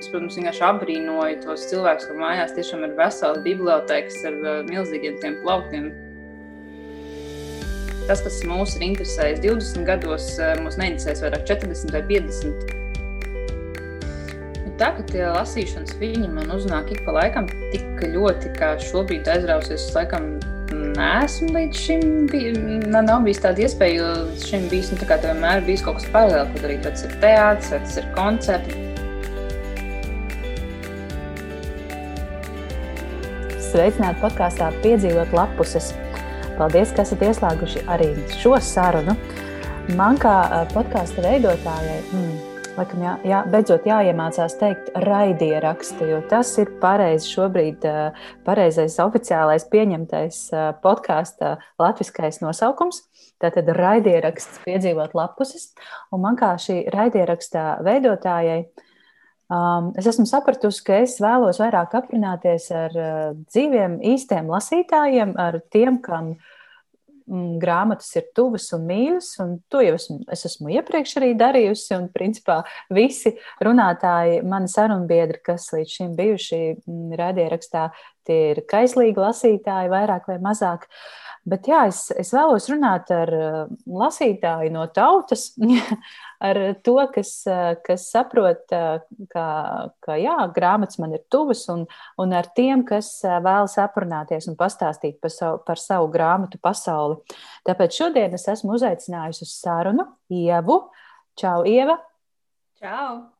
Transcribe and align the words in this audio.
Es, 0.00 0.08
protams, 0.08 0.38
vienkārši 0.38 0.62
apbrīnoju 0.64 1.40
tos 1.44 1.66
cilvēkus, 1.68 2.06
ka 2.08 2.14
mājās 2.16 2.54
tiešām 2.56 2.86
ir 2.86 2.94
vesela 2.96 3.42
biblioteka 3.44 4.22
ar 4.30 4.38
uh, 4.40 4.54
milzīgiem 4.64 5.18
tiem 5.20 5.36
plauktiem. 5.42 5.90
Tas, 8.08 8.22
kas 8.24 8.38
mūs 8.48 8.78
ir 8.78 8.86
interesējis 8.88 9.42
20 9.44 9.84
gados, 9.90 10.30
uh, 10.40 10.54
mūs 10.64 10.80
neinteresēs 10.80 11.20
vairāk 11.26 11.44
40 11.52 11.92
vai 11.92 12.00
50. 12.14 12.78
Tā, 14.80 14.88
ka 14.96 15.04
tie 15.10 15.26
lasīšanas 15.28 15.98
viņi 16.00 16.32
man 16.32 16.48
uznāk 16.54 16.88
ik 16.94 17.04
pa 17.04 17.18
laikam 17.18 17.50
tik 17.68 18.00
ļoti, 18.14 18.54
kā 18.56 18.72
šobrīd 18.80 19.28
aizrausies, 19.28 19.90
laikam 19.92 20.38
neesmu 20.96 21.52
līdz 21.58 21.82
šim 21.84 22.06
bij, 22.32 22.54
nav 22.88 23.26
bijis 23.26 23.44
tāda 23.44 23.66
iespēja, 23.66 24.00
jo 24.00 24.38
šim 24.48 24.64
bijis, 24.72 24.94
nu, 24.94 25.02
tā 25.02 25.12
kā 25.12 25.20
vienmēr 25.26 25.60
bijis 25.68 25.84
kaut 25.84 26.00
kas 26.00 26.08
paralēli, 26.14 26.54
ko 26.54 26.64
darīt. 26.64 26.86
Tas 26.88 27.04
ir 27.04 27.18
teātris, 27.20 27.74
tas 27.76 28.00
ir 28.00 28.08
koncerts. 28.16 28.79
Sveicināti 33.70 34.18
podkāstā 34.18 34.66
Piedzīvot 34.82 35.30
lapuses. 35.30 35.92
Paldies, 36.56 36.90
ka 36.90 37.04
esat 37.04 37.20
ieslēguši 37.22 37.84
arī 37.94 38.08
šo 38.40 38.56
sarunu. 38.66 39.14
Man 39.94 40.18
kā 40.18 40.32
podkāstu 40.72 41.22
veidotājai, 41.22 42.00
mm, 42.08 42.32
laikam, 42.74 43.04
jā, 43.06 43.12
jā, 43.30 43.44
beidzot 43.52 43.86
jāiemācās 43.86 44.58
teikt 44.58 44.90
raidierakstu, 45.06 46.10
jo 46.10 46.18
tas 46.32 46.50
ir 46.58 46.74
pareizi 46.82 47.30
šobrīd, 47.30 47.86
pareizais 48.48 48.98
oficiālais 49.06 49.68
pieņemtais 49.70 50.42
podkāsta 50.82 51.54
latviskais 51.78 52.42
nosaukums. 52.42 53.04
Tātad 53.38 53.70
raidieraksts 53.78 54.64
piedzīvot 54.66 55.14
lapuses. 55.14 55.70
Un 56.10 56.26
man 56.26 56.34
kā 56.42 56.56
šī 56.58 56.88
raidierakstā 56.90 57.76
veidotājai, 57.86 58.64
uh, 58.66 58.89
Um, 59.50 59.90
es 59.98 60.06
esmu 60.06 60.28
sapratusi, 60.30 60.82
ka 60.86 61.00
es 61.02 61.16
vēlos 61.18 61.58
vairāk 61.58 61.96
aprunāties 61.98 62.68
ar 62.70 62.92
uh, 62.94 63.30
dzīviem, 63.50 63.96
īstiem 64.12 64.46
lasītājiem, 64.46 65.32
ar 65.42 65.58
tiem, 65.74 65.96
kam 66.04 66.36
mm, 67.26 67.56
grāmatas 67.58 68.12
ir 68.20 68.28
tuvas 68.36 68.68
un 68.76 68.84
mīļas. 68.86 69.32
Un 69.42 69.56
to 69.66 69.82
jau 69.82 69.96
esmu, 69.98 70.20
es 70.30 70.46
esmu 70.46 70.70
iepriekš 70.76 71.16
arī 71.18 71.32
darījusi. 71.40 71.96
Un, 71.98 72.06
principā, 72.14 72.60
visi 72.94 73.34
runātāji, 73.66 74.38
mani 74.46 74.70
sarunbiedri, 74.70 75.42
kas 75.50 75.66
līdz 75.74 75.96
šim 75.96 76.14
bijuši 76.20 76.60
mm, 76.76 77.18
raidierakstā, 77.18 77.88
tie 78.30 78.40
ir 78.52 78.62
kaislīgi 78.70 79.18
lasītāji, 79.18 79.90
vairāk 79.90 80.30
vai 80.30 80.38
mazāk. 80.46 80.86
Bet 81.48 81.68
jā, 81.70 81.86
es, 81.88 82.10
es 82.20 82.34
vēlos 82.36 82.66
runāt 82.68 83.08
ar 83.14 83.30
uh, 83.32 83.60
lasītāju 83.88 84.72
no 84.74 84.84
tautas. 84.92 85.50
ar 86.50 86.60
to, 86.84 86.96
kas, 87.14 87.32
kas 87.84 88.06
saprot, 88.12 88.70
ka, 89.32 89.46
ka 90.04 90.18
jā, 90.20 90.36
grāmatas 90.56 91.00
man 91.02 91.16
ir 91.16 91.24
tuvas, 91.32 91.66
un, 91.72 91.84
un 92.20 92.36
ar 92.36 92.48
tiem, 92.56 92.84
kas 92.88 93.12
vēlas 93.24 93.76
aprunāties 93.82 94.48
un 94.50 94.56
pastāstīt 94.60 95.20
par 95.20 95.34
savu, 95.34 95.60
par 95.66 95.80
savu 95.80 96.08
grāmatu 96.12 96.60
pasauli. 96.62 97.20
Tāpēc 97.68 98.00
šodien 98.02 98.36
es 98.36 98.48
esmu 98.52 98.76
uzaicinājusi 98.78 99.44
uz 99.48 99.58
sarunu 99.58 100.08
Ievu. 100.32 100.82
Čau, 101.40 101.60
Ieva! 101.68 102.00
Čau! 102.80 103.39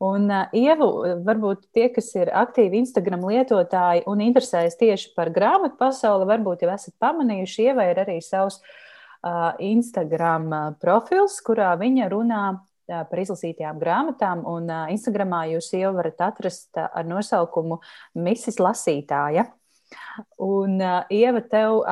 Un, 0.00 0.30
uh, 0.32 0.46
Ievu, 0.56 0.86
varbūt 1.26 1.66
tie, 1.76 1.90
kas 1.92 2.06
ir 2.16 2.30
aktīvi 2.32 2.78
Instagram 2.80 3.26
lietotāji 3.28 4.06
un 4.08 4.22
interesējas 4.24 4.78
tieši 4.80 5.10
par 5.16 5.28
grāmatu 5.34 5.76
pasauli, 5.80 6.28
varbūt 6.30 6.64
jau 6.64 6.70
esat 6.72 6.94
pamanījuši, 7.04 7.66
Ieva 7.68 7.84
ir 7.90 8.00
arī 8.00 8.16
savs 8.24 8.62
uh, 8.62 9.52
Instagram 9.60 10.48
profils, 10.80 11.36
kurā 11.44 11.74
viņa 11.80 12.08
runā 12.14 12.44
par 12.90 13.20
izlasītajām 13.22 13.78
grāmatām. 13.78 14.40
Un 14.50 14.72
Instagramā 14.90 15.44
jūs 15.52 15.68
jau 15.76 15.92
varat 15.94 16.24
atrast 16.26 16.80
ar 16.80 17.04
nosaukumu 17.06 17.78
Misis 18.18 18.58
Lasītāja. 18.58 19.44
Un, 20.42 20.80
Ieva, 21.12 21.44
tev 21.52 21.84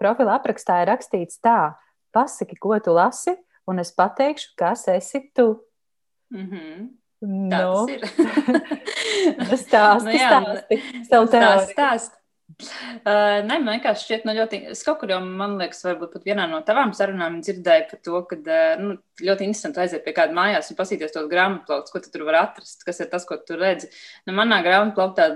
profila 0.00 0.36
aprakstā 0.36 0.82
ir 0.82 0.90
rakstīts 0.92 1.40
tā, 1.40 1.78
pasaki, 2.12 2.58
ko 2.60 2.76
tu 2.84 2.92
lasi, 2.92 3.32
un 3.70 3.80
es 3.80 3.94
pateikšu, 3.96 4.52
kas 4.60 4.84
esi 4.92 5.22
tu. 5.32 5.62
Mm 6.34 6.50
-hmm. 6.50 7.03
Tā 7.24 7.62
nu, 7.64 7.86
tas 7.86 7.94
ir. 7.94 9.56
stāsti, 9.64 10.10
nu, 10.10 10.18
jā, 10.18 10.28
stāsti, 10.28 10.82
savu 11.08 11.32
teoriju. 11.32 11.72
Stāst, 11.72 12.20
Uh, 12.54 13.40
nē, 13.42 13.56
man 13.64 13.74
vienkārši 13.74 14.04
šķiet, 14.04 14.26
nu, 14.28 14.34
ļoti. 14.36 14.58
Es 14.74 14.84
kaut 14.86 15.00
kur 15.00 15.10
jau, 15.10 15.16
man 15.24 15.56
liekas, 15.58 15.80
varbūt 15.86 16.12
pat 16.14 16.26
vienā 16.28 16.44
no 16.50 16.60
tavām 16.66 16.92
sarunām 16.94 17.40
dzirdēju 17.42 17.86
par 17.90 18.00
to, 18.04 18.20
ka 18.30 18.38
uh, 18.38 18.82
nu, 18.82 18.96
ļoti 19.24 19.46
interesanti 19.48 19.82
aiziet 19.82 20.04
pie 20.04 20.14
kāda 20.16 20.36
mājās 20.36 20.70
un 20.70 20.78
pasīties 20.78 21.14
tos 21.16 21.26
grāmatplaukus, 21.30 21.92
ko 21.92 22.02
tu 22.04 22.12
tur 22.14 22.26
var 22.28 22.38
atrast, 22.44 22.84
kas 22.86 23.00
ir 23.02 23.10
tas, 23.10 23.26
ko 23.26 23.40
tu 23.40 23.58
redzi. 23.58 23.90
Nu, 24.28 24.36
manā 24.38 24.60
grāmatplauktā 24.66 25.28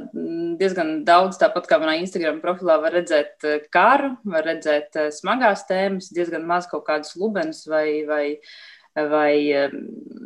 diezgan 0.61 1.03
daudz, 1.09 1.41
tāpat 1.43 1.69
kā 1.71 1.81
manā 1.83 1.99
Instagram 2.03 2.43
profilā, 2.45 2.79
var 2.85 2.95
redzēt 3.01 3.49
karu, 3.75 4.15
var 4.29 4.47
redzēt 4.53 5.01
smagās 5.19 5.67
tēmas, 5.71 6.13
diezgan 6.15 6.47
maz 6.47 6.71
kaut 6.71 6.87
kādus 6.87 7.17
lubenus 7.19 7.65
vai, 7.71 8.05
vai 8.09 8.25
vai, 9.11 9.33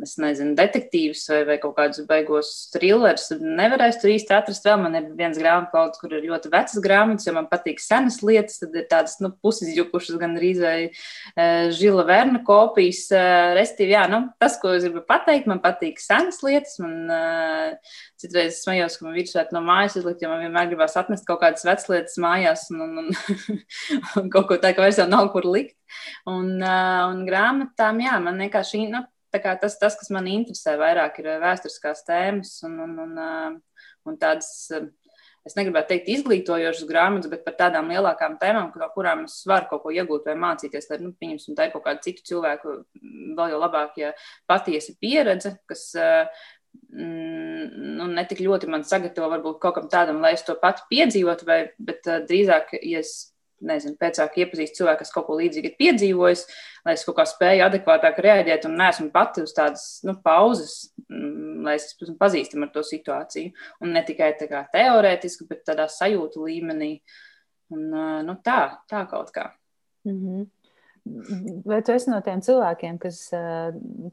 es 0.03 0.15
nezinu, 0.21 0.55
detektīvus 0.57 1.23
vai, 1.31 1.39
vai 1.47 1.57
kaut 1.61 1.75
kādus 1.77 2.03
beigos 2.09 2.51
trillerus. 2.73 3.29
Nevarēs 3.39 3.99
tur 4.01 4.13
īsti 4.13 4.35
atrast 4.35 4.65
vēl. 4.67 4.79
Man 4.83 4.97
ir 4.99 5.09
viens 5.17 5.39
grāmatplauds, 5.39 6.01
kur 6.01 6.13
ir 6.13 6.25
ļoti 6.27 6.51
vecas 6.53 6.81
grāmatas, 6.83 7.27
jo 7.27 7.35
man 7.37 7.49
patīk 7.51 7.81
senas 7.83 8.19
lietas. 8.25 8.59
Tad 8.61 8.75
ir 8.79 8.87
tādas, 8.91 9.19
nu, 9.23 9.31
pusizjukušas 9.43 10.19
gan 10.21 10.37
arī 10.39 10.53
vai 10.59 10.77
uh, 10.89 11.69
žila 11.75 12.07
verna 12.09 12.43
kopijas. 12.47 13.05
Uh, 13.13 13.53
restīvi, 13.57 13.95
jā, 13.95 14.07
nu, 14.11 14.25
tas, 14.41 14.57
ko 14.61 14.73
es 14.77 14.87
gribu 14.87 15.05
pateikt, 15.07 15.49
man 15.51 15.61
patīk 15.63 16.01
senas 16.03 16.41
lietas. 16.45 16.79
Man 16.83 17.13
uh, 17.13 17.97
citreiz 18.23 18.61
smējos, 18.63 18.97
ka 18.97 19.07
man 19.07 19.17
virsū 19.17 19.43
no 19.55 19.61
mājas 19.65 19.97
izlikt, 19.99 20.23
jo 20.23 20.31
man 20.31 20.43
vienmēr 20.45 20.71
gribās 20.71 20.97
atnest 20.99 21.27
kaut 21.27 21.41
kādas 21.43 21.65
vecas 21.67 21.89
lietas 21.91 22.17
mājās 22.23 22.65
un, 22.73 22.83
un, 22.85 23.01
un, 23.03 23.59
un 24.21 24.31
kaut 24.33 24.49
ko 24.49 24.57
tādu, 24.57 24.77
ka 24.77 24.85
vairs 24.85 25.01
jau 25.01 25.09
nav 25.09 25.29
kur 25.35 25.47
likt. 25.49 25.77
Un, 26.29 26.55
uh, 26.57 27.03
un 27.11 27.23
grāmatām, 27.27 28.01
jā, 28.03 28.17
man 28.23 28.41
vienkārši 28.41 28.87
nu, 28.93 29.03
tas, 29.33 29.77
tas, 29.81 29.99
kas 29.99 30.11
man 30.13 30.29
interesē 30.31 30.77
vairāk, 30.81 31.21
ir 31.21 31.31
vēsturiskās 31.43 32.05
tēmas 32.07 32.57
un, 32.67 32.79
un, 32.87 32.99
un, 33.05 33.15
uh, 33.21 33.87
un 34.09 34.19
tādas. 34.21 34.51
Uh, 34.73 34.91
es 35.43 35.57
negribētu 35.57 35.89
teikt 35.89 36.09
izglītojošas 36.13 36.87
grāmatas, 36.87 37.29
bet 37.31 37.43
par 37.43 37.57
tādām 37.59 37.89
lielākām 37.91 38.37
tēmām, 38.39 38.69
no 38.79 38.87
kurām 38.95 39.25
es 39.27 39.41
varu 39.49 39.67
kaut 39.71 39.83
ko 39.83 39.91
iegūt 39.91 40.29
vai 40.29 40.37
mācīties. 40.39 40.87
Tad, 40.87 41.03
nu, 41.03 41.11
pieņemsim, 41.19 41.57
tā 41.57 41.67
ir 41.67 41.73
kaut 41.73 41.83
kāda 41.87 42.03
citu 42.05 42.23
cilvēku, 42.29 42.77
vēl 43.37 43.51
jau 43.51 43.59
labāk, 43.59 43.97
ja 43.99 44.13
patiesa 44.49 44.95
pieredze, 45.03 45.57
kas 45.67 45.89
nu, 46.93 48.07
ne 48.07 48.23
tik 48.29 48.43
ļoti 48.45 48.69
man 48.69 48.85
sagatavo 48.87 49.29
varbūt 49.33 49.59
kaut 49.61 49.77
kam 49.77 49.91
tādam, 49.91 50.21
lai 50.23 50.33
es 50.37 50.45
to 50.45 50.55
pati 50.61 50.85
piedzīvotu, 50.91 51.47
vai, 51.49 51.59
bet 51.81 52.09
uh, 52.09 52.21
drīzāk, 52.27 52.75
ja 52.81 53.01
es 53.01 53.33
nezinu, 53.63 53.95
pēcāk 53.99 54.37
iepazīst 54.43 54.77
cilvēku, 54.77 55.01
kas 55.03 55.13
kaut 55.13 55.27
ko 55.27 55.37
līdzīgu 55.39 55.69
ir 55.69 55.75
piedzīvojis, 55.79 56.43
lai 56.85 56.95
es 56.97 57.05
kaut 57.07 57.17
kā 57.19 57.25
spēju 57.29 57.65
adekvātāk 57.67 58.19
reaģēt 58.25 58.67
un 58.67 58.75
neesmu 58.79 59.09
pati 59.13 59.43
uz 59.45 59.53
tādas 59.55 59.85
nu, 60.07 60.17
pauzes, 60.25 60.93
mm, 61.07 61.61
lai 61.67 61.77
es 61.79 61.89
esmu 61.93 62.17
pazīstama 62.19 62.67
ar 62.67 62.73
to 62.75 62.83
situāciju. 62.87 63.53
Un 63.83 63.95
ne 63.95 64.03
tikai 64.05 64.33
tā 64.39 64.49
kā 64.51 64.65
teorētiski, 64.73 65.47
bet 65.49 65.63
tādā 65.69 65.87
sajūtu 65.91 66.43
līmenī. 66.49 66.97
Un, 67.73 67.87
nu, 68.27 68.35
tā, 68.45 68.59
tā 68.89 69.05
kaut 69.09 69.31
kā. 69.33 69.49
Mm 70.05 70.19
-hmm. 70.19 70.45
Vai 71.03 71.81
tu 71.83 71.91
esi 71.91 72.07
no 72.07 72.21
tiem 72.23 72.39
cilvēkiem, 72.43 72.97
kas, 73.01 73.25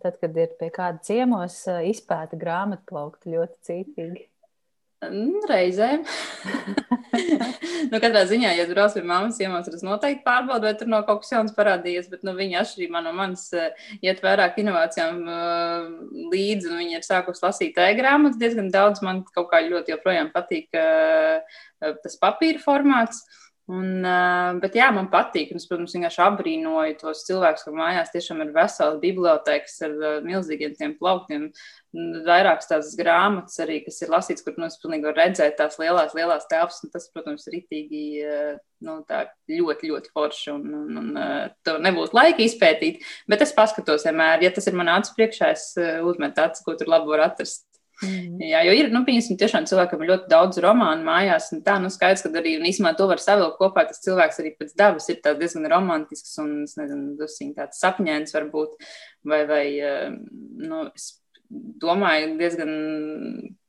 tad, 0.02 0.16
kad 0.18 0.40
ir 0.42 0.56
pie 0.58 0.72
kāda 0.74 0.98
ciemos, 1.06 1.62
izpēta 1.86 2.38
grāmatu 2.38 2.82
plauktu 2.90 3.36
ļoti 3.36 3.58
cītīgi? 3.68 4.26
Reizēm. 5.00 6.02
nu, 7.92 8.00
katrā 8.02 8.26
ziņā, 8.28 8.50
ja 8.52 8.66
brauc 8.68 8.92
pie 8.92 9.04
mammas 9.06 9.38
ciemos, 9.38 9.64
tad 9.64 9.78
es 9.78 9.84
noteikti 9.86 10.26
pārbaudu, 10.26 10.66
vai 10.68 10.74
tur 10.76 10.90
nav 10.92 11.06
kaut 11.08 11.22
kas 11.22 11.32
jauns 11.32 11.54
parādījies. 11.56 12.10
Bet 12.12 12.26
nu, 12.26 12.34
viņa 12.36 12.60
atšķirībā 12.60 13.00
no 13.06 13.14
manis 13.16 13.46
uh, 13.56 13.70
iet 14.04 14.20
vairāk 14.26 14.58
inovācijām 14.60 15.22
līdzi, 16.34 16.68
un 16.68 16.82
viņa 16.82 16.98
ir 16.98 17.06
sākusi 17.06 17.46
lasīt 17.46 17.80
e-grāmatas 17.80 18.42
diezgan 18.42 18.68
daudz. 18.74 19.00
Man 19.06 19.22
kaut 19.30 19.48
kā 19.54 19.62
ļoti 19.64 19.94
joprojām 19.94 20.34
patīk 20.34 20.68
tas 21.80 22.20
papīra 22.20 22.60
formāts. 22.60 23.24
Un, 23.70 24.02
bet 24.58 24.74
jā, 24.74 24.88
man 24.94 25.06
patīk. 25.12 25.52
Es, 25.54 25.66
protams, 25.70 25.92
vienkārši 25.94 26.22
apbrīnoju 26.24 26.96
tos 26.98 27.20
cilvēkus, 27.28 27.62
ka 27.66 27.74
mājās 27.76 28.10
tiešām 28.10 28.40
ir 28.42 28.50
vesela 28.56 28.98
biblioteka 28.98 29.70
ar 29.86 30.24
milzīgiem 30.24 30.74
tiem 30.78 30.96
plauktiem. 30.98 31.44
Vairākas 32.26 32.70
tādas 32.70 32.96
grāmatas 32.98 33.60
arī, 33.62 33.80
kas 33.84 34.00
ir 34.02 34.10
lasīts, 34.10 34.42
kur 34.46 34.58
nu, 34.58 34.66
es 34.66 34.78
pilnīgi 34.82 35.06
varu 35.06 35.20
redzēt 35.20 35.56
tās 35.60 35.78
lielās, 35.78 36.16
lielās 36.18 36.50
telpas. 36.50 36.82
Tas, 36.90 37.06
protams, 37.14 37.46
ir 37.46 37.60
itīgi 37.60 38.02
nu, 38.88 38.98
ļoti, 39.06 39.92
ļoti 39.92 40.14
forši. 40.16 40.50
Un, 40.56 40.66
un, 40.80 41.00
un 41.02 41.24
to 41.66 41.78
nebūs 41.84 42.14
laika 42.16 42.42
izpētīt. 42.42 43.04
Bet 43.30 43.46
es 43.46 43.54
paskatos 43.54 44.08
vienmēr, 44.08 44.42
ja 44.48 44.54
tas 44.56 44.66
ir 44.66 44.78
man 44.78 44.90
acu 44.96 45.14
priekšā, 45.18 45.54
es 45.54 45.72
uzmetu 45.78 46.42
acis, 46.42 46.66
ko 46.66 46.74
tur 46.74 46.90
labi 46.90 47.14
var 47.14 47.28
atrast. 47.30 47.69
Mm. 48.00 48.40
Jā, 48.48 48.62
jo 48.64 48.74
ir, 48.78 48.88
nu, 48.94 49.02
pieņemsim, 49.04 49.36
tiešām 49.40 49.66
cilvēkam 49.68 50.02
ir 50.02 50.12
ļoti 50.12 50.30
daudz 50.32 50.60
romānu 50.64 51.04
mājās, 51.04 51.50
un 51.54 51.60
tā, 51.66 51.76
nu, 51.82 51.90
skaidrs, 51.92 52.24
ka 52.24 52.32
arī, 52.40 52.56
un 52.60 52.68
īsumā 52.70 52.94
to 52.96 53.08
var 53.10 53.20
savilkt 53.20 53.58
kopā, 53.60 53.84
tas 53.90 54.00
cilvēks 54.04 54.40
arī 54.40 54.54
pēc 54.56 54.72
dabas 54.80 55.10
ir 55.12 55.20
tāds 55.24 55.40
diezgan 55.42 55.68
romantisks 55.72 56.38
un, 56.40 56.62
es 56.64 56.78
nezinu, 56.80 57.14
dusiņ 57.20 57.54
tāds 57.58 57.82
sapņēns 57.84 58.36
varbūt, 58.36 58.76
vai, 59.28 59.42
vai, 59.50 59.64
nu, 60.16 60.86
es 60.94 61.12
domāju 61.50 62.36
diezgan, 62.38 62.70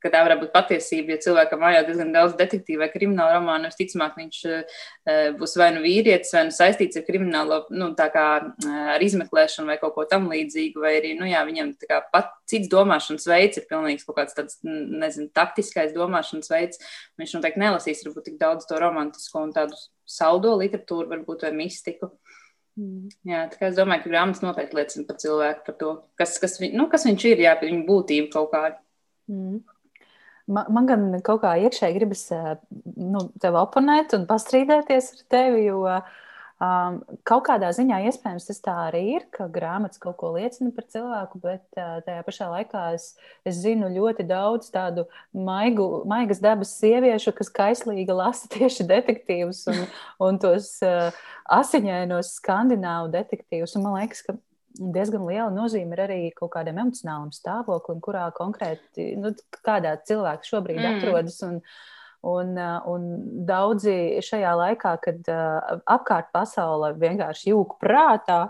ka 0.02 0.10
tā 0.14 0.22
varētu 0.26 0.44
būt 0.44 0.52
patiesība. 0.54 1.16
Ja 1.16 1.22
cilvēkam 1.24 1.62
mājās 1.64 1.88
diezgan 1.88 2.12
daudz 2.14 2.36
detektīvu 2.38 2.82
vai 2.84 2.90
kriminālu 2.94 3.40
romānu, 3.40 3.72
visticamāk, 3.72 4.18
viņš 4.20 4.40
būs 5.40 5.56
vai 5.58 5.70
nu 5.76 5.82
vīrietis, 5.84 6.34
vai 6.36 6.44
nu 6.48 6.56
saistīts 6.56 7.00
ar 7.00 7.06
kriminālu, 7.08 7.62
nu, 7.74 7.92
tā 7.98 8.08
kā 8.14 8.26
ar 8.96 9.06
izmeklēšanu 9.06 9.74
vai 9.74 9.80
kaut 9.82 9.96
ko 9.98 10.06
tam 10.10 10.30
līdzīgu, 10.32 10.84
vai 10.84 10.94
arī, 11.00 11.16
nu, 11.18 11.26
jā, 11.30 11.42
viņam 11.48 11.74
tā 11.82 11.90
kā 11.90 12.02
pat 12.14 12.30
cits 12.50 12.70
domāšanas 12.72 13.26
veids 13.32 13.62
ir 13.62 13.66
pilnīgs 13.70 14.06
kaut 14.06 14.20
kāds 14.20 14.38
tāds, 14.38 14.60
nezinu, 14.66 15.32
taktiskais 15.34 15.96
domāšanas 15.98 16.54
veids. 16.54 16.94
Viņš 17.22 17.38
noteikti 17.40 17.66
nelasīs 17.66 18.06
varbūt 18.06 18.30
tik 18.30 18.38
daudz 18.42 18.70
to 18.70 18.78
romantisko 18.82 19.48
un 19.48 19.56
tādu 19.58 19.80
saldo 20.06 20.54
literatūru, 20.60 21.10
varbūt 21.16 21.48
vai 21.48 21.56
mistiku. 21.64 22.14
Mm. 22.14 22.41
Jā, 23.28 23.44
tā 23.52 23.60
kā 23.60 23.68
es 23.68 23.76
domāju, 23.78 24.06
ka 24.06 24.14
grāmatas 24.14 24.44
noteikti 24.46 24.78
liecina 24.78 25.06
par 25.08 25.20
cilvēku, 25.22 25.66
par 25.68 25.76
to, 25.82 25.92
kas, 26.20 26.38
kas, 26.42 26.56
viņ, 26.62 26.74
nu, 26.80 26.88
kas 26.92 27.06
viņš 27.10 27.26
ir, 27.34 27.44
jā, 27.44 27.54
par 27.60 27.68
viņa 27.68 27.84
būtību 27.90 28.32
kaut 28.34 28.52
kādu. 28.54 28.80
Mm. 29.32 29.60
Man, 30.52 30.72
man 30.74 30.88
gan 30.90 31.04
kaut 31.24 31.44
kā 31.44 31.54
iekšēji 31.68 31.98
gribas 32.00 32.24
nu, 32.32 33.28
tevi 33.44 33.60
oponēt 33.60 34.16
un 34.18 34.26
pastrīdēties 34.30 35.12
ar 35.14 35.26
tevi, 35.32 35.66
jo 35.68 35.84
uh, 35.86 36.08
Um, 36.62 37.00
kaut 37.26 37.48
kādā 37.48 37.72
ziņā 37.74 38.04
iespējams 38.06 38.46
tas 38.46 38.60
tā 38.62 38.74
arī 38.84 39.00
ir, 39.16 39.24
ka 39.34 39.48
grāmatas 39.50 39.98
kaut 40.02 40.20
ko 40.20 40.30
liecina 40.36 40.70
par 40.76 40.86
cilvēku, 40.94 41.40
bet 41.42 41.64
uh, 41.74 41.96
tajā 42.06 42.22
pašā 42.28 42.50
laikā 42.52 42.84
es, 42.94 43.08
es 43.50 43.58
zinu 43.64 43.90
ļoti 43.90 44.28
daudz 44.30 44.70
tādu 44.70 45.08
maigu, 45.34 46.04
maigas 46.06 46.38
dabas 46.44 46.76
sieviešu, 46.78 47.34
kas 47.34 47.50
kaislīgi 47.56 48.14
lasa 48.14 48.46
tieši 48.54 48.86
detektīvus 48.92 49.64
un, 49.74 49.82
un 50.28 50.38
tos 50.44 50.76
uh, 50.86 51.10
asiņainos 51.50 52.36
skandināvu 52.38 53.10
detektīvus. 53.16 53.74
Un 53.80 53.88
man 53.88 53.98
liekas, 53.98 54.22
ka 54.28 54.38
diezgan 54.78 55.26
liela 55.26 55.50
nozīme 55.56 55.98
ir 55.98 56.04
arī 56.06 56.20
kaut 56.38 56.54
kādam 56.60 56.78
emocionālam 56.84 57.34
stāvoklim, 57.34 58.06
kurā 58.06 58.28
konkrēti 58.38 59.16
nu, 59.18 59.34
kādā 59.66 59.96
cilvēks 60.06 60.54
šobrīd 60.54 60.84
mm. 60.84 61.00
atrodas. 61.00 61.42
Un, 61.48 61.58
uh, 61.58 61.90
un 62.22 63.06
daudzi 63.48 64.22
šajā 64.26 64.52
laikā, 64.60 64.96
kad 65.02 65.32
apkārt 65.90 66.30
pasaule 66.34 66.94
vienkārši 67.02 67.50
jūg 67.54 67.78
prātā, 67.82 68.44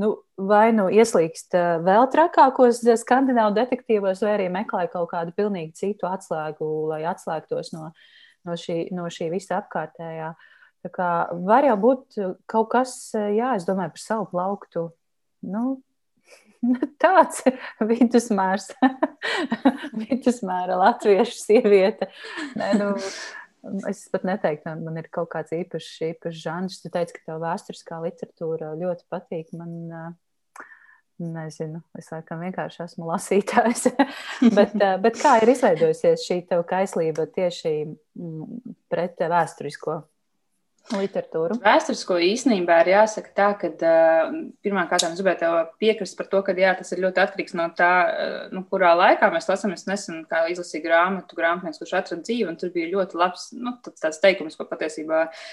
nu, 0.00 0.14
vai 0.40 0.70
nu 0.72 0.88
ieslīgst 0.92 1.56
vēl 1.84 2.08
trakākos 2.12 2.80
skandināvu 3.02 3.54
detektīvos, 3.58 4.22
vai 4.24 4.36
arī 4.38 4.48
meklē 4.52 4.86
kaut 4.92 5.10
kādu 5.12 5.34
pilnīgi 5.36 5.76
citu 5.82 6.08
atslēgu, 6.08 6.70
lai 6.92 7.02
atslēgtos 7.10 7.74
no, 7.76 7.90
no, 8.48 8.56
šī, 8.56 8.86
no 8.96 9.10
šī 9.12 9.28
visa 9.34 9.60
apkārtējā. 9.60 10.32
Tā 10.80 10.88
kā 10.94 11.10
var 11.44 11.66
jau 11.68 11.76
būt 11.76 12.18
kaut 12.48 12.70
kas, 12.72 12.96
jā, 13.12 13.52
es 13.58 13.68
domāju 13.68 13.92
par 13.96 14.00
savu 14.06 14.30
plauktu. 14.32 14.86
Nu, 15.44 15.80
tāds 17.02 17.44
vidusmērs, 17.90 18.70
vidusmēra 20.04 20.78
latviešu 20.80 21.36
sieviete. 21.38 22.10
Nē, 22.58 22.72
nu, 22.80 22.90
es 23.90 24.06
pat 24.12 24.26
neteiktu, 24.28 24.74
man 24.84 24.98
ir 25.00 25.10
kaut 25.12 25.30
kāds 25.34 25.54
īpašs, 25.56 25.92
īpašs 26.12 26.42
žanrs. 26.42 26.80
Tu 26.82 26.92
teici, 26.92 27.16
ka 27.16 27.32
tev 27.32 27.44
vēsturiskā 27.44 28.00
literatūra 28.04 28.74
ļoti 28.80 29.08
patīk. 29.12 29.54
Man, 29.56 30.16
Nezinu, 31.20 31.82
es 32.00 32.06
laikam 32.08 32.40
vienkārši 32.40 32.78
esmu 32.86 33.10
lasītājs. 33.10 33.90
bet, 34.56 34.72
bet 35.04 35.18
kā 35.20 35.34
ir 35.42 35.52
izveidojusies 35.52 36.24
šī 36.24 36.38
tev 36.48 36.64
kaislība 36.68 37.26
tieši 37.28 37.72
mm, 37.84 38.76
pret 38.88 39.20
vēsturisko 39.20 39.98
literatūru. 40.98 41.58
Vēsturisko 41.62 42.18
īstenībā 42.26 42.80
ir 42.82 42.92
jāsaka 42.94 43.32
tā, 43.36 43.48
ka 43.60 43.70
uh, 43.70 44.34
pirmkārt, 44.64 45.06
es 45.06 45.20
gribētu 45.20 45.50
piekrist 45.82 46.18
par 46.18 46.30
to, 46.32 46.42
ka 46.46 46.54
jā, 46.58 46.74
tas 46.78 46.90
ir 46.94 47.02
ļoti 47.04 47.24
atkarīgs 47.24 47.56
no 47.58 47.68
tā, 47.78 47.92
uh, 48.08 48.38
nu, 48.54 48.64
kurā 48.70 48.92
laikā 48.98 49.30
mēs 49.34 49.50
lasām. 49.50 49.76
Es 49.76 49.86
nesen 49.90 50.24
izlasīju 50.26 50.86
grāmatu, 50.88 51.38
grāmatnieks, 51.38 51.82
kurš 51.82 51.96
atrada 52.00 52.26
dzīvi, 52.26 52.48
un 52.50 52.58
tur 52.60 52.74
bija 52.74 52.90
ļoti 52.94 53.20
labs 53.20 53.50
nu, 53.56 53.76
tāds 53.86 54.22
teikums, 54.22 54.58
ko 54.58 54.66
patiesībā 54.70 55.26
uh, 55.28 55.44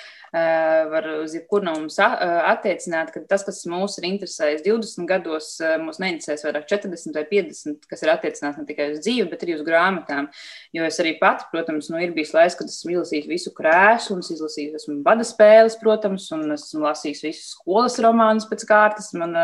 var 0.92 1.06
uz 1.22 1.36
jebkuru 1.36 1.66
no 1.68 1.74
mums 1.78 1.98
eh, 2.04 2.24
attiecināt, 2.52 3.12
ka 3.14 3.22
tas, 3.30 3.46
kas 3.48 3.62
mūs 3.70 3.98
ir 4.00 4.08
interesējis 4.10 4.64
20 4.66 5.08
gados, 5.10 5.50
eh, 5.64 5.78
mūs 5.82 6.02
neinteresēs 6.04 6.44
vairāk 6.48 6.68
40 6.70 7.16
vai 7.16 7.24
50, 7.30 7.88
kas 7.90 8.04
ir 8.04 8.12
attiecināts 8.12 8.60
ne 8.60 8.66
tikai 8.68 8.90
uz 8.94 9.02
dzīvi, 9.06 9.28
bet 9.32 9.46
arī 9.46 9.56
uz 9.58 9.64
grāmatām. 9.68 10.30
Jo 10.76 10.88
es 10.88 11.00
arī 11.04 11.16
pati, 11.22 11.48
protams, 11.54 11.90
nu, 11.94 12.02
ir 12.04 12.14
bijis 12.16 12.34
laiks, 12.36 12.58
kad 12.60 12.72
esmu 12.72 12.98
izlasījis 12.98 13.30
visu 13.32 13.54
krēslu, 13.56 14.18
un 14.18 14.26
izlasījis 14.26 14.78
esmu 14.82 14.98
bada 15.06 15.26
spēles, 15.28 15.80
protams, 15.82 16.28
un 16.36 16.58
esmu 16.58 16.84
lasījis 16.84 17.24
visus 17.24 17.54
skolas 17.56 17.98
romānus 18.04 18.50
pēc 18.50 18.68
kārtas. 18.68 19.14
Man 19.18 19.36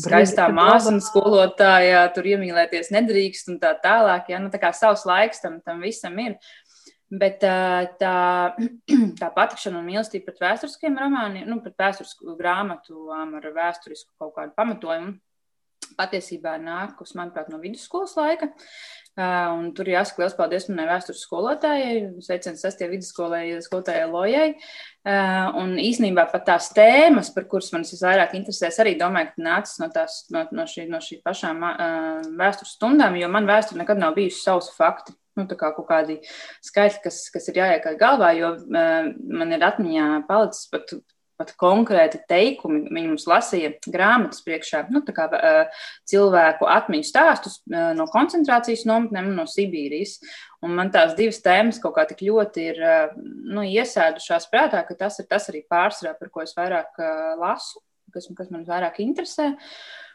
skaistā 0.00 0.50
māsa 0.52 0.92
un 0.92 1.00
skolotāja 1.04 2.04
tur 2.14 2.28
iemīlēties 2.34 2.92
nedrīkst 2.94 3.52
un 3.54 3.60
tā 3.62 3.72
tālāk. 3.82 4.30
Ja? 4.32 4.42
Nu, 4.42 4.52
tā 4.52 4.60
kā 4.62 4.72
savs 4.76 5.06
laiks 5.08 5.42
tam, 5.42 5.60
tam 5.64 5.82
visam 5.84 6.16
ir. 6.22 6.36
Bet 7.20 7.38
tā, 7.42 8.16
tā 9.20 9.28
patikšana 9.36 9.80
un 9.80 9.86
mīlestība 9.86 10.30
pret 10.30 10.42
vēsturiskiem 10.42 10.98
romāniem, 11.00 11.46
nu, 11.50 11.60
pret 11.64 11.76
vēsturisku 11.80 12.34
grāmatām 12.38 13.36
ar 13.38 13.48
vēsturisku 13.54 14.12
kaut 14.20 14.34
kādu 14.38 14.54
pamatojumu, 14.58 15.16
patiesībā 15.96 16.56
nākus, 16.60 17.14
manuprāt, 17.18 17.50
no 17.52 17.60
vidusskolas 17.62 18.16
laika. 18.18 18.50
Un 19.16 19.70
tur 19.72 19.88
jāsaka 19.88 20.20
liels 20.20 20.34
paldies 20.36 20.66
manai 20.68 20.84
vēstures 20.90 21.22
skolotājai, 21.24 22.00
sveiciens 22.20 22.60
sastie 22.60 22.88
vidusskolai, 22.90 23.46
skolotājai 23.64 24.10
Lojai. 24.10 24.48
Un 25.56 25.76
īsnībā 25.80 26.26
pat 26.28 26.44
tās 26.50 26.68
tēmas, 26.76 27.30
par 27.32 27.46
kuras 27.48 27.70
man 27.72 27.86
visvairāk 27.88 28.34
interesēs, 28.36 28.76
arī 28.82 28.96
domāju, 29.00 29.30
ka 29.32 29.46
nācis 29.46 29.80
no, 29.80 29.88
tās, 29.94 30.18
no, 30.34 30.44
no, 30.52 30.66
šī, 30.68 30.84
no 30.92 31.00
šī 31.00 31.22
pašām 31.24 31.64
vēstures 32.36 32.76
stundām, 32.76 33.16
jo 33.16 33.30
man 33.32 33.48
vēsture 33.48 33.80
nekad 33.80 34.02
nav 34.02 34.18
bijusi 34.18 34.42
savs 34.42 34.68
fakti 34.76 35.16
nu, 35.36 35.46
kā 35.48 35.72
kaut 35.76 35.88
kādi 35.88 36.18
skaitļi, 36.64 37.02
kas, 37.04 37.20
kas 37.32 37.50
ir 37.52 37.60
jāiekļauj 37.60 37.98
galvā, 38.00 38.32
jo 38.38 38.54
uh, 38.56 39.10
man 39.40 39.52
ir 39.52 39.64
atmiņā 39.66 40.06
palicis 40.28 40.70
pat, 40.72 40.96
pat 41.38 41.52
konkrēti 41.60 42.20
teikumi. 42.28 42.84
Viņi 42.90 43.10
mums 43.12 43.26
lasīja 43.30 43.72
grāmatas 43.86 44.44
priekšā, 44.46 44.84
nu, 44.92 45.02
kā 45.16 45.28
cilvēku 46.08 46.68
atmiņu 46.72 47.08
stāstus 47.08 47.60
no 47.66 48.08
koncentrācijas 48.12 48.86
nometnēm 48.88 49.32
no 49.36 49.46
Sibīrijas. 49.50 50.18
Un 50.64 50.72
man 50.78 50.90
tās 50.94 51.14
divas 51.18 51.42
tēmas 51.44 51.80
kaut 51.82 51.98
kā 51.98 52.06
tik 52.08 52.24
ļoti 52.26 52.70
ir 52.72 52.80
nu, 53.16 53.62
iesēdušās 53.66 54.48
prātā, 54.52 54.82
ka 54.86 54.96
tas 54.98 55.20
ir 55.22 55.28
tas 55.30 55.50
arī 55.52 55.62
pārsvarā, 55.70 56.16
par 56.18 56.32
ko 56.32 56.46
es 56.46 56.56
vairāk 56.56 56.98
lasu, 57.40 57.84
kas, 58.14 58.30
kas 58.34 58.50
man 58.50 58.64
vairāk 58.68 59.02
interesē. 59.04 59.52
Uh, 59.52 60.05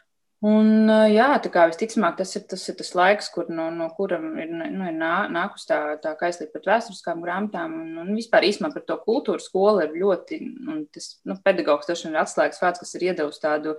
Un, 0.42 0.88
jā, 1.06 1.28
tā 1.38 1.52
kā 1.54 1.68
visticamāk, 1.70 2.16
tas 2.18 2.32
ir 2.34 2.42
tas, 2.50 2.64
ir 2.66 2.74
tas 2.74 2.88
laiks, 2.98 3.28
kur, 3.30 3.46
no, 3.54 3.68
no 3.70 3.84
kuram 3.94 4.24
ir, 4.42 4.48
nu, 4.50 4.88
ir 4.90 4.96
nā, 4.96 5.28
nākus 5.30 5.68
tā, 5.68 5.76
tā 6.02 6.16
kaislība 6.18 6.56
pret 6.56 6.66
vēsturiskām 6.66 7.22
grāmatām. 7.22 7.76
Un, 7.78 7.92
un 8.02 8.10
vispār 8.18 8.48
īstenībā 8.48 8.72
par 8.74 8.82
to 8.88 8.96
kultūras 9.04 9.46
skolu 9.46 9.84
ir 9.84 9.94
ļoti, 10.00 10.40
un 10.66 10.80
tas 10.90 11.06
nu, 11.30 11.36
pedagogs 11.46 11.86
taču 11.86 12.10
ir 12.10 12.18
atslēgas 12.24 12.58
vārds, 12.58 12.82
kas 12.82 12.98
ir 12.98 13.06
iedevis 13.12 13.38
tādu, 13.44 13.76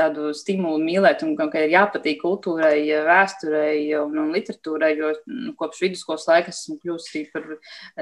tādu 0.00 0.32
stimulu 0.40 0.80
mīlēt, 0.86 1.26
un 1.26 1.36
ka 1.36 1.66
ir 1.66 1.76
jāpatīk 1.76 2.24
kultūrai, 2.24 2.80
vēsturei 3.10 3.84
un, 4.00 4.16
un 4.24 4.32
literatūrai, 4.38 4.94
jo 4.96 5.12
nu, 5.28 5.52
kopš 5.60 5.84
vidusskolas 5.84 6.24
laika 6.32 6.56
esmu 6.56 6.80
kļuvusi 6.80 7.26
par 7.36 7.58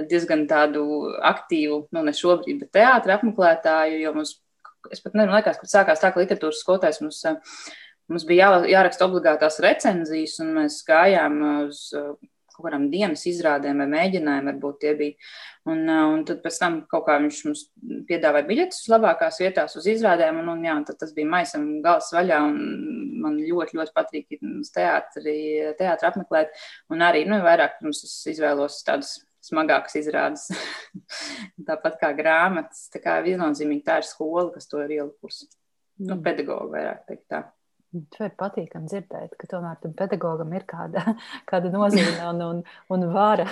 diezgan 0.06 0.46
tādu 0.46 0.86
aktīvu, 1.34 1.88
nu 1.90 2.06
ne 2.06 2.14
šobrīd, 2.14 2.62
bet 2.62 2.76
teātra 2.78 3.18
apmeklētāju, 3.18 4.04
jo 4.06 4.18
mums, 4.20 4.38
es 4.94 5.02
pat 5.02 5.16
nezinu, 5.18 5.34
liekas, 5.34 5.58
kad 5.58 5.80
sākās 5.80 6.04
tā, 6.04 6.14
ka 6.14 6.22
literatūras 6.22 6.62
skolotājs 6.62 7.02
mums 7.02 7.24
Mums 8.12 8.26
bija 8.28 8.50
jā, 8.50 8.60
jāraksta 8.74 9.06
obligātās 9.08 9.60
recenzijas, 9.64 10.36
un 10.44 10.54
mēs 10.58 10.82
gājām 10.84 11.38
uz 11.64 11.86
uh, 11.96 12.12
kaut 12.54 12.68
kādām 12.68 12.86
dienas 12.92 13.24
izrādēm 13.26 13.80
vai 13.82 13.86
mēģinājumiem, 13.90 14.50
varbūt 14.52 14.80
tie 14.82 14.92
bija. 14.98 15.30
Un, 15.70 15.82
uh, 15.88 16.04
un 16.12 16.24
tad 16.28 16.42
pēc 16.44 16.58
tam 16.60 16.78
kaut 16.90 17.06
kā 17.08 17.16
viņš 17.22 17.40
mums 17.48 17.64
piedāvāja 18.08 18.48
biļetes 18.50 18.84
uz 18.84 18.92
labākās 18.92 19.40
vietās, 19.42 19.76
uz 19.80 19.88
izrādēm, 19.90 20.42
un, 20.42 20.52
un 20.52 20.64
jā, 20.68 20.76
tad 20.90 21.00
tas 21.00 21.14
bija 21.16 21.32
maisam 21.32 21.66
gals 21.84 22.12
vaļā, 22.14 22.40
un 22.50 22.60
man 23.24 23.40
ļoti, 23.40 23.78
ļoti 23.80 23.94
patīk 23.96 24.38
teātri, 24.74 25.38
teātri 25.80 26.10
apmeklēt, 26.10 26.52
un 26.92 27.04
arī, 27.06 27.24
nu, 27.28 27.40
vairāk, 27.44 27.78
protams, 27.80 28.04
es 28.06 28.18
izvēlos 28.34 28.82
tādus 28.86 29.16
smagākas 29.44 29.98
izrādes, 30.00 30.46
tāpat 31.68 31.98
kā 32.00 32.12
grāmatas, 32.16 32.86
tā 32.92 33.02
kā 33.02 33.18
viennozīmīgi 33.24 33.84
tā 33.86 34.00
ir 34.00 34.08
skola, 34.08 34.50
kas 34.54 34.70
to 34.70 34.80
ir 34.84 34.98
ielikusi. 35.00 35.48
Nu, 36.02 36.16
mm. 36.16 36.22
pedagoga 36.26 36.72
vairāk 36.72 37.04
teikt 37.08 37.28
tā. 37.30 37.44
To 37.94 38.26
ir 38.26 38.32
patīkami 38.40 38.88
dzirdēt, 38.90 39.36
ka 39.38 39.48
tomēr 39.50 39.76
tam 39.82 39.92
pedagogam 39.94 40.50
ir 40.56 40.64
kāda, 40.66 41.04
kāda 41.50 41.70
nozīme 41.70 42.16
un, 42.30 42.42
un, 42.42 42.62
un 42.96 43.06
vara. 43.14 43.46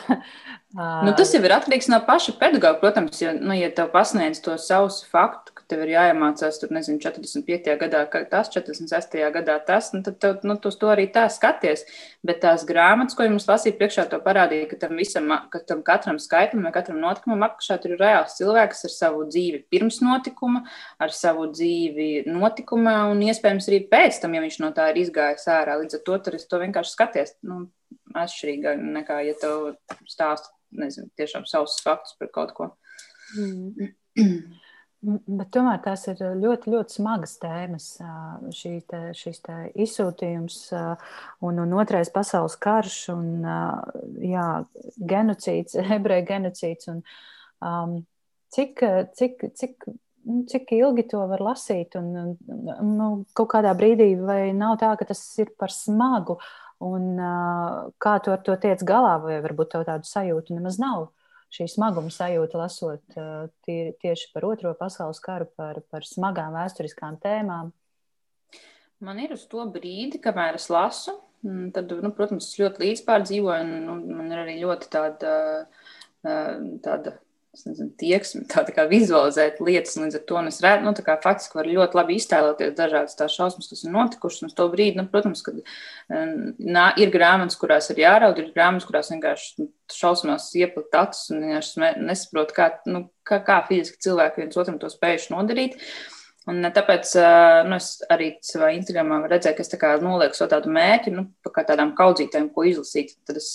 Nu, 0.73 1.12
tas 1.12 1.29
jau 1.35 1.43
ir 1.45 1.52
atkarīgs 1.52 1.91
no 1.93 1.99
paša 2.07 2.33
pedagoga. 2.41 2.79
Protams, 2.81 3.19
ja, 3.21 3.35
nu, 3.37 3.52
ja 3.52 3.69
tev 3.76 3.91
pasniedz 3.93 4.38
to 4.41 4.55
savu 4.57 4.88
faktu, 5.12 5.52
ka 5.59 5.67
tev 5.69 5.83
ir 5.85 5.91
jāiemācās 5.93 6.57
tur, 6.62 6.71
nezinu, 6.73 6.97
45. 7.02 7.75
gadā 7.83 8.00
tas, 8.31 8.49
46. 8.55 9.19
gadā 9.35 9.59
tas, 9.67 9.91
nu, 9.93 10.00
tad 10.07 10.17
tev, 10.23 10.38
nu, 10.49 10.57
tu 10.57 10.73
to 10.73 10.88
arī 10.88 11.05
tā 11.12 11.26
skaties. 11.33 11.85
Bet 12.25 12.41
tās 12.45 12.64
grāmatas, 12.69 13.17
ko 13.19 13.26
jums 13.26 13.45
lasīja 13.50 13.76
priekšā, 13.76 14.07
to 14.09 14.21
parādīja, 14.25 14.71
ka 14.71 14.79
tam 14.87 14.97
visam, 14.97 15.29
ka 15.52 15.61
tam 15.69 15.83
katram 15.85 16.23
skaitlim 16.23 16.64
vai 16.64 16.73
katram 16.73 17.02
notikumam 17.05 17.45
apakšā 17.50 17.76
tur 17.83 17.93
ir 17.93 18.00
reāls 18.00 18.38
cilvēks 18.41 18.88
ar 18.88 18.95
savu 18.97 19.26
dzīvi 19.29 19.67
pirms 19.69 20.00
notikuma, 20.00 20.64
ar 20.97 21.12
savu 21.12 21.50
dzīvi 21.52 22.25
notikumā 22.33 22.97
un 23.12 23.21
iespējams 23.29 23.69
arī 23.69 23.85
pēc 23.93 24.23
tam, 24.25 24.38
ja 24.38 24.47
viņš 24.47 24.59
no 24.64 24.73
tā 24.73 24.88
ir 24.95 25.05
izgājis 25.05 25.45
ārā. 25.52 25.76
Līdz 25.85 26.00
ar 26.00 26.05
to 26.09 26.19
tur 26.25 26.41
es 26.41 26.49
to 26.49 26.64
vienkārši 26.64 26.97
skaties. 26.97 27.37
Nu, 27.45 27.67
atšķirīgāk 28.17 28.81
nekā, 28.99 29.21
ja 29.26 29.37
tev 29.41 29.75
stāsta, 30.09 30.52
nezinu, 30.76 31.11
tiešām 31.19 31.47
savus 31.49 31.79
faktus 31.85 32.17
par 32.19 32.33
kaut 32.35 32.57
ko. 32.57 32.71
Mm. 33.38 33.93
Bet 35.02 35.49
tomēr 35.50 35.81
tās 35.83 36.05
ir 36.12 36.21
ļoti, 36.38 36.71
ļoti 36.71 36.95
smagas 36.95 37.33
tēmas. 37.43 37.87
Šī 38.55 38.76
te, 38.87 39.00
šis 39.19 39.41
te 39.43 39.57
izsūtījums 39.83 40.59
un, 41.43 41.59
un 41.59 41.75
otrais 41.75 42.11
pasaules 42.14 42.55
karš 42.62 42.99
un 43.11 43.33
jā, 44.23 44.47
genocīds, 45.11 45.75
ebreju 45.99 46.29
genocīds. 46.29 46.93
Un, 46.93 47.02
um, 47.67 47.99
cik, 48.55 48.85
cik, 49.19 49.43
cik, 49.59 49.88
nu, 50.31 50.45
cik 50.52 50.71
ilgi 50.79 51.09
to 51.11 51.26
var 51.33 51.43
lasīt? 51.50 51.99
Un, 51.99 52.37
nu, 52.95 53.12
kaut 53.35 53.50
kādā 53.57 53.75
brīdī 53.75 54.12
vai 54.23 54.52
nav 54.55 54.79
tā, 54.85 54.95
ka 55.00 55.11
tas 55.11 55.25
ir 55.43 55.50
par 55.59 55.75
smagu? 55.75 56.38
Un, 56.83 57.19
kā 58.03 58.15
tu 58.25 58.33
ar 58.35 58.41
to 58.43 58.57
tiec 58.59 58.83
galā, 58.87 59.17
vai 59.23 59.37
varbūt 59.45 59.75
tev 59.75 59.85
tādu 59.87 60.09
sajūtu 60.09 60.57
nemaz 60.59 60.81
nav? 60.83 61.11
šī 61.53 61.67
smaguma 61.69 62.12
sajūta, 62.12 62.59
lasot 62.61 63.17
tie, 63.67 63.93
tieši 64.01 64.31
par 64.33 64.47
Otro 64.49 64.73
pasaules 64.79 65.21
karu, 65.23 65.49
par, 65.59 65.83
par 65.93 66.07
smagām 66.09 66.57
vēsturiskām 66.57 67.19
tēmām? 67.23 67.73
Man 69.03 69.19
ir 69.21 69.35
uz 69.35 69.45
to 69.51 69.65
brīdi, 69.75 70.21
kamēr 70.23 70.57
es 70.57 70.69
lasu, 70.73 71.17
tad, 71.75 71.93
nu, 72.05 72.12
protams, 72.17 72.49
es 72.53 72.61
ļoti 72.61 72.85
līdzpārdzīvoju, 72.85 73.67
un, 73.67 73.91
un 73.91 74.21
man 74.21 74.31
ir 74.31 74.43
arī 74.45 74.57
ļoti 74.62 74.91
tāda, 74.93 75.35
tāda 76.23 77.17
nezinu, 77.66 77.90
tieksmi, 78.00 78.47
tā, 78.49 78.62
tā 78.64 78.73
kā 78.73 78.87
vizualizēt 78.88 79.59
lietas, 79.61 79.99
līdz 80.00 80.16
ar 80.16 80.23
to 80.28 80.38
es 80.49 80.61
redzu, 80.64 80.87
nu, 80.87 80.92
kā 81.04 81.18
faktiski 81.21 81.59
var 81.59 81.66
ļoti 81.68 81.99
labi 81.99 82.14
iztēloties 82.16 82.73
dažādas 82.78 83.18
tās 83.18 83.35
šausmas, 83.37 83.68
kas 83.68 83.82
ir 83.85 83.92
notikušas, 83.92 84.40
un 84.40 84.49
uz 84.49 84.54
to 84.56 84.66
brīdi, 84.73 84.97
nu, 84.97 85.04
protams, 85.12 85.42
kad 85.44 85.59
nā, 86.09 86.87
ir 87.02 87.12
grāmatas, 87.12 87.59
kurās 87.61 87.90
ir 87.92 88.00
jāraud, 88.00 88.40
ir 88.40 88.54
grāmatas, 88.56 88.87
kurās 88.88 89.12
vienkārši 89.12 89.68
šausmās 89.92 90.49
ieplikt 90.56 90.97
acis 90.97 91.28
un 91.35 91.44
vienkārši 91.44 91.92
nesaprot, 92.00 92.56
kā, 92.56 92.71
nu, 92.88 93.04
kā, 93.28 93.42
kā 93.44 93.61
fiziski 93.68 94.00
cilvēki 94.09 94.47
viens 94.47 94.61
otram 94.64 94.80
to 94.80 94.88
spējuši 94.92 95.35
nodarīt. 95.35 95.76
Un 96.49 96.64
tāpēc 96.75 97.12
nu, 97.68 97.76
es 97.76 98.00
arī 98.11 98.32
savā 98.42 98.73
Instagramā 98.75 99.21
redzēju, 99.30 99.59
ka 99.61 99.62
es 99.62 99.71
tā 99.71 99.92
nolieku 100.02 100.35
savu 100.35 100.50
tādu 100.56 100.73
mērķi, 100.75 101.12
nu, 101.14 101.28
kā 101.52 101.62
tādām 101.68 101.92
kaudzītēm, 102.00 102.49
ko 102.56 102.64
izlasīt. 102.66 103.12
Tad 103.28 103.38
es 103.38 103.52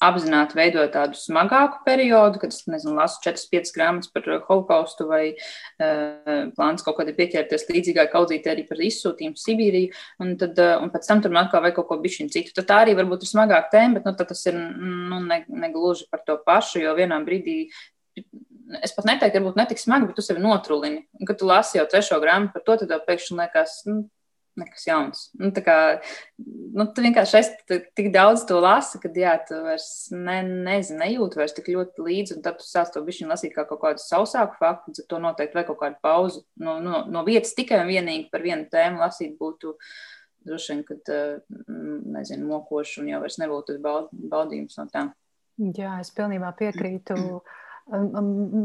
apzināti 0.00 0.56
veidoju 0.56 0.90
tādu 0.94 1.18
smagāku 1.18 1.82
periodu, 1.84 2.40
kad 2.42 2.54
es 2.54 2.64
nezinu, 2.70 2.96
lasu 2.96 3.20
4-5 3.26 3.72
grāmatas 3.76 4.10
par 4.14 4.26
holokaustu 4.48 5.06
vai 5.10 5.22
uh, 5.34 6.48
plāns 6.56 6.84
kaut 6.86 6.98
kādā 7.00 7.14
pieķerties 7.16 7.68
līdzīgai 7.68 8.06
kaudzītē 8.12 8.54
arī 8.54 8.66
par 8.68 8.80
izsūtījumu 8.86 9.40
Sibīriju, 9.40 9.92
un, 10.24 10.34
tad, 10.40 10.58
uh, 10.58 10.78
un 10.80 10.92
pēc 10.94 11.08
tam 11.10 11.22
tur 11.24 11.36
atkal 11.40 11.64
vajag 11.66 11.80
kaut 11.80 11.90
ko 11.90 12.00
bišķiņu 12.04 12.34
citu. 12.36 12.56
Tad 12.56 12.70
tā 12.70 12.82
arī 12.86 12.96
varbūt 12.98 13.26
ir 13.26 13.32
smagāka 13.32 13.74
tēma, 13.76 13.98
bet 13.98 14.08
nu, 14.08 14.14
tas 14.20 14.44
ir 14.48 14.56
nu, 14.56 15.22
ne, 15.26 15.42
negluži 15.66 16.08
par 16.10 16.24
to 16.26 16.38
pašu, 16.46 16.80
jo 16.84 16.96
vienā 16.98 17.20
brīdī 17.26 17.58
es 18.84 18.94
pat 18.94 19.08
neteiktu, 19.08 19.40
varbūt 19.40 19.58
netik 19.58 19.80
smagi, 19.82 20.08
bet 20.08 20.18
tu 20.18 20.24
sevi 20.24 20.42
notrulini. 20.42 21.04
Un, 21.18 21.28
kad 21.28 21.40
tu 21.40 21.48
lasi 21.48 21.78
jau 21.80 21.86
trešo 21.90 22.20
grāmatu 22.22 22.54
par 22.56 22.64
to, 22.66 22.80
tad 22.82 22.92
tev 22.92 23.04
pēkšņi 23.08 23.38
liekas, 23.40 23.76
nu, 23.88 24.04
nekas 24.60 24.86
jauns. 24.86 25.22
Nu, 25.40 25.50
kā, 25.64 25.76
nu, 26.38 26.86
tu 26.94 27.04
vienkārši 27.04 27.38
esi 27.40 27.80
tik 27.98 28.10
daudz 28.14 28.44
to 28.48 28.60
lasi, 28.62 29.00
ka 29.02 29.10
jā, 29.16 29.34
tu 29.48 29.58
vairs 29.64 29.88
ne, 30.14 30.38
nezini, 30.68 31.00
nejūti 31.02 31.40
vairs 31.40 31.56
tik 31.56 31.72
ļoti 31.72 32.06
līdzi, 32.06 32.38
tad 32.44 32.60
tu 32.60 32.68
sāc 32.68 32.92
to 32.94 33.02
bišķiņu 33.06 33.32
lasīt 33.32 33.56
kā 33.56 33.66
kaut 33.68 33.82
kādu 33.84 34.04
sausāku 34.04 34.60
faktu, 34.60 34.96
tad 35.00 35.10
to 35.10 35.20
noteikti 35.22 35.58
vajag 35.58 35.72
kaut 35.72 35.82
kādu 35.82 36.00
pauzu. 36.04 36.44
No, 36.60 36.78
no, 36.84 37.04
no 37.10 37.24
vietas 37.28 37.56
tikai 37.58 37.82
un 37.82 37.92
vienīgi 37.92 38.28
par 38.32 38.44
vienu 38.46 38.68
tēmu 38.72 39.02
lasīt 39.02 39.36
būtu 39.40 39.76
droši 40.46 40.72
vien, 40.72 40.84
kad, 40.88 41.14
nezinu, 42.16 42.46
mokoši 42.48 43.02
un 43.02 43.10
jau 43.12 43.24
vairs 43.24 43.40
nebūtu 43.40 43.80
baudījums 43.82 44.78
no 44.80 44.86
tā. 44.92 45.10
Jā, 45.60 45.98
es 46.00 46.12
pilnībā 46.16 46.54
piekrītu. 46.56 47.16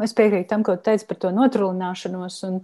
Es 0.06 0.14
piekrītu 0.16 0.48
tam, 0.52 0.64
ko 0.64 0.78
tu 0.78 0.86
teici 0.88 1.08
par 1.10 1.20
to 1.20 1.32
notrulināšanos. 1.36 2.38
Un, 2.48 2.60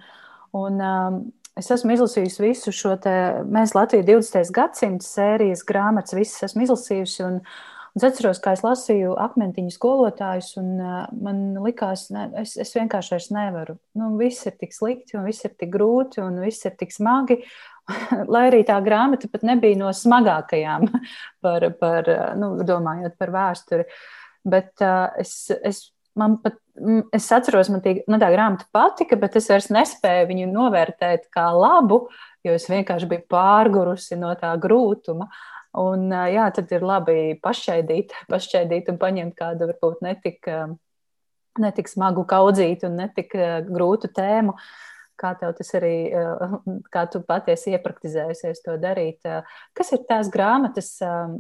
un, 0.58 0.82
um, 0.88 1.18
Es 1.60 1.68
esmu 1.74 1.92
izlasījusi 1.98 2.44
visu 2.46 2.72
šo 2.72 2.96
te 3.02 3.12
mēs 3.52 3.74
Latviju 3.76 4.06
20. 4.08 4.54
gadsimta 4.56 5.04
sērijas 5.04 5.66
grāmatas, 5.68 6.16
visas 6.16 6.48
esmu 6.48 6.64
izlasījusi. 6.64 7.26
Un, 7.28 7.42
un 7.42 8.00
es 8.00 8.06
atceros, 8.08 8.40
kā 8.44 8.54
es 8.56 8.64
lasīju 8.64 9.18
akmentiņu 9.20 9.74
skolotājus, 9.76 10.54
un 10.62 10.72
uh, 10.80 11.02
man 11.12 11.44
likās, 11.60 12.06
ne, 12.16 12.30
es, 12.40 12.56
es 12.56 12.72
vienkārši 12.78 13.16
vairs 13.18 13.30
nevaru. 13.36 13.76
Nu, 14.00 14.14
viss 14.22 14.48
ir 14.48 14.56
tik 14.62 14.72
slikti, 14.78 15.18
un 15.20 15.28
viss 15.28 15.44
ir 15.44 15.52
tik 15.60 15.74
grūti, 15.76 16.24
un 16.24 16.40
viss 16.46 16.70
ir 16.70 16.78
tik 16.80 16.96
smagi. 16.96 17.42
Lai 18.32 18.46
arī 18.48 18.64
tā 18.68 18.80
grāmata 18.86 19.28
pat 19.28 19.44
nebija 19.44 19.82
no 19.82 19.92
smagākajām, 19.92 20.88
par, 21.44 21.68
par, 21.84 22.14
nu, 22.40 22.54
domājot 22.64 23.20
par 23.20 23.36
vēsturi. 23.36 23.90
Bet 24.48 24.72
uh, 24.88 25.12
es, 25.20 25.36
es 25.60 25.90
man 26.20 26.38
pat, 26.44 26.58
es 27.16 27.30
atceros, 27.34 27.70
man 27.74 27.84
tī, 27.84 28.00
nu, 28.10 28.20
tā 28.22 28.32
grāmata 28.34 28.68
patika, 28.74 29.18
bet 29.20 29.38
es 29.40 29.50
vairs 29.52 29.70
nespēju 29.74 30.28
viņu 30.32 30.52
novērtēt 30.52 31.30
kā 31.34 31.48
labu, 31.56 32.04
jo 32.46 32.58
es 32.58 32.68
vienkārši 32.72 33.10
biju 33.12 33.26
pārgurusi 33.32 34.20
no 34.20 34.34
tā 34.40 34.54
grūtuma. 34.62 35.30
Un, 35.82 36.10
jā, 36.12 36.50
tad 36.52 36.72
ir 36.76 36.84
labi 36.84 37.18
pašķaidīt, 37.44 38.16
pašķaidīt 38.32 38.92
un 38.92 39.02
paņemt 39.02 39.38
kādu 39.38 39.70
varbūt 39.72 40.02
netik, 40.04 40.52
netik 41.62 41.92
smagu 41.92 42.26
kaudzītu 42.28 42.90
un 42.90 43.00
netik 43.06 43.36
grūtu 43.72 44.12
tēmu. 44.16 44.58
Uh, 44.58 44.91
kā 45.22 45.32
tev 45.40 45.54
tas 45.58 45.72
arī, 45.78 45.96
eh, 46.10 46.56
kā 46.94 47.06
tu 47.12 47.22
patiesi 47.26 47.76
iepraktizējusies 47.76 48.64
to 48.66 48.78
darīt. 48.82 49.22
Eh, 49.26 49.42
kas 49.78 49.94
ir 49.96 50.06
tās 50.10 50.32
grāmatas, 50.34 50.94
eh, 51.06 51.36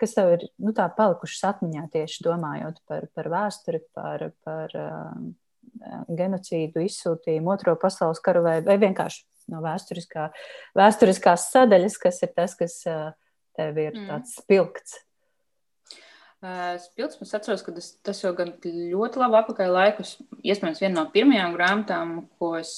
kas 0.00 0.16
tev 0.16 0.36
ir 0.38 0.46
nu, 0.58 0.74
tā 0.76 0.88
palikušas 0.96 1.52
atmiņā 1.52 1.88
tieši 1.94 2.24
domājot 2.26 2.80
par, 2.88 3.08
par 3.14 3.32
vēsturi, 3.32 3.82
par, 3.94 4.30
par 4.44 4.76
genocīdu, 6.08 6.80
izsūtījumu, 6.88 7.52
otro 7.52 7.76
pasaules 7.78 8.22
karu 8.24 8.42
vai, 8.46 8.56
vai 8.66 8.78
vienkārši 8.80 9.26
no 9.52 9.60
vēsturiskā, 9.64 10.30
vēsturiskās 10.76 11.50
sadaļas, 11.52 11.98
kas 12.00 12.22
ir 12.24 12.32
tas, 12.34 12.56
kas 12.58 12.80
tev 12.82 13.78
ir 13.78 13.92
mm. 13.94 14.08
tāds 14.08 14.34
spilgts? 14.40 14.98
Spilgts, 16.38 17.18
es 17.18 17.34
atceros, 17.34 17.64
ka 17.66 17.72
tas, 17.74 17.88
tas 18.06 18.20
jau 18.22 18.30
gan 18.38 18.52
ļoti 18.62 19.18
labi 19.18 19.38
apakaļ 19.40 19.72
laikus. 19.74 20.12
Iespējams, 20.46 20.82
viena 20.84 21.00
no 21.00 21.06
pirmajām 21.10 21.56
grāmatām, 21.56 22.12
ko 22.38 22.52
es 22.60 22.72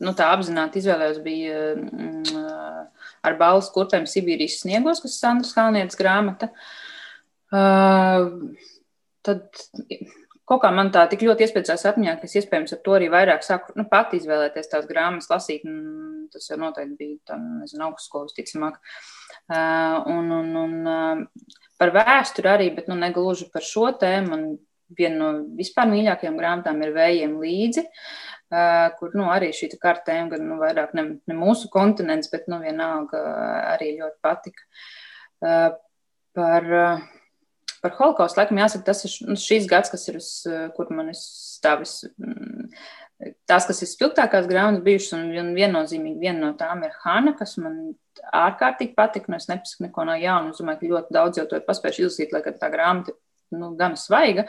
nu, 0.00 0.14
tā 0.16 0.30
apzināti 0.32 0.80
izvēlējos, 0.80 1.20
bija 1.24 1.60
mm, 1.76 2.42
ar 3.26 3.36
balvu 3.40 3.68
kurpēm 3.74 4.08
Sibīrijas 4.08 4.62
sniegos, 4.62 5.02
kas 5.02 5.16
ir 5.16 5.20
Sandras 5.20 5.54
Kalnietes 5.56 5.98
grāmata. 5.98 6.50
Uh, 7.52 8.54
tad 9.26 9.62
kaut 10.48 10.62
kā 10.64 10.70
man 10.74 10.90
tā 10.94 11.04
tik 11.10 11.24
ļoti 11.26 11.46
iespējams 11.46 11.86
atmiņā, 11.92 12.16
ka 12.18 12.28
es 12.28 12.36
iespējams 12.40 12.74
ar 12.74 12.80
to 12.84 12.96
arī 12.96 13.08
vairāk 13.12 13.44
sāku 13.46 13.76
nu, 13.78 13.86
pati 13.90 14.18
izvēlēties 14.20 14.72
tās 14.72 14.88
grāmatas, 14.88 15.30
lasīt. 15.32 15.66
Tas 16.32 16.48
jau 16.48 16.58
noteikti 16.60 16.96
bija 16.96 17.32
tā, 17.32 17.38
nezinu, 17.38 17.90
augstskolas 17.90 18.32
ticamāk. 18.36 18.78
Uh, 19.52 20.00
un, 20.08 20.30
un, 20.32 20.52
un 20.56 20.76
uh, 20.88 21.48
par 21.80 21.92
vēsturi 21.92 22.48
arī, 22.48 22.68
bet 22.76 22.88
nu, 22.88 22.96
negluži 22.98 23.50
par 23.52 23.64
šo 23.66 23.90
tēmu. 24.00 24.30
Man 24.32 24.46
viena 24.96 25.18
no 25.18 25.56
vispār 25.56 25.88
mīļākajām 25.88 26.38
grāmatām 26.40 26.80
ir 26.84 26.94
Vējiem 26.96 27.36
līdzi. 27.40 27.84
Uh, 27.84 28.31
kur 28.98 29.14
nu, 29.16 29.28
arī 29.32 29.50
šī 29.56 29.70
kartēm, 29.80 30.28
gan 30.32 30.44
nu, 30.44 30.58
vairāk 30.60 30.92
ne, 30.98 31.06
ne 31.28 31.36
mūsu 31.36 31.70
kontinents, 31.72 32.30
bet 32.32 32.48
nu, 32.52 32.60
vienalga 32.60 33.22
arī 33.72 33.94
ļoti 34.00 34.18
patika. 34.24 34.66
Par, 36.36 36.68
par 37.82 37.94
holokaustu 37.98 38.42
laikam 38.42 38.60
jāsaka, 38.60 38.86
tas 38.90 39.04
ir 39.08 39.16
nu, 39.30 39.38
šīs 39.40 39.68
gads, 39.70 39.92
kas 39.92 40.04
ir 40.12 40.20
uz, 40.20 40.28
kur 40.76 40.92
man 40.92 41.10
ir 41.12 41.18
stāvis. 41.18 42.02
Mm, 42.20 42.68
tās, 43.48 43.66
kas 43.68 43.82
ir 43.82 43.90
spilgtākās 43.90 44.48
grāmatas 44.50 44.84
bijušas, 44.84 45.16
un 45.16 45.52
viennozīmīgi 45.56 46.20
viena 46.20 46.48
no 46.48 46.52
tām 46.58 46.84
ir 46.86 46.94
Hana, 47.04 47.34
kas 47.38 47.56
man 47.62 47.94
ārkārtīgi 48.36 48.96
patika. 48.98 49.32
Nu, 49.32 49.40
es 49.40 49.48
nepasaku 49.48 49.86
neko 49.86 50.06
no 50.08 50.16
jauna. 50.18 50.52
Es 50.52 50.60
domāju, 50.60 50.80
ka 50.80 50.92
ļoti 50.92 51.16
daudz 51.16 51.40
jau 51.40 51.48
to 51.48 51.58
ir 51.58 51.68
paspējuši 51.68 52.04
izlasīt, 52.04 52.34
lai 52.34 52.42
gan 52.44 52.58
tā 52.60 52.70
grāmata 52.72 53.16
nu, 53.54 53.72
gan 53.78 53.96
svaiga, 54.00 54.46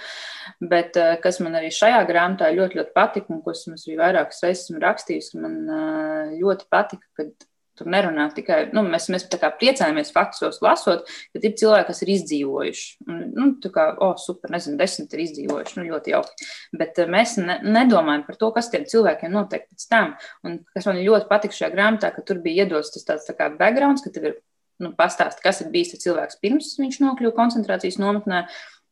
bet 0.60 1.00
uh, 1.00 1.15
kas 1.24 1.41
man 1.43 1.60
arī 1.60 1.72
šajā 1.74 2.03
grāmatā 2.10 2.51
ļoti, 2.55 2.81
ļoti 2.81 2.95
patika, 2.95 3.33
un 3.33 3.41
ko 3.45 3.55
es 3.55 3.65
arī 3.74 3.98
vairākas 4.00 4.43
reizes 4.45 4.67
esmu 4.67 4.83
rakstījis, 4.83 5.33
man 5.39 5.57
uh, 5.67 6.38
ļoti 6.39 6.69
patika, 6.72 7.10
kad 7.19 7.50
Tur 7.74 7.88
nerunā 7.89 8.27
tikai, 8.38 8.57
nu, 8.69 8.83
mēs, 8.86 9.07
mēs 9.10 9.24
tā 9.33 9.39
kā 9.41 9.48
priecājamies 9.57 10.12
faktos 10.13 10.60
lasot, 10.62 11.07
ka 11.33 11.39
ir 11.41 11.55
cilvēki, 11.57 11.88
kas 11.88 12.03
ir 12.05 12.12
izdzīvojuši. 12.13 12.83
Un, 13.07 13.24
nu, 13.33 13.48
tā 13.63 13.72
kā, 13.74 13.88
oh, 14.05 14.13
super, 14.22 14.51
nezinu, 14.53 14.77
desmit 14.77 15.15
ir 15.15 15.24
izdzīvojuši, 15.24 15.79
nu, 15.79 15.88
ļoti 15.89 16.13
jauki. 16.13 16.50
Bet 16.77 17.01
uh, 17.01 17.10
mēs 17.10 17.39
ne, 17.41 17.57
nedomājam 17.65 18.27
par 18.27 18.38
to, 18.38 18.51
kas 18.53 18.69
tiem 18.69 18.86
cilvēkiem 18.91 19.33
notiek 19.33 19.65
pēc 19.65 19.88
tam. 19.89 20.13
Un 20.45 20.60
kas 20.69 20.86
man 20.86 21.01
ļoti 21.01 21.29
patika 21.31 21.57
šajā 21.57 21.72
grāmatā, 21.74 22.13
ka 22.13 22.22
tur 22.27 22.43
bija 22.45 22.67
iedots 22.67 22.93
tas 22.93 23.10
tāds 23.10 23.25
tā 23.25 23.33
kā 23.39 23.50
backgrounds, 23.57 24.05
ka 24.05 24.13
tev 24.13 24.29
ir 24.29 24.38
nu, 24.83 24.93
pastāst, 25.00 25.41
kas 25.41 25.63
ir 25.65 25.74
bijis 25.74 25.95
tas 25.95 26.05
cilvēks 26.05 26.38
pirms 26.43 26.75
viņš 26.77 27.01
nokļuva 27.01 27.33
koncentrācijas 27.41 27.98
nometnē. 28.01 28.45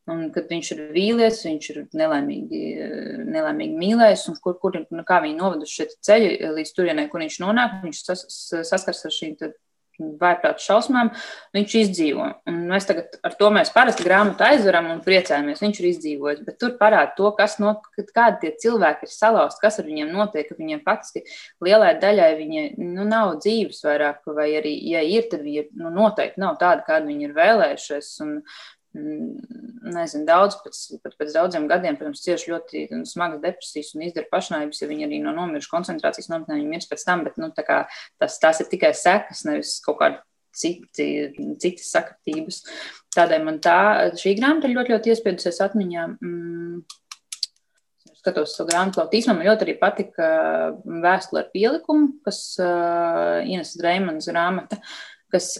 Un, 0.09 0.23
kad 0.33 0.49
viņš 0.49 0.69
ir 0.73 0.79
vīlies, 0.95 1.43
viņš 1.45 1.65
ir 1.71 1.81
nelaimīgi, 1.93 2.61
nelaimīgi 3.29 3.75
mīlējis, 3.77 4.23
un 4.31 4.39
kur, 4.41 4.55
kur 4.61 4.79
nu, 4.81 5.03
kā 5.05 5.19
viņi 5.21 5.37
noveduši 5.37 5.75
šie 5.77 5.85
ceļi 6.07 6.31
līdz 6.55 6.71
turienei, 6.73 7.09
kur 7.11 7.21
viņš 7.21 7.37
nonāk, 7.43 7.83
viņš 7.83 7.99
sas, 8.07 8.25
saskars 8.65 9.05
ar 9.05 9.13
šīm 9.13 9.37
vājprātu 9.99 10.63
šausmām, 10.63 11.11
viņš 11.55 11.75
izdzīvo. 11.81 12.27
Un 12.49 12.57
mēs 12.71 12.87
tagad 12.89 13.17
ar 13.27 13.35
to 13.37 13.51
mēs 13.53 13.71
parasti 13.75 14.05
grāmatu 14.07 14.45
aizveram 14.47 14.89
un 14.93 15.03
priecājamies, 15.05 15.61
viņš 15.63 15.81
ir 15.81 15.89
izdzīvojis. 15.91 16.43
Bet 16.47 16.59
tur 16.61 16.75
parāda 16.79 17.13
to, 17.17 17.31
kas 17.37 17.57
no, 17.61 17.75
kādi 17.99 18.41
tie 18.41 18.53
cilvēki 18.65 19.07
ir 19.07 19.13
salausti, 19.13 19.61
kas 19.63 19.79
ar 19.81 19.89
viņiem 19.89 20.11
notiek, 20.15 20.49
ka 20.49 20.57
viņiem 20.59 20.83
faktiski 20.87 21.25
lielai 21.63 21.93
daļai 22.01 22.33
viņi 22.41 22.67
nu, 22.81 23.07
nav 23.07 23.37
dzīves 23.43 23.83
vairāk, 23.85 24.25
vai 24.33 24.51
arī, 24.59 24.75
ja 24.91 25.03
ir, 25.05 25.29
tad 25.31 25.45
viņi 25.45 25.69
nu, 25.79 25.93
noteikti 25.93 26.41
nav 26.41 26.57
tādi, 26.61 26.87
kādi 26.87 27.11
viņi 27.13 27.29
ir 27.29 27.35
vēlējušies. 27.37 28.13
Un, 28.25 28.37
nezinu, 28.91 30.25
daudz, 30.27 30.57
pēc, 30.63 30.79
pat 31.03 31.15
pēc 31.19 31.35
daudziem 31.35 31.67
gadiem, 31.71 31.95
protams, 31.99 32.23
cieši 32.25 32.51
ļoti 32.51 32.81
smagas 33.07 33.39
depresijas 33.43 33.93
un 33.95 34.03
izdara 34.07 34.27
pašnāvības, 34.31 34.81
ja 34.81 34.89
viņi 34.89 35.07
arī 35.07 35.21
no 35.23 35.33
nomiruši 35.37 35.71
koncentrācijas 35.71 36.27
nometnē, 36.31 36.57
viņi 36.59 36.73
mirs 36.73 36.89
pēc 36.91 37.05
tam, 37.07 37.23
bet 37.27 37.39
nu, 37.39 37.51
tā 37.55 37.63
kā, 37.67 37.79
tas, 38.19 38.35
tās 38.43 38.59
ir 38.63 38.67
tikai 38.71 38.91
sekas, 38.97 39.45
nevis 39.47 39.77
kaut 39.85 40.01
kāda 40.01 40.19
citi, 40.55 41.05
citas 41.63 41.91
sakritības. 41.93 42.63
Tādēļ 43.15 43.45
man 43.47 43.61
tā, 43.63 43.77
šī 44.19 44.35
grāmata 44.39 44.67
ir 44.67 44.75
ļoti, 44.75 44.95
ļoti 44.95 45.13
iespiedusies 45.13 45.61
atmiņā. 45.63 46.07
Mm, 46.19 46.81
skatos 48.21 48.53
savu 48.57 48.69
grāmatu, 48.69 49.07
īstenībā 49.07 49.39
man 49.39 49.47
ļoti 49.49 49.65
arī 49.65 49.77
patika 49.81 50.27
vēstule 50.83 51.41
ar 51.41 51.49
pielikumu, 51.55 52.11
kas 52.27 52.43
uh, 52.61 53.39
Ines 53.47 53.73
Dreimans 53.79 54.29
grāmata, 54.29 54.77
kas 55.33 55.55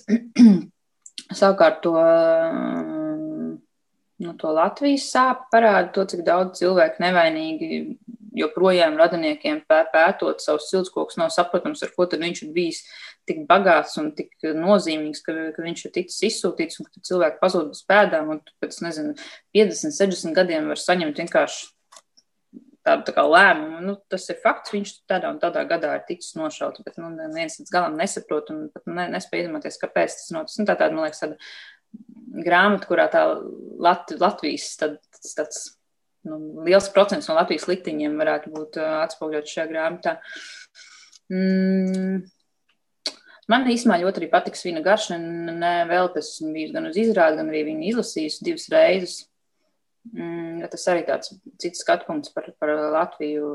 savukārt 1.39 1.81
to 1.85 1.95
uh, 1.97 3.00
nu, 4.21 4.33
to 4.37 4.51
Latvijas 4.55 5.09
sāpju 5.11 5.49
parāda 5.53 5.91
to, 5.95 6.05
cik 6.13 6.23
daudz 6.27 6.61
cilvēku 6.61 7.01
nevainīgi 7.03 7.81
joprojām 8.37 8.95
radiniekiem 8.99 9.63
pētot 9.67 10.43
savus 10.43 10.69
ciltskokus, 10.71 11.17
nav 11.19 11.33
saprotams, 11.35 11.81
ar 11.83 11.91
ko 11.95 12.07
tad 12.09 12.23
viņš 12.23 12.43
ir 12.45 12.53
bijis 12.55 12.81
tik 13.27 13.43
bagāts 13.49 13.97
un 14.01 14.11
tik 14.15 14.31
nozīmīgs, 14.45 15.23
ka, 15.25 15.35
ka 15.55 15.65
viņš 15.65 15.85
ir 15.87 15.93
ticis 15.97 16.23
izsūtīts 16.29 16.79
un 16.81 16.87
ka 16.87 17.03
cilvēki 17.09 17.41
pazūd 17.41 17.73
bez 17.73 17.83
pēdām 17.89 18.31
un 18.35 18.41
pēc, 18.63 18.79
nezinu, 18.85 19.17
50, 19.57 19.97
60 19.99 20.37
gadiem 20.37 20.71
var 20.71 20.79
saņemt 20.79 21.21
vienkārši 21.21 21.69
tādu 22.85 23.05
tā 23.07 23.13
kā 23.15 23.25
lēmumu. 23.27 23.81
Nu, 23.85 23.97
tas 24.09 24.25
ir 24.31 24.39
fakts, 24.41 24.73
viņš 24.73 24.93
tādā 25.09 25.29
un 25.33 25.41
tādā 25.41 25.63
gadā 25.69 25.93
ir 25.97 26.07
ticis 26.07 26.33
nošauts, 26.39 26.81
bet 26.85 26.97
nu, 27.01 27.11
neviens 27.13 27.59
līdz 27.59 27.73
galam 27.73 27.99
nesaprot 27.99 28.49
un 28.53 28.63
pat 28.73 28.89
ne, 28.89 29.05
nespēj 29.15 29.43
iedomāties, 29.43 29.77
kāpēc 29.81 30.17
tas 30.17 30.31
noticis. 30.33 30.61
Nu, 30.61 30.67
tā 30.69 30.77
tāda, 30.79 30.95
man 30.95 31.05
liekas, 31.05 31.21
tāda 31.21 31.37
grāmata, 32.45 32.87
kurā 32.89 33.07
tā 33.11 33.23
Lat 33.81 34.11
Latvijas 34.19 34.75
tad, 34.79 34.99
tāds 35.35 35.63
nu, 36.27 36.37
liels 36.65 36.89
procents 36.93 37.29
no 37.29 37.37
Latvijas 37.37 37.67
likteņiem 37.69 38.19
varētu 38.19 38.53
būt 38.53 38.77
atspoguļots 38.81 39.55
šajā 39.55 39.67
grāmatā. 39.71 40.17
Mm. 41.31 42.21
Man 43.51 43.65
īstenībā 43.67 43.97
ļoti 44.03 44.29
patīk 44.31 44.55
vīna 44.63 44.83
garša. 44.85 45.17
Vēl 45.89 46.11
tas 46.13 46.29
bijis 46.45 46.71
gan 46.75 46.87
uz 46.87 46.99
izrādi, 46.99 47.39
gan 47.41 47.49
arī 47.51 47.65
viņu 47.67 47.89
izlasījis 47.89 48.39
divas 48.45 48.69
reizes. 48.71 49.17
Mm, 50.15 50.63
tas 50.71 50.87
arī 50.89 51.03
tāds 51.05 51.33
cits 51.61 51.83
skatu 51.83 52.07
punkts 52.07 52.31
par, 52.33 52.47
par 52.57 52.71
Latviju 52.95 53.49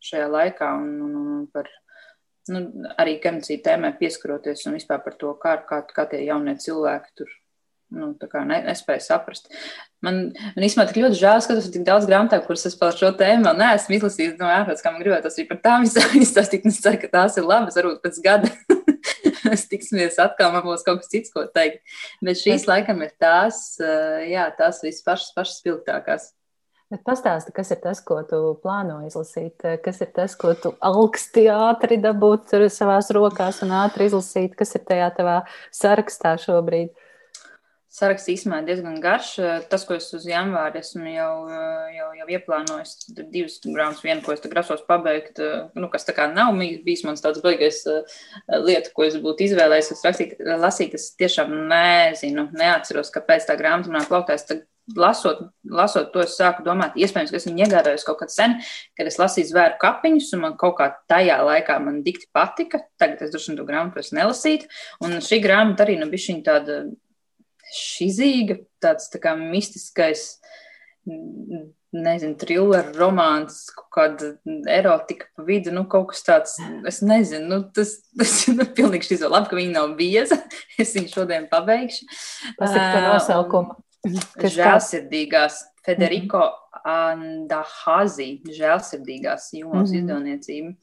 šajā 0.00 0.28
laikā 0.32 0.70
un, 0.78 0.94
un, 1.04 1.16
un 1.34 1.42
par 1.52 1.68
nu, 2.48 2.62
arī 2.96 3.18
genocīdu 3.20 3.64
tēmai 3.66 3.90
pieskaroties 3.98 4.64
un 4.70 4.78
vispār 4.78 5.02
par 5.04 5.18
to, 5.20 5.34
kā, 5.42 5.58
kā, 5.68 5.82
kā 5.90 6.06
tie 6.08 6.22
jaunie 6.24 6.56
cilvēki 6.62 7.12
tur 7.20 7.34
nu, 7.94 8.12
ne, 8.48 8.58
nespēju 8.66 9.04
saprast. 9.04 9.50
Man, 10.04 10.32
man 10.56 10.66
īstenībā 10.66 10.88
tik 10.90 11.00
ļoti 11.02 11.20
žēl, 11.20 11.42
ka 11.42 11.56
tas 11.58 11.68
ir 11.68 11.74
tik 11.76 11.86
daudz 11.86 12.08
grāmatā, 12.08 12.40
kuras 12.44 12.66
es 12.68 12.78
par 12.78 12.96
šo 12.96 13.12
tēmu 13.18 13.46
vēl 13.48 13.60
neesmu 13.62 13.98
izlasījis. 13.98 14.36
No 14.40 14.50
ārpus, 14.50 14.82
kā 14.84 14.92
man 14.94 15.02
gribētos 15.04 15.38
arī 15.38 15.48
par 15.50 15.62
tām 15.64 15.86
izstāstīt. 15.86 16.66
Es 16.66 16.82
ceru, 16.84 17.00
ka 17.02 17.12
tās 17.12 17.38
ir 17.38 17.46
labas, 17.48 17.78
varbūt 17.78 18.02
pēc 18.04 18.22
gada. 18.24 18.52
mēs 19.46 19.66
tiksimies 19.70 20.18
atkal, 20.22 20.52
man 20.54 20.64
būs 20.66 20.84
kaut 20.86 21.02
kas 21.02 21.12
cits, 21.12 21.32
ko 21.34 21.46
teikt. 21.52 21.82
Bet 22.24 22.40
šīs 22.40 22.66
laikam 22.68 23.02
ir 23.06 23.12
tās, 23.20 23.76
jā, 24.26 24.48
tās 24.58 24.82
visas 24.84 25.04
pašas, 25.06 25.30
pašas 25.36 25.60
spilgtākās. 25.62 26.32
Bet 26.92 27.02
pastāsti, 27.02 27.50
kas 27.50 27.72
ir 27.74 27.80
tas, 27.82 27.98
ko 28.06 28.20
tu 28.30 28.38
plāno 28.62 29.00
izlasīt? 29.08 29.64
Kas 29.82 29.98
ir 30.04 30.12
tas, 30.14 30.36
ko 30.38 30.52
tu 30.54 30.70
augsti 30.86 31.48
ātri 31.50 31.98
dabūt 31.98 32.54
savās 32.70 33.10
rokās 33.14 33.58
un 33.66 33.74
ātri 33.74 34.06
izlasīt? 34.06 34.54
Kas 34.58 34.76
ir 34.78 34.84
tajā 34.86 35.08
tavā 35.16 35.40
sarakstā 35.74 36.36
šobrīd? 36.44 36.92
Saraksts 37.96 38.28
īstenībā 38.32 38.60
diezgan 38.66 38.98
garš. 39.00 39.30
Tas, 39.70 39.86
ko 39.88 39.96
es 39.96 40.08
uz 40.16 40.26
janvāri 40.28 40.82
esmu 40.82 41.08
jau, 41.14 41.32
jau, 41.94 42.08
jau 42.20 42.28
ieplānojis, 42.36 42.94
ir 43.14 43.26
divas 43.32 43.58
grāmatas, 43.64 44.04
viena, 44.04 44.20
ko 44.24 44.34
es 44.34 44.44
grasos 44.44 44.84
pabeigt, 44.88 45.40
nu, 45.76 45.90
kas 45.92 46.06
tā 46.08 46.16
kā 46.16 46.28
nav 46.32 46.54
bijis 46.60 47.06
mans 47.08 47.24
tāds 47.24 47.42
baigais 47.44 47.82
lieta, 48.66 48.92
ko 48.94 49.08
es 49.08 49.18
būtu 49.22 49.48
izvēlējies. 49.48 49.92
Es 49.96 50.06
rakstīt, 50.06 50.38
lasīt, 50.60 50.96
es 50.98 51.10
tiešām 51.16 51.52
nezinu, 51.72 52.50
neatceros, 52.56 53.12
kāpēc 53.14 53.48
tā 53.48 53.58
grāmata 53.58 53.92
manā 53.92 54.08
plauktā. 54.08 54.38
Lasot, 54.94 55.40
lasot 55.66 56.12
to, 56.14 56.20
es 56.22 56.36
sāku 56.38 56.62
domāt, 56.62 56.94
iespējams, 56.94 57.32
ka 57.32 57.40
es 57.40 57.46
viņu 57.48 57.64
iegādājos 57.64 58.04
kaut 58.06 58.20
kad 58.20 58.30
sen, 58.30 58.52
kad 58.94 59.08
es 59.10 59.16
lasīju 59.18 59.48
zvēru 59.48 59.80
kapiņus, 59.82 60.28
un 60.36 60.44
man 60.44 60.54
kaut 60.60 60.76
kā 60.78 60.86
tajā 61.10 61.40
laikā 61.42 61.80
man 61.82 62.04
dikti 62.06 62.28
patika. 62.30 62.84
Tagad 62.94 63.24
es 63.26 63.32
droši 63.32 63.50
vien 63.50 63.58
to 63.58 63.64
grāmatu 63.66 63.98
vairs 63.98 64.12
nelasītu. 64.14 64.70
Un 65.02 65.18
šī 65.26 65.40
grāmata 65.42 65.82
arī 65.82 65.98
nu, 65.98 66.06
bija 66.12 66.38
tāda 66.46 66.84
šizīga, 67.74 68.60
tāds 68.82 69.10
tā 69.12 69.20
kā 69.22 69.34
mistiskais, 69.38 70.28
nezinu, 71.96 72.34
triller 72.40 72.90
romāns, 72.98 73.64
kaut 73.74 73.88
kāda 73.94 74.32
erotika 74.72 75.28
pa 75.36 75.46
vidu, 75.46 75.72
nu, 75.74 75.86
kaut 75.90 76.10
kas 76.12 76.24
tāds, 76.26 76.56
es 76.88 77.00
nezinu, 77.04 77.46
nu, 77.50 77.60
tas, 77.74 77.96
tas 78.18 78.34
ir 78.48 78.56
nu, 78.58 78.68
pilnīgi 78.76 79.18
vēl 79.22 79.32
labi, 79.32 79.50
ka 79.50 79.58
viņa 79.58 79.74
nav 79.78 79.96
bieza, 79.98 80.38
es 80.82 80.94
viņu 80.96 81.12
šodien 81.14 81.48
pabeigšu. 81.52 82.06
Pasaka 82.60 82.86
par 82.92 83.08
nosaukumu. 83.10 83.80
Žēlsirdīgās 84.06 85.64
Federico 85.86 86.44
Andahazi, 86.86 88.36
žēlsirdīgās 88.54 89.50
jūmas 89.56 89.90
mm 89.90 89.94
-hmm. 89.94 90.00
izdevniecība. 90.00 90.74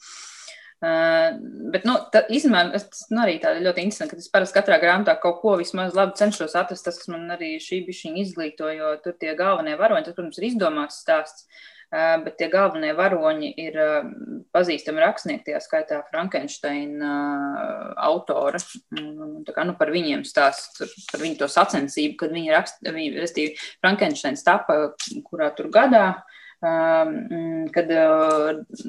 Uh, 0.84 1.38
bet, 1.72 1.86
nu, 1.88 1.94
tā, 2.12 2.26
īstenībā, 2.28 2.66
tas 2.74 3.06
nu, 3.08 3.22
arī 3.24 3.38
tā 3.40 3.54
ļoti 3.56 3.86
interesanti, 3.86 4.18
ka 4.18 4.20
es 4.20 4.32
parasti 4.34 4.58
katrā 4.58 4.82
grāmatā 4.82 5.14
kaut 5.22 5.38
ko 5.40 5.54
vismaz 5.62 5.96
labi 5.96 6.18
cenšos 6.20 6.58
atrast. 6.60 6.84
Tas, 6.84 6.98
kas 7.00 7.08
man 7.08 7.32
arī 7.32 7.54
šī 7.64 7.86
bija 7.88 8.12
izglīto, 8.20 8.68
jo 8.68 8.90
tur 9.06 9.16
tie 9.16 9.32
galvenie 9.40 9.78
varoņi, 9.80 10.10
tas, 10.10 10.18
protams, 10.18 10.42
ir 10.42 10.50
izdomāts 10.50 11.00
stāsts. 11.06 11.48
Uh, 11.94 12.18
bet 12.26 12.36
tie 12.42 12.50
galvenie 12.52 12.92
varoņi 12.98 13.54
ir 13.64 13.80
uh, 13.80 14.12
pazīstami 14.52 15.04
rakstnieki, 15.06 15.46
tajā 15.48 15.64
skaitā 15.64 16.02
Frankensteina 16.10 17.16
uh, 17.16 17.90
autora. 18.10 18.60
Tā 18.60 19.56
kā 19.56 19.64
nu, 19.70 19.78
par 19.80 19.94
viņiem 19.94 20.28
stāsta, 20.28 20.90
par 21.14 21.24
viņu 21.24 21.40
to 21.46 21.52
sacensību, 21.54 22.18
kad 22.26 22.36
viņi 22.36 22.56
raksta, 22.58 22.92
viņi, 22.92 23.16
restīvi, 23.24 23.56
Frankensteins 23.78 24.44
tapa 24.44 24.82
kurā 25.30 25.54
tur 25.56 25.72
gadā. 25.72 26.08
Um, 26.18 26.42
kad 26.64 27.90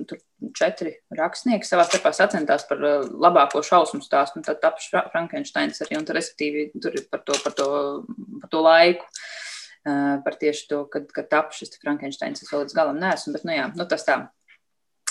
tur 0.09 0.19
četri 0.55 0.93
rakstnieki 1.19 1.67
savā 1.67 1.87
starpā 1.89 2.13
sacentās 2.15 2.67
par 2.69 2.83
uh, 2.85 3.07
labāko 3.25 3.63
šausmu 3.67 4.03
stāstu, 4.05 4.39
un 4.39 4.47
tad 4.47 4.61
taps 4.63 4.91
Frankensteins 4.93 5.83
arī, 5.83 5.99
un 5.99 6.07
tur, 6.07 6.19
respektīvi, 6.19 6.69
tur 6.83 6.95
ir 6.95 7.09
par 7.11 7.25
to, 7.27 7.39
par 7.43 7.57
to, 7.59 7.69
par 8.43 8.53
to 8.53 8.63
laiku, 8.63 9.09
par 9.85 10.39
tieši 10.41 10.69
to, 10.71 10.85
kad, 10.93 11.11
kad 11.13 11.29
taps 11.33 11.61
šis 11.61 11.75
Frankensteins, 11.83 12.45
es 12.45 12.53
vēl 12.53 12.65
līdz 12.65 12.77
galam 12.77 13.01
neesmu, 13.03 13.35
bet, 13.35 13.49
nu 13.49 13.57
jā, 13.57 13.67
nu 13.75 13.89
tas 13.91 14.07
tā. 14.07 14.21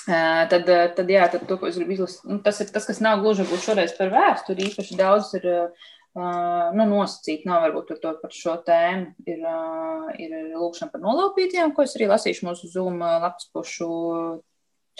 Tad, 0.03 0.67
tad, 0.97 1.11
jā, 1.11 1.27
tad 1.31 1.43
to, 1.47 1.55
ko 1.59 1.69
es 1.69 1.77
gribu 1.79 1.93
izlasīt, 1.95 2.23
nu, 2.27 2.39
tas 2.43 2.57
ir 2.63 2.71
tas, 2.73 2.87
kas 2.89 3.03
nav 3.03 3.21
gluži 3.23 3.45
šoreiz 3.63 3.93
par 3.95 4.09
vēsturi, 4.11 4.71
īpaši 4.71 4.97
daudz 4.99 5.35
ir 5.39 5.51
Uh, 5.53 5.91
nu, 6.13 6.85
nosacīt, 6.89 7.45
nav 7.49 7.63
varbūt 7.65 7.89
par, 7.89 7.99
to, 8.03 8.13
par 8.21 8.33
šo 8.35 8.55
tēmu. 8.67 9.13
Ir, 9.25 9.45
uh, 9.49 10.09
ir 10.21 10.35
lūkšana 10.53 10.93
par 10.93 11.01
nolaupītiem, 11.03 11.73
ko 11.73 11.85
es 11.87 11.95
arī 11.97 12.09
lasīšu 12.11 12.47
mūsu 12.49 12.69
Zoom 12.73 13.01
lapas 13.01 13.49
pušu 13.53 13.89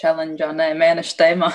challenge, 0.00 0.46
nē, 0.58 0.70
mēneša 0.78 1.16
tēmā. 1.18 1.50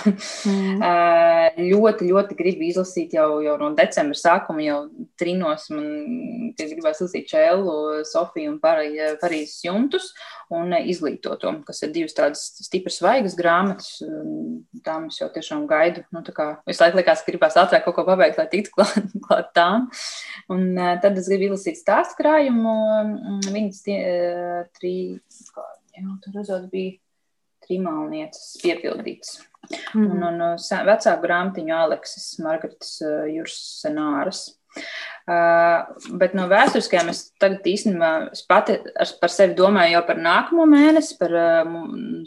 Mm. 0.47 0.84
ļoti, 1.71 2.10
ļoti 2.10 2.38
gribu 2.39 2.67
izlasīt 2.69 3.15
jau, 3.17 3.39
jau 3.43 3.56
no 3.60 3.71
decembra 3.78 4.17
sākuma, 4.17 4.63
jau 4.63 4.80
trinos. 5.19 5.67
Man 5.73 6.54
gribēs 6.60 7.02
lasīt 7.04 7.28
Čēlu, 7.32 8.04
Sofiju 8.08 8.54
un 8.56 8.60
Parīzes 8.63 9.60
jumtus 9.65 10.12
un 10.54 10.73
izglītoto, 10.80 11.52
kas 11.67 11.84
ir 11.86 11.91
divas 11.93 12.15
tādas 12.17 12.45
stipras 12.65 12.99
svaigas 13.02 13.36
grāmatas. 13.38 13.99
Tām 14.86 15.10
es 15.10 15.19
jau 15.19 15.30
tiešām 15.34 15.67
gaidu. 15.69 16.06
Nu, 16.15 16.23
visu 16.23 16.84
laiku 16.84 17.02
likās, 17.02 17.23
ka 17.23 17.32
gribēs 17.34 17.60
ātrāk 17.60 17.86
kaut 17.86 17.99
ko 17.99 18.08
pabeigt, 18.08 18.39
lai 18.39 18.47
tiktu 18.52 18.73
klāt, 18.78 19.12
klāt 19.28 19.52
tām. 19.58 19.89
Un 20.54 20.71
tad 21.04 21.19
es 21.19 21.30
gribu 21.30 21.52
izlasīt 21.52 21.82
stāstu 21.82 22.21
krājumu. 22.21 22.73
Viņas 23.49 23.84
tie, 23.86 23.99
trīs, 24.80 25.52
kā, 25.54 25.67
jā, 25.97 26.08
tur 26.23 26.41
uzot 26.41 26.65
bija 26.71 26.97
Trimalnieces 27.69 28.58
piepildīts. 28.63 29.38
Mm. 29.93 30.05
Un, 30.05 30.23
un, 30.25 30.45
vecāku 30.58 31.21
grāmatiņu 31.25 31.75
Aleksis 31.77 32.32
Margaritas 32.41 32.95
uh, 33.05 33.27
Jūras 33.29 33.60
Senāras. 33.84 34.47
Uh, 35.29 35.86
bet 36.17 36.36
no 36.38 36.45
vēsturiskajām 36.49 37.10
es 37.12 37.19
tagad 37.41 37.65
īstenībā 37.69 38.10
es 38.34 38.41
pati 38.49 38.77
par 39.21 39.34
sevi 39.34 39.55
domāju 39.58 39.95
jau 39.95 40.01
par 40.08 40.21
nākamo 40.21 40.65
mēnesi, 40.69 41.17
par 41.19 41.34
uh, 41.38 41.73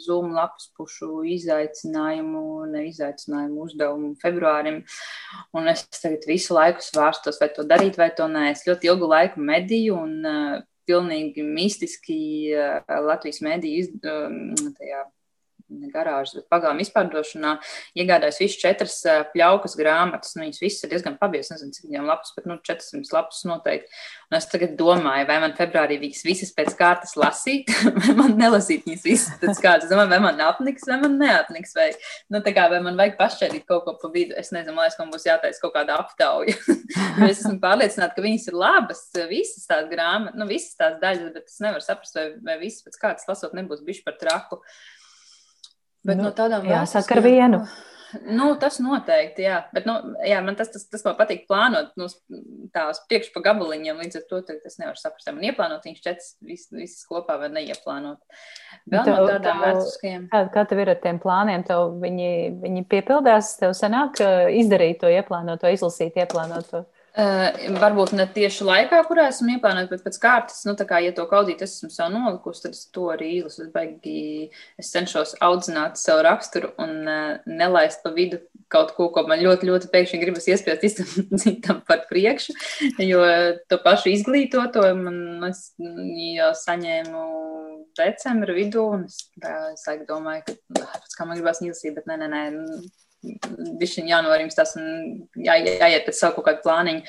Zoom 0.02 0.34
lapas 0.36 0.68
pušu 0.78 1.24
izaicinājumu, 1.34 2.42
ne 2.70 2.84
izaicinājumu 2.90 3.66
uzdevumu 3.66 4.12
februārim. 4.22 4.82
Un 5.58 5.70
es 5.72 5.86
tagad 5.98 6.26
visu 6.30 6.54
laiku 6.58 6.84
svārstos, 6.84 7.40
vai 7.42 7.50
to 7.54 7.66
darīt, 7.66 7.98
vai 7.98 8.12
to 8.14 8.28
nē. 8.30 8.52
Es 8.52 8.66
ļoti 8.68 8.90
ilgu 8.92 9.10
laiku 9.10 9.42
mediju 9.42 9.98
un 10.02 10.14
uh, 10.22 10.60
pilnīgi 10.86 11.46
mistiski 11.46 12.20
uh, 12.54 13.02
Latvijas 13.06 13.42
mediju 13.42 13.82
iz, 13.82 13.90
uh, 14.02 14.70
tajā 14.78 15.02
ne 15.80 15.90
garāžas, 15.92 16.36
bet 16.38 16.48
pagalma 16.52 16.84
izpārdošanā 16.84 17.54
iegādājos 17.98 18.40
visas 18.42 18.60
četras 18.60 18.98
pļaukas 19.32 19.76
grāmatas. 19.78 20.36
Nu, 20.36 20.46
viņas 20.46 20.62
visas 20.62 20.86
ir 20.86 20.92
diezgan 20.92 21.18
pabiezas, 21.20 21.56
nezinu, 21.56 21.76
cik 21.76 21.88
viņām 21.88 22.08
lapas, 22.10 22.34
bet 22.36 22.48
nu, 22.50 22.58
400 22.62 23.16
lapas 23.16 23.42
noteikti. 23.48 24.02
Un 24.32 24.38
es 24.38 24.48
tagad 24.48 24.76
domāju, 24.78 25.26
vai 25.28 25.38
man 25.42 25.52
februārī 25.58 25.98
viņas 26.00 26.22
visas 26.24 26.52
pēc 26.56 26.72
kārtas 26.78 27.16
lasīt, 27.20 27.68
vai 27.98 28.14
man 28.16 28.36
nelasīt 28.38 28.86
viņas 28.88 29.06
visas 29.06 29.40
pēc 29.42 29.60
kārtas. 29.60 29.88
Es 29.88 29.92
domāju, 29.92 30.12
vai 30.14 30.20
man 30.24 30.40
apniks, 30.46 30.86
vai 30.88 30.98
man 31.02 31.18
neapniks, 31.20 31.74
vai, 31.76 31.90
nu, 32.32 32.40
kā, 32.46 32.68
vai 32.72 32.80
man 32.84 32.96
vajag 33.00 33.18
pašķēdīt 33.20 33.66
kaut 33.68 33.84
ko 33.86 33.96
pa 34.00 34.12
vidu. 34.14 34.36
Es 34.40 34.52
nezinu, 34.54 34.78
liekas, 34.78 34.96
ka 34.96 35.04
man 35.04 35.12
būs 35.12 35.28
jātaisa 35.28 35.60
kaut 35.64 35.76
kāda 35.76 35.98
aptauja. 36.00 36.56
es 37.28 37.42
esmu 37.42 37.58
pārliecināta, 37.62 38.16
ka 38.16 38.24
viņas 38.24 38.48
ir 38.48 38.58
labas, 38.62 39.04
visas 39.30 39.68
tās 39.68 39.88
grāmatas, 39.92 40.38
nu, 40.40 40.48
visas 40.48 40.80
tās 40.80 40.96
daļas, 41.02 41.36
bet 41.36 41.52
es 41.52 41.60
nevaru 41.64 41.84
saprast, 41.84 42.16
vai, 42.16 42.26
vai 42.48 42.58
visas 42.62 42.86
pēc 42.86 42.98
kārtas 43.04 43.28
lasot 43.28 43.56
nebūs 43.58 43.84
bišķi 43.86 44.08
par 44.08 44.18
traku. 44.20 44.62
Bet 46.02 46.18
nu, 46.18 46.28
no 46.28 46.34
tādām 46.36 46.66
jāsaka 46.66 47.18
ar 47.18 47.24
vienu. 47.24 47.62
Nu, 48.28 48.50
tas 48.60 48.76
noteikti, 48.82 49.44
jā. 49.46 49.62
Bet, 49.72 49.86
nu, 49.88 49.94
jā, 50.26 50.40
man 50.44 50.56
tas, 50.58 50.68
tas, 50.74 50.84
tas 50.90 51.04
man 51.06 51.14
patīk 51.16 51.46
plānot 51.48 51.94
nu, 51.96 52.08
tās 52.74 53.00
priekš 53.08 53.30
pa 53.32 53.40
gabaliņiem, 53.46 54.02
līdz 54.04 54.18
ar 54.20 54.26
to 54.28 54.40
es 54.52 54.76
nevaru 54.80 55.00
saprast, 55.00 55.30
man 55.32 55.46
ieplānot 55.48 55.86
viņus 55.86 56.04
četras 56.04 56.28
visas, 56.44 56.68
visas 56.76 57.06
kopā 57.08 57.38
vai 57.40 57.48
neieplānot. 57.54 58.20
Vēl 58.92 59.06
tev, 59.08 59.16
no 59.16 59.30
tādām 59.30 59.62
vēsturiskajām. 59.64 60.26
Kā, 60.32 60.42
kā 60.52 60.66
tev 60.68 60.82
ir 60.84 60.92
ar 60.92 61.00
tiem 61.06 61.20
plāniem? 61.22 61.64
Tev 61.68 61.96
viņi, 62.02 62.32
viņi 62.66 62.84
piepildās, 62.92 63.54
tev 63.62 63.72
sanāk 63.78 64.20
izdarīt 64.60 65.00
to 65.00 65.12
ieplānoto, 65.12 65.72
izlasīt 65.72 66.20
ieplānoto? 66.20 66.84
Uh, 67.12 67.50
varbūt 67.76 68.14
ne 68.16 68.24
tieši 68.24 68.64
laikā, 68.64 69.02
kurā 69.04 69.26
esmu 69.28 69.58
ieplānojis, 69.58 69.90
bet 69.90 70.04
pēc 70.06 70.14
kārtas, 70.22 70.62
nu, 70.64 70.72
tā 70.78 70.86
kā, 70.88 70.96
ja 71.04 71.10
to 71.12 71.26
kaudīt, 71.28 71.60
es 71.60 71.74
esmu 71.76 71.90
sev 71.92 72.08
nolikusi, 72.14 72.62
tad 72.64 72.76
es 72.78 72.86
to 72.88 73.10
arī 73.12 73.28
izlasu. 73.36 73.66
Baigi, 73.74 74.48
es 74.80 74.88
cenšos 74.94 75.34
audzināt 75.44 76.00
savu 76.00 76.24
raksturu 76.24 76.70
un 76.80 76.94
uh, 77.04 77.34
nelaist 77.44 78.00
pa 78.00 78.14
vidu 78.16 78.40
kaut 78.72 78.94
ko, 78.96 79.10
ko 79.12 79.26
man 79.28 79.44
ļoti, 79.44 79.68
ļoti 79.68 79.90
pēkšņi 79.92 80.22
gribas 80.22 80.48
iespiest 80.48 81.02
citam 81.44 81.82
par 81.84 82.06
priekšu, 82.08 82.56
jo 83.04 83.20
to 83.68 83.80
pašu 83.84 84.08
izglītoto 84.14 84.86
man 84.96 85.50
es 85.50 85.66
jau 85.76 86.48
saņēmu 86.64 87.26
decembra 87.98 88.56
vidū, 88.56 88.88
un 88.96 89.04
es, 89.10 89.26
tā, 89.36 89.52
es 89.74 89.84
domāju, 90.08 90.46
ka, 90.48 90.84
pēc 90.96 91.16
kā 91.18 91.28
man 91.28 91.36
gribas 91.36 91.60
izlasīt, 91.60 91.98
bet 91.98 92.08
nē, 92.08 92.22
nē, 92.24 92.32
nē 92.32 92.44
Bišķiņ 93.22 94.10
jānorimst 94.10 94.58
tas 94.58 94.74
un 94.80 94.86
jā, 95.38 95.56
jāiet 95.62 96.06
pēc 96.08 96.18
savu 96.18 96.38
kaut 96.38 96.48
kādu 96.48 96.64
plāniņu. 96.66 97.04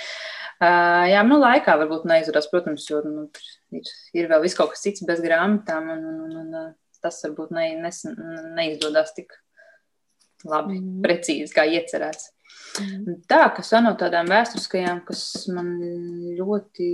Uh, 0.63 1.03
jā, 1.09 1.23
nu, 1.27 1.39
laikā 1.41 1.73
varbūt 1.81 2.05
neizdarās, 2.07 2.47
protams, 2.51 2.85
jo 2.87 3.01
nu, 3.03 3.25
ir, 3.73 3.89
ir 4.15 4.29
vēl 4.31 4.43
viss 4.45 4.55
kaut 4.55 4.71
kas 4.75 4.85
cits 4.85 5.03
bez 5.07 5.19
grāmatām, 5.23 5.89
un, 5.91 6.05
un, 6.07 6.19
un, 6.23 6.53
un 6.53 6.69
tas 7.03 7.17
varbūt 7.25 7.51
ne, 7.55 7.65
nes, 7.83 8.03
neizdodas 8.55 9.11
tik 9.17 9.33
labi, 10.47 10.77
mm. 10.77 11.01
precīzi, 11.03 11.51
kā 11.55 11.65
iecerēts. 11.67 12.29
Mm. 12.79 13.17
Tā, 13.29 13.41
kas 13.55 13.73
no 13.83 13.93
tādām 13.99 14.29
vēsturiskajām, 14.31 15.03
kas 15.07 15.23
man 15.53 15.75
ļoti, 16.37 16.87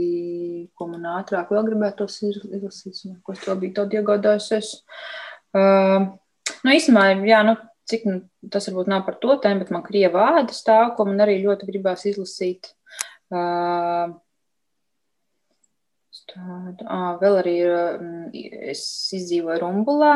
ko 0.75 0.89
man 0.91 1.07
ātrāk 1.17 1.53
vēl 1.53 1.67
gribētos 1.69 2.19
izlasīt, 2.25 3.03
ko 3.23 3.35
es 3.35 3.43
to 3.43 3.55
biju 3.59 3.75
tad 3.81 3.95
iegādājusies. 3.95 4.73
Uh, 5.55 6.11
nu, 6.63 6.73
īstenībā, 6.73 7.05
jā, 7.27 7.43
nu, 7.47 7.55
cik 7.89 8.07
nu, 8.07 8.21
tas 8.53 8.69
varbūt 8.69 8.89
nav 8.91 9.05
par 9.07 9.19
to 9.21 9.35
tēmu, 9.41 9.63
bet 9.63 9.73
man 9.75 9.85
krieva 9.85 10.29
āda 10.39 10.55
stāv, 10.55 10.93
ko 10.97 11.07
man 11.09 11.21
arī 11.25 11.39
ļoti 11.43 11.69
gribās 11.69 12.05
izlasīt. 12.09 12.73
Uh, 13.29 14.17
Tāda, 16.29 16.85
à, 16.85 16.97
vēl 17.17 17.39
arī 17.39 17.55
es 18.69 18.83
izdzīvoju 19.17 19.61
rumbulā 19.63 20.11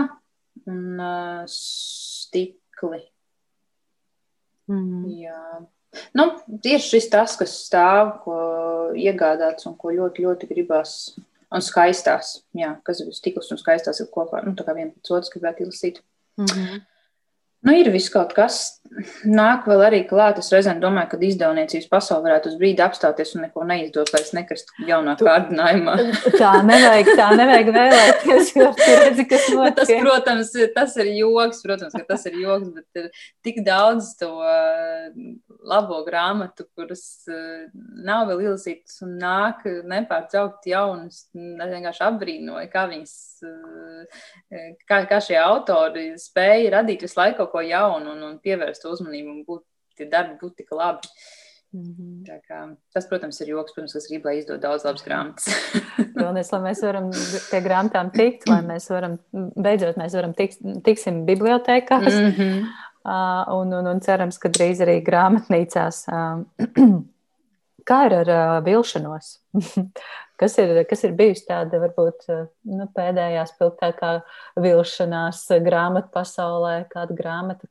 un 0.69 1.01
uh, 1.01 1.43
stikli. 1.49 3.01
Mm. 4.69 5.07
Jā. 5.23 5.39
Nu, 6.17 6.27
tieši 6.63 6.95
šis 6.95 7.09
tas, 7.13 7.35
kas 7.39 7.55
stāv, 7.67 8.15
ko 8.23 8.37
iegādāts 8.97 9.67
un 9.69 9.77
ko 9.79 9.93
ļoti, 9.93 10.25
ļoti 10.27 10.49
gribās. 10.53 11.15
Un 11.53 11.61
skaistās, 11.61 12.39
jā, 12.57 12.71
kas 12.81 13.03
ir 13.03 13.11
stikls 13.13 13.51
un 13.53 13.59
skaistās 13.61 13.99
ir 14.01 14.07
kopā, 14.13 14.39
nu, 14.41 14.55
tā 14.57 14.65
kā 14.65 14.73
viens 14.73 14.95
pēc 14.95 15.11
otrs 15.13 15.29
gribētu 15.33 15.67
izlasīt. 15.67 15.99
Mm 16.39 16.47
-hmm. 16.49 16.79
Nu, 17.63 17.71
ir 17.79 17.87
viss 17.93 18.11
kaut 18.11 18.33
kas. 18.35 18.82
Nāk 19.25 19.65
vēl 19.69 19.81
arī 19.87 19.99
klāt. 20.07 20.37
Es 20.41 20.51
reizēm 20.53 20.79
domāju, 20.81 21.13
ka 21.13 21.19
izdevniecības 21.25 21.87
pasaule 21.89 22.27
varētu 22.27 22.51
uz 22.51 22.57
brīdi 22.59 22.83
apstāties 22.85 23.33
un 23.37 23.45
neko 23.47 23.65
neizdot, 23.67 24.11
lai 24.13 24.21
es 24.21 24.33
nekristu 24.35 24.85
jaunā 24.87 25.15
kārdinājumā. 25.19 25.95
tā 26.41 26.51
nevajag, 26.67 27.09
tā 27.17 27.29
nevajag 27.39 27.71
vēlēties, 27.77 28.51
jo 28.59 28.67
redzi, 28.77 29.25
kas 29.31 29.47
notiek. 29.53 29.79
Tas, 29.79 29.93
protams, 30.03 30.51
tas 30.75 30.97
ir 31.01 31.09
joks, 31.17 31.63
protams, 31.65 31.95
ka 31.97 32.03
tas 32.13 32.27
ir 32.29 32.37
joks, 32.43 32.69
bet 32.75 33.01
ir 33.01 33.25
tik 33.45 33.63
daudz 33.65 34.11
to 34.19 34.29
uh, 34.35 35.09
labo 35.73 36.03
grāmatu, 36.05 36.67
kuras 36.77 37.25
uh, 37.31 37.65
nav 38.05 38.27
vēl 38.29 38.45
izlasītas 38.45 39.01
un 39.07 39.17
nāk 39.21 39.65
nepārtraukti 39.89 40.75
jaunas. 40.75 41.23
Es 41.33 41.73
vienkārši 41.73 42.05
apbrīnoju, 42.11 42.69
kā 42.73 42.85
viņas, 42.93 43.17
uh, 43.49 44.23
kā, 44.85 45.03
kā 45.09 45.21
šie 45.23 45.39
autori 45.41 46.11
spēja 46.21 46.77
radīt 46.77 47.07
visu 47.07 47.19
laiku 47.19 47.43
kaut 47.43 47.55
ko 47.55 47.65
jaunu 47.65 48.13
un, 48.13 48.23
un 48.27 48.39
pievērst 48.43 48.82
uzmanību 48.91 49.31
un 49.31 49.41
būt, 49.47 49.63
tie 49.97 50.09
darbi 50.09 50.37
būtu 50.41 50.61
tik 50.61 50.71
labi. 50.75 51.07
Mm 51.73 51.83
-hmm. 51.97 52.41
kā, 52.47 52.57
tas, 52.93 53.07
protams, 53.09 53.41
ir 53.41 53.47
joks. 53.49 53.73
Protams, 53.73 53.95
es 53.95 54.07
gribu, 54.09 54.27
lai 54.27 54.37
izdod 54.37 54.61
daudz 54.61 54.83
labas 54.85 55.03
grāmatas. 55.05 55.47
Galvenais, 56.19 56.51
lai 56.51 56.61
mēs 56.61 56.81
varam 56.85 57.09
pie 57.49 57.61
grāmatām 57.65 58.11
tikt, 58.13 58.47
lai 58.47 58.61
mēs 58.61 58.89
varam, 58.89 59.17
beidzot, 59.55 59.97
mēs 59.97 60.13
varam 60.13 60.33
tikt, 60.33 60.59
tiksim 60.83 61.25
bibliotekās. 61.25 62.13
Mm 62.13 62.29
-hmm. 62.37 62.67
uh, 63.05 63.59
un, 63.59 63.73
un, 63.73 63.87
un 63.87 64.01
cerams, 64.01 64.37
ka 64.37 64.49
drīz 64.49 64.85
arī 64.85 65.01
grāmatnīcās. 65.01 66.05
Uh, 66.13 67.01
kā 67.87 68.03
ir 68.09 68.17
ar 68.23 68.33
uh, 68.33 68.57
vilšanos? 68.65 69.37
Kas 70.43 70.57
ir, 70.57 70.71
kas 70.89 71.03
ir 71.05 71.11
bijusi 71.15 71.45
tāda, 71.45 71.77
varbūt, 71.79 72.25
nu, 72.67 72.87
pēdējā 72.97 73.43
spilgtākā 73.47 74.09
vilšanās 74.59 75.43
grāmatu 75.63 76.09
pasaulē, 76.11 76.71
kāda 76.89 77.15
grāmata, 77.15 77.69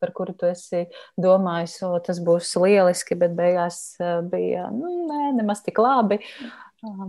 par 0.00 0.12
kuru 0.16 0.32
tu 0.38 0.46
esi 0.48 0.84
domājis, 1.20 1.74
o, 1.84 1.90
tas 2.06 2.22
būs 2.24 2.54
lieliski, 2.62 3.18
bet 3.20 3.34
beigās 3.36 3.98
bija, 4.30 4.68
nu, 4.72 4.94
nē, 5.10 5.34
nemaz 5.42 5.64
tik 5.66 5.82
labi. 5.82 6.22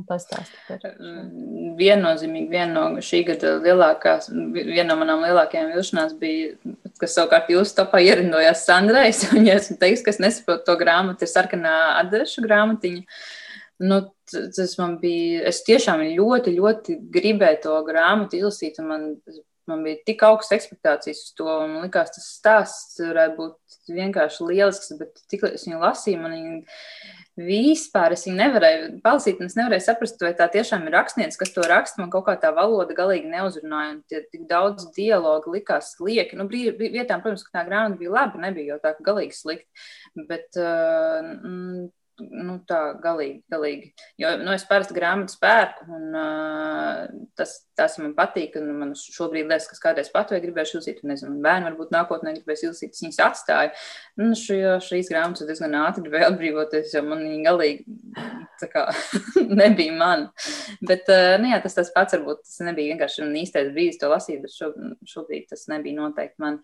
Pastāstiet. 0.07 0.83
Viennozīmīgi 1.79 2.51
viena 2.51 2.71
no 2.73 3.03
šī 3.03 3.21
gada 3.29 3.53
lielākās, 3.63 4.27
viena 4.31 4.89
no 4.89 4.97
manām 4.99 5.23
lielākajām 5.23 5.71
vilšanās 5.71 6.17
bija, 6.19 6.57
kas 6.99 7.15
savukārt 7.15 7.51
jūsu 7.53 7.77
topā 7.77 8.01
ierindojās 8.03 8.65
Sandrais. 8.67 9.23
Un, 9.31 9.47
ja 9.47 9.55
esmu 9.61 9.77
teiks, 9.79 10.03
ka 10.03 10.11
es 10.11 10.19
nesaprotu 10.23 10.67
to 10.67 10.75
grāmatu, 10.81 11.23
ir 11.23 11.31
sarkanā 11.31 11.75
adrešu 12.01 12.43
grāmatiņa. 12.43 13.05
Nu, 13.87 14.01
tas 14.29 14.75
man 14.77 14.99
bija, 15.01 15.45
es 15.49 15.63
tiešām 15.65 16.03
ļoti, 16.19 16.57
ļoti 16.59 16.97
gribēju 17.15 17.63
to 17.63 17.79
grāmatu 17.87 18.41
izlasīt, 18.41 18.77
un 18.83 18.91
man 18.91 19.07
man 19.69 19.83
bija 19.85 20.01
tik 20.05 20.23
augstas 20.25 20.57
expectācijas 20.57 21.21
uz 21.25 21.33
to, 21.37 21.47
un 21.47 21.75
man 21.75 21.85
likās, 21.85 22.11
tas 22.15 22.27
stāsts 22.35 22.99
varētu 23.01 23.37
būt 23.37 23.95
vienkārši 23.95 24.47
lielisks, 24.49 24.93
bet 24.99 25.21
tik 25.31 25.45
es 25.51 25.67
viņu 25.67 25.81
lasīju, 25.81 26.21
man 26.21 26.35
viņa 26.35 26.57
vispār 27.45 28.15
es 28.15 28.25
viņu 28.27 28.37
nevarēju 28.39 28.89
palasīt, 29.05 29.39
un 29.41 29.49
es 29.51 29.57
nevarēju 29.57 29.85
saprast, 29.85 30.21
vai 30.23 30.33
tā 30.37 30.47
tiešām 30.51 30.85
ir 30.87 30.95
rakstnieks, 30.97 31.39
kas 31.39 31.53
to 31.55 31.65
raksta. 31.69 32.01
Man 32.01 32.11
kaut 32.13 32.25
kā 32.27 32.35
tā 32.41 32.53
valoda 32.55 32.95
galīgi 32.97 33.31
neuzrunāja, 33.31 33.95
un 33.95 34.01
tie 34.09 34.23
tik 34.27 34.47
daudz 34.49 34.89
dialogu 34.95 35.55
likās 35.55 35.93
lieki. 36.01 36.39
Nu, 36.39 36.47
brīv, 36.51 36.81
vietām, 36.81 37.23
protams, 37.23 37.45
ka 37.47 37.59
tā 37.59 37.65
grāmata 37.69 37.99
bija 38.01 38.15
laba, 38.17 38.41
nebija 38.45 38.75
jau 38.75 38.81
tā, 38.83 38.95
galīgi 39.05 39.37
slikti, 39.37 39.87
bet 40.29 40.61
uh, 40.61 41.89
nu, 42.19 42.57
tā 42.69 42.79
galīgi, 43.01 43.41
galīgi. 43.51 43.91
Jo 44.21 44.33
nu, 44.41 44.51
es 44.55 44.65
parasti 44.67 44.95
grāmatu 44.97 45.37
pērku, 45.41 45.87
un 45.95 46.17
uh, 46.17 47.05
tas, 47.39 47.55
tas 47.77 47.97
man 48.01 48.13
patīk. 48.17 48.57
Man 48.61 48.93
šobrīd 48.97 49.49
liekas, 49.49 49.69
ka 49.71 49.89
kādreiz 49.89 50.11
pat 50.13 50.33
vai 50.33 50.41
gribēšu 50.43 50.77
izlasīt, 50.77 51.01
un 51.03 51.13
nezinu, 51.13 51.39
bērni 51.43 51.69
varbūt 51.69 51.93
nākotnē 51.95 52.35
gribēs 52.37 52.65
izlasīt, 52.65 52.97
viņas 52.99 53.21
atstāja. 53.25 53.73
Nu, 54.19 54.31
šo, 54.37 54.77
šīs 54.85 55.11
grāmatas 55.13 55.49
diezgan 55.49 55.77
ātri 55.81 56.05
gribēju 56.07 56.29
atbrīvoties, 56.31 56.95
jo 56.97 57.05
man 57.07 57.25
viņa 57.25 57.43
galīgi 57.49 57.85
kā, 58.71 58.85
nebija 59.61 59.93
man. 59.97 60.27
Bet, 60.85 61.07
uh, 61.09 61.37
nu, 61.41 61.51
jā, 61.53 61.61
tas 61.63 61.77
tas 61.77 61.91
pats 61.95 62.17
varbūt 62.17 62.43
tas 62.45 62.59
nebija 62.65 62.93
vienkārši 62.93 63.25
īstais 63.41 63.71
brīdis 63.73 63.99
to 64.01 64.11
lasīt, 64.11 64.41
bet 64.43 64.53
šo, 64.53 64.71
šobrīd 65.09 65.47
tas 65.49 65.65
nebija 65.71 65.97
noteikti 65.97 66.43
man. 66.43 66.59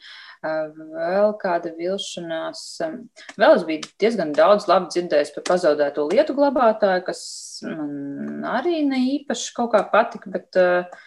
Uh, 0.46 0.68
vēl 0.94 1.34
kāda 1.42 1.74
vilšanās. 1.78 2.64
Um, 2.86 3.00
vēl 3.40 3.58
es 3.58 3.66
biju 3.68 3.92
diezgan 4.02 4.34
daudz 4.38 4.68
labi 4.70 4.92
dzirdējis 4.94 5.34
par 5.38 5.46
pazaudēto 5.54 6.08
lietu 6.10 6.36
glabātāju, 6.38 7.06
kas 7.08 7.22
man 7.68 8.46
arī 8.58 8.82
ne 8.88 9.00
īpaši 9.18 9.54
kaut 9.58 9.72
kā 9.76 9.84
patika, 9.92 10.32
bet 10.34 10.58
uh, 10.60 11.00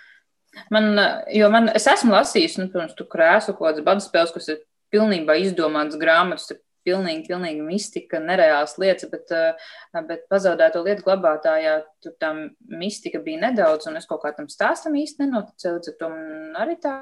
man, 0.72 0.90
jo 1.34 1.50
man, 1.52 1.70
es 1.74 1.88
esmu 1.90 2.14
lasījis, 2.14 2.58
nu, 2.60 2.70
protams, 2.72 2.96
tu 2.98 3.06
krēsu 3.10 3.54
kaut 3.54 3.68
kādas 3.68 3.86
badu 3.86 4.04
spēles, 4.04 4.34
kas 4.34 4.50
ir 4.54 4.60
pilnībā 4.94 5.38
izdomātas 5.42 5.98
grāmatas, 6.00 6.52
pilnīgi, 6.86 7.26
pilnīgi 7.28 7.64
mistika, 7.64 8.20
nereāls 8.24 8.76
lietas, 8.80 9.10
bet, 9.12 9.34
uh, 9.34 9.98
bet 10.08 10.24
pazaudēto 10.32 10.84
lietu 10.86 11.04
glabātājā 11.08 11.80
tur 12.02 12.14
tā 12.22 12.32
mistika 12.70 13.20
bija 13.24 13.48
nedaudz, 13.48 13.90
un 13.90 13.98
es 14.00 14.08
kaut 14.08 14.22
kā 14.24 14.32
tam 14.36 14.48
stāstam 14.50 14.96
īsti 14.98 15.26
nenoticēju, 15.26 15.76
līdz 15.76 15.92
ar 15.92 15.98
to 16.00 16.14
man 16.14 16.62
arī 16.64 16.78
tā 16.80 16.94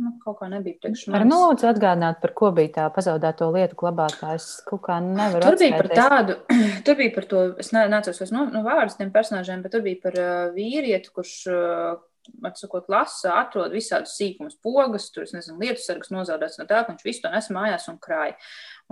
Nu, 0.00 0.14
kaut 0.22 0.38
kā 0.40 0.48
nebija 0.48 0.78
priekš 0.80 1.02
manis. 1.10 1.20
Ar 1.20 1.26
lūdzu 1.28 1.66
atgādināt, 1.68 2.20
par 2.22 2.32
ko 2.36 2.48
bija 2.56 2.70
tā 2.78 2.84
pazaudēto 2.94 3.50
lietu 3.52 3.76
glabātājs. 3.82 4.46
Kaut 4.68 4.80
kā 4.86 4.96
nevaru 5.04 5.44
Tur 5.44 5.58
bija 5.60 5.76
atskaities. 5.76 5.82
par 5.82 5.90
tādu, 5.98 6.36
tur 6.86 6.96
bija 6.98 7.12
par 7.18 7.26
to, 7.28 7.42
es 7.60 7.72
neatceros 7.76 8.32
no, 8.32 8.46
no 8.54 8.62
vārdus 8.64 8.96
tiem 8.96 9.12
personāžiem, 9.12 9.60
bet 9.64 9.76
tur 9.76 9.84
bija 9.84 10.00
par 10.06 10.16
uh, 10.16 10.32
vīrieti, 10.56 11.12
kurš, 11.12 11.34
uh, 11.52 12.00
atsakot, 12.48 12.88
lasa, 12.92 13.34
atrod 13.42 13.74
visādus 13.76 14.16
sīkumus, 14.16 14.56
pogas, 14.64 15.10
tur, 15.12 15.26
es 15.28 15.36
nezinu, 15.36 15.58
lietu 15.60 15.84
sargas 15.84 16.12
nozaudēts 16.14 16.56
no 16.62 16.66
tā, 16.70 16.80
ka 16.86 16.94
viņš 16.94 17.04
visu 17.06 17.26
to 17.26 17.34
nes 17.34 17.52
mājās 17.52 17.88
un 17.92 18.00
krāja. 18.00 18.38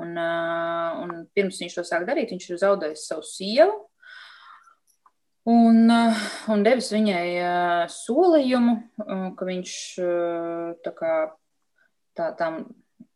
Un, 0.01 0.13
uh, 0.21 1.01
un 1.01 1.17
pirms 1.33 1.63
viņš 1.65 1.81
to 1.81 1.87
sāk 1.89 2.05
darīt, 2.11 2.35
viņš 2.35 2.51
ir 2.51 2.61
zaudējis 2.61 3.09
savu 3.09 3.25
sievu, 3.25 3.87
Un, 5.51 5.83
eh, 5.91 6.25
un 6.53 6.63
devis 6.67 6.91
viņai 6.95 7.27
uh, 7.41 7.85
solījumu, 7.91 8.77
uh, 9.03 9.27
ka 9.37 9.49
viņš 9.49 9.75
tā 10.85 10.93
kā 10.97 11.15
tā, 12.19 12.31
tām 12.39 12.63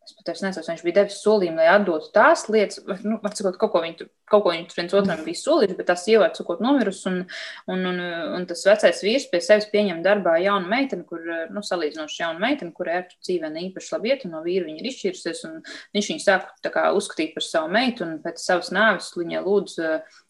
Es 0.05 0.13
pat 0.13 0.29
nesaku, 0.37 0.67
viņš 0.69 0.81
bija 0.85 0.95
devis 0.99 1.15
solījumu, 1.23 1.57
lai 1.57 1.71
atdotu 1.73 2.11
tās 2.13 2.43
lietas, 2.53 2.77
nu, 3.01 3.15
atsakot, 3.25 3.55
kaut 3.57 3.71
ko 3.73 3.79
viņi, 3.81 4.05
kaut 4.29 4.43
ko 4.45 4.51
viņi 4.53 4.75
viens 4.75 4.93
otram 4.93 5.23
bija 5.25 5.39
solījuši, 5.39 5.77
bet 5.79 5.87
tā 5.89 5.95
sieva, 5.97 6.27
atsakot, 6.29 6.59
nomirusi, 6.61 7.07
un, 7.09 7.15
un, 7.73 7.87
un, 7.89 8.01
un 8.37 8.43
tas 8.45 8.61
vecais 8.67 8.99
vīrs 9.01 9.25
pie 9.31 9.39
sevis 9.41 9.65
pieņem 9.71 10.03
darbā 10.05 10.35
jaunu 10.43 10.69
meiteni, 10.69 11.07
kur, 11.09 11.23
nu, 11.49 11.63
salīdzinoši 11.65 12.21
jaunu 12.21 12.43
meiteni, 12.43 12.73
kurai 12.77 12.99
ar 12.99 13.07
dzīvē 13.15 13.49
ne 13.49 13.63
īpaši 13.71 13.95
labi 13.95 14.11
iet, 14.11 14.27
un 14.27 14.35
no 14.37 14.43
vīra 14.45 14.67
viņa 14.67 14.83
ir 14.83 14.89
izšķirusies, 14.91 15.41
un 15.49 15.55
viņš 15.97 16.11
viņu 16.11 16.25
sāk 16.27 16.51
tā 16.61 16.73
kā 16.75 16.83
uzskatīt 16.93 17.33
par 17.33 17.47
savu 17.47 17.71
meitu, 17.73 18.05
un 18.05 18.19
pēc 18.21 18.43
savas 18.43 18.69
nāves 18.75 19.09
viņa 19.17 19.41
lūdz 19.47 19.79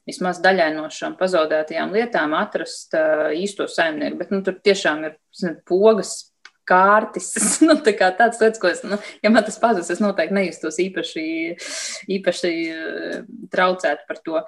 vismaz 0.07 0.39
daļai 0.45 0.69
no 0.77 0.85
šām 0.93 1.17
pazaudētajām 1.19 1.91
lietām 1.97 2.37
atrast 2.37 2.95
īsto 3.35 3.67
saimnieku, 3.67 4.21
bet, 4.23 4.31
nu, 4.31 4.39
tur 4.45 4.55
tiešām 4.63 5.03
ir 5.09 5.19
zin, 5.35 5.59
pogas 5.67 6.15
kārtis. 6.67 7.29
nu, 7.67 7.77
tā 7.85 7.95
kā 7.97 8.11
tāds 8.17 8.41
lietas, 8.41 8.61
ko 8.61 8.71
es, 8.71 8.83
nu, 8.87 8.99
ja 9.23 9.31
man 9.33 9.45
tas 9.47 9.59
pazudīs, 9.61 9.91
es 9.93 10.01
noteikti 10.03 10.37
nejustos 10.37 10.79
īpaši, 10.83 11.25
īpaši 12.17 12.53
eh, 12.69 13.19
traucēt 13.53 14.05
par 14.09 14.21
to. 14.25 14.41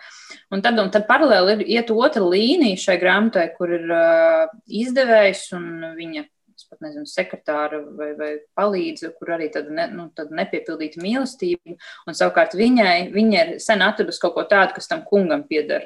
Un 0.53 0.63
tad, 0.65 0.79
un 0.81 0.91
tad 0.93 1.07
paralēli 1.09 1.59
ir 1.59 1.67
iet 1.77 1.93
otra 1.93 2.23
līnija 2.25 2.79
šai 2.87 2.97
grāmatai, 3.01 3.49
kur 3.57 3.71
ir 3.77 3.85
uh, 3.91 4.49
izdevējs 4.67 5.51
un 5.57 5.93
viņa. 5.99 6.27
Pat 6.67 6.81
nezinu, 6.83 7.05
sekretāra 7.07 7.77
vai, 7.95 8.09
vai 8.17 8.29
palīdzība, 8.57 9.13
kur 9.15 9.29
arī 9.37 9.45
tāda 9.53 9.71
ne, 9.71 9.85
nu, 9.93 10.07
nepiepildīta 10.35 10.99
mīlestība. 10.99 11.77
Un 12.09 12.17
savukārt 12.17 12.57
viņai, 12.59 13.05
viņa 13.13 13.37
ir 13.39 13.51
sen 13.63 13.85
atradusi 13.85 14.19
kaut 14.19 14.33
ko 14.35 14.43
tādu, 14.49 14.73
kas 14.75 14.89
tam 14.91 15.05
kungam 15.07 15.45
pieder. 15.47 15.85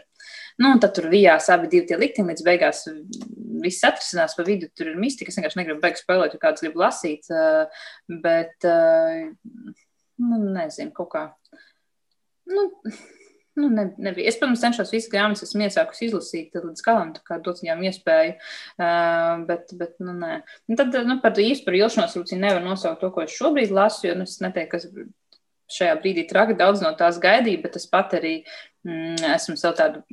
Nu, 0.62 0.76
un 0.76 0.82
tad 0.82 0.94
tur 0.98 1.08
vijās 1.10 1.50
abi 1.54 1.70
divi 1.72 1.88
tie 1.90 1.98
likteņi, 1.98 2.34
līdz 2.34 2.46
beigās 2.46 2.84
viss 3.62 3.86
atrisinās 3.88 4.36
pa 4.38 4.46
vidu. 4.46 4.70
Tur 4.78 4.92
ir 4.92 5.00
mistika. 5.02 5.32
Es 5.32 5.40
vienkārši 5.40 5.62
negribu 5.62 5.82
beigt 5.82 6.02
spēlēt, 6.02 6.36
jo 6.36 6.42
kāds 6.42 6.62
grib 6.62 6.78
lasīt. 6.82 7.32
Bet, 8.26 8.68
nu, 10.22 10.44
nezinu, 10.52 10.94
kaut 10.98 11.12
kā. 11.16 11.26
Nu, 12.52 12.68
Nu, 13.56 13.68
ne, 13.70 13.84
nebija. 13.98 14.30
Es, 14.32 14.38
protams, 14.40 14.62
cenšos 14.64 14.94
visas 14.94 15.12
grāmatas, 15.12 15.44
esmu 15.44 15.66
iesākusi 15.66 16.06
izlasīt 16.08 16.54
līdz 16.56 16.84
galam, 16.86 17.10
tā 17.12 17.20
kā 17.28 17.36
dot 17.44 17.60
viņām 17.60 17.82
iespēju. 17.90 18.38
Uh, 18.80 19.42
bet, 19.50 19.74
bet, 19.76 19.98
nu, 20.00 20.14
nē. 20.16 20.38
Un 20.72 20.80
tad, 20.80 20.96
nu, 21.08 21.18
par 21.24 21.36
īstu 21.36 21.68
par 21.68 21.76
ilšanos 21.76 22.16
rūcī 22.16 22.40
nevar 22.40 22.64
nosaukt 22.64 23.04
to, 23.04 23.10
ko 23.12 23.26
es 23.26 23.36
šobrīd 23.36 23.74
lasu, 23.76 24.06
jo 24.08 24.16
nu, 24.16 24.24
es 24.30 24.40
neteiktu, 24.44 24.72
kas 24.72 24.88
šajā 25.76 25.98
brīdī 26.00 26.24
traki 26.30 26.56
daudz 26.60 26.84
no 26.84 26.94
tās 27.00 27.20
gaidīja, 27.22 27.60
bet 27.66 27.76
es 27.80 27.88
pat 27.92 28.16
arī 28.18 28.38
esmu 28.86 29.58
sev 29.60 29.76
tādu 29.78 30.04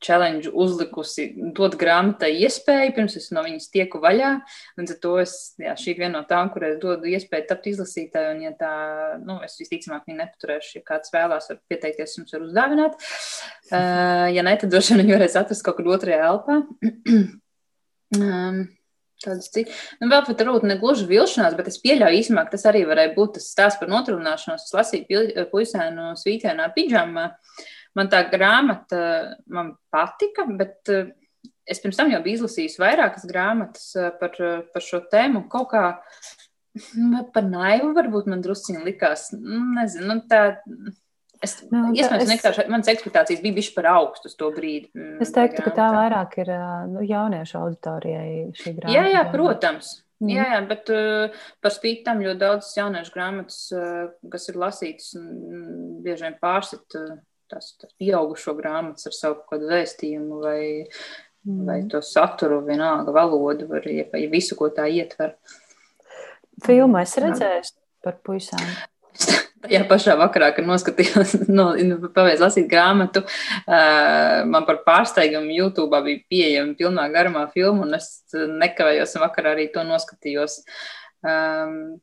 challenge 0.00 0.48
uzlikusi, 0.56 1.26
dot 1.56 1.76
grāmatai 1.80 2.30
iespēju, 2.46 2.94
pirms 2.96 3.16
es 3.20 3.28
no 3.34 3.42
viņas 3.44 3.68
tieku 3.72 4.00
vaļā. 4.02 4.32
Līdz 4.80 4.94
ar 4.94 4.98
to 5.02 5.12
es, 5.20 5.34
jā, 5.60 5.74
šī 5.78 5.92
ir 5.92 6.00
viena 6.00 6.14
no 6.16 6.22
tām, 6.28 6.50
kurai 6.54 6.72
dodu 6.80 7.10
iespēju 7.10 7.48
tapt 7.50 7.68
izlasītāju, 7.70 8.32
un 8.34 8.42
ja 8.46 8.54
tā, 8.56 8.72
nu, 9.20 9.38
es 9.44 9.58
visticamāk 9.60 10.08
viņu 10.08 10.22
nepaturēšu, 10.22 10.74
ja 10.78 10.86
kāds 10.88 11.12
vēlās, 11.14 11.52
var 11.52 11.60
pieteikties, 11.70 12.16
jums 12.18 12.36
var 12.36 12.48
uzdāvināt. 12.48 12.98
Uh, 13.70 14.26
ja 14.36 14.44
ne, 14.46 14.56
tad 14.60 14.72
droši 14.72 14.96
vien 14.96 15.04
viņi 15.04 15.16
varēs 15.18 15.40
atrast 15.40 15.64
kaut 15.66 15.80
kur 15.80 15.92
otrajā 15.98 16.26
elpā. 16.32 16.60
um, 18.16 18.60
Tādas 19.20 19.50
citas. 19.52 19.76
Nu, 20.00 20.06
vēl 20.08 20.22
pat 20.24 20.40
rūt 20.48 20.62
ne 20.64 20.78
gluži 20.80 21.04
vilšanās, 21.04 21.52
bet 21.52 21.66
es 21.68 21.76
pieļauju 21.82 22.22
īstenībā, 22.22 22.46
ka 22.46 22.54
tas 22.54 22.62
arī 22.70 22.86
varēja 22.88 23.10
būt 23.12 23.34
tas 23.36 23.50
stāsts 23.52 23.76
par 23.76 23.90
notrunāšanos. 23.92 24.64
Es 24.64 24.72
lasīju 24.72 25.44
puisēnu 25.50 26.06
svītēnā 26.16 26.70
pidžamā. 26.72 27.26
Uh, 27.28 27.66
Man 27.98 28.10
tā 28.10 28.22
grāmata 28.30 29.00
man 29.50 29.74
patika, 29.90 30.46
bet 30.46 30.92
eh, 30.92 31.10
es 31.66 31.82
pirms 31.82 31.98
tam 31.98 32.12
jau 32.12 32.22
biju 32.24 32.40
izlasījis 32.40 32.78
vairākas 32.82 33.26
grāmatas 33.30 33.90
eh, 33.98 34.12
par, 34.20 34.38
par 34.70 34.86
šo 34.86 35.02
tēmu. 35.10 35.46
Kaut 35.50 35.72
kā 35.74 35.84
nu, 36.94 37.24
par 37.34 37.46
naivu 37.50 37.92
varbūt 37.96 38.30
man 38.30 38.44
drusciņi 38.44 38.84
likās. 38.86 39.30
Nu, 39.36 39.62
nezinu, 39.78 40.12
nu, 40.12 40.20
tā, 40.30 40.42
Es, 41.40 41.54
nu, 41.72 41.86
iespējams, 41.96 42.26
es, 42.26 42.30
vienkārši 42.34 42.64
manas 42.68 42.88
ekspektācijas 42.92 43.40
bija 43.40 43.56
bijušas 43.56 43.72
par 43.72 43.86
augstu 43.94 44.28
to 44.36 44.50
brīdi. 44.52 44.90
Mm, 44.92 45.14
es 45.24 45.30
teiktu, 45.32 45.62
ka 45.64 45.72
tā 45.72 45.86
vairāk 45.94 46.36
ir 46.42 46.50
nu, 46.92 47.00
jauniešu 47.00 47.56
auditorijai 47.62 48.26
šī 48.58 48.74
grāmata. 48.76 48.92
Jā, 48.92 49.06
jā, 49.08 49.22
protams. 49.32 49.94
Mm. 50.20 50.34
Jā, 50.34 50.44
jā, 50.52 50.58
bet 50.68 50.92
uh, 50.92 51.38
par 51.64 51.72
spīti 51.72 52.04
tam 52.04 52.20
ļoti 52.20 52.40
daudz 52.42 52.68
jauniešu 52.76 53.14
grāmatas, 53.14 53.60
uh, 53.72 54.10
kas 54.28 54.50
ir 54.52 54.60
lasītas, 54.60 55.14
mm, 55.16 56.02
bieži 56.04 56.26
vien 56.26 56.36
pārsit 56.42 56.98
uh, 57.00 57.14
tās, 57.50 57.74
tās 57.80 57.92
pieaugušo 58.00 58.54
grāmatas 58.58 59.10
ar 59.10 59.16
savu 59.16 59.40
kādu 59.50 59.70
vēstījumu 59.70 60.40
vai, 60.44 60.62
mm. 61.46 61.64
vai 61.68 61.80
to 61.90 62.02
saturu, 62.04 62.62
vienalga 62.66 63.14
valodu, 63.16 63.68
vai, 63.70 64.00
vai 64.12 64.24
visu, 64.32 64.58
ko 64.58 64.70
tā 64.74 64.88
ietver. 64.90 65.36
Filmu 66.64 67.00
es 67.00 67.16
redzēju 67.20 67.76
par 68.04 68.18
puisām. 68.26 68.64
Jā, 69.68 69.82
pašā 69.84 70.14
vakarā, 70.16 70.54
kad 70.56 70.64
noskatījos, 70.64 71.34
no, 71.58 71.74
nu, 71.84 71.98
pabeidzu 72.14 72.46
lasīt 72.46 72.68
grāmatu, 72.70 73.20
uh, 73.26 74.40
man 74.48 74.64
par 74.68 74.80
pārsteigumu 74.86 75.52
YouTube 75.52 76.00
bija 76.06 76.24
pieejama 76.32 76.78
pilnā 76.78 77.04
garumā 77.12 77.44
filma, 77.52 77.84
un 77.84 77.98
es 77.98 78.08
nekavējos 78.32 79.18
un 79.18 79.24
vakarā 79.26 79.54
arī 79.56 79.68
to 79.74 79.84
noskatījos. 79.84 80.62
Um, 81.20 82.00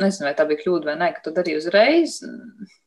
nezinu, 0.00 0.30
vai 0.30 0.34
tā 0.36 0.46
bija 0.48 0.62
kļūda 0.62 0.88
vai 0.88 0.96
nē, 1.02 1.10
ka 1.12 1.26
to 1.26 1.34
darīju 1.36 1.60
uzreiz. 1.60 2.22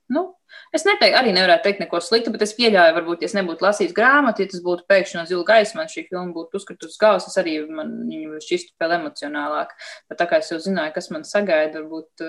Nu, 0.10 0.32
Es 0.72 0.86
neteiktu, 0.88 1.18
arī 1.20 1.34
nevarētu 1.36 1.66
teikt 1.66 1.82
neko 1.84 2.00
sliktu, 2.00 2.32
bet 2.32 2.46
es 2.46 2.54
pieļauju, 2.56 2.96
varbūt, 2.96 3.24
ja 3.24 3.28
es 3.28 3.34
nebūtu 3.36 3.66
lasījis 3.66 3.96
grāmatu, 3.96 4.46
ja 4.46 4.52
tas 4.54 4.62
būtu 4.64 4.86
pēkšņi 4.88 5.18
no 5.20 5.24
zila 5.28 5.44
gaisa, 5.50 5.76
man 5.76 5.90
šī 5.92 6.06
filma 6.08 6.32
būtu 6.38 6.62
uzkritusi 6.62 7.00
galvas, 7.02 7.28
es 7.28 7.36
arī 7.42 7.58
man 7.68 7.92
šķistu 8.46 8.78
vēl 8.80 8.96
emocionālāk. 9.02 9.74
Bet 10.08 10.22
tā 10.22 10.30
kā 10.32 10.40
es 10.40 10.52
jau 10.54 10.62
zināju, 10.64 10.94
kas 10.96 11.12
man 11.12 11.28
sagaida, 11.28 11.82
varbūt, 11.82 12.24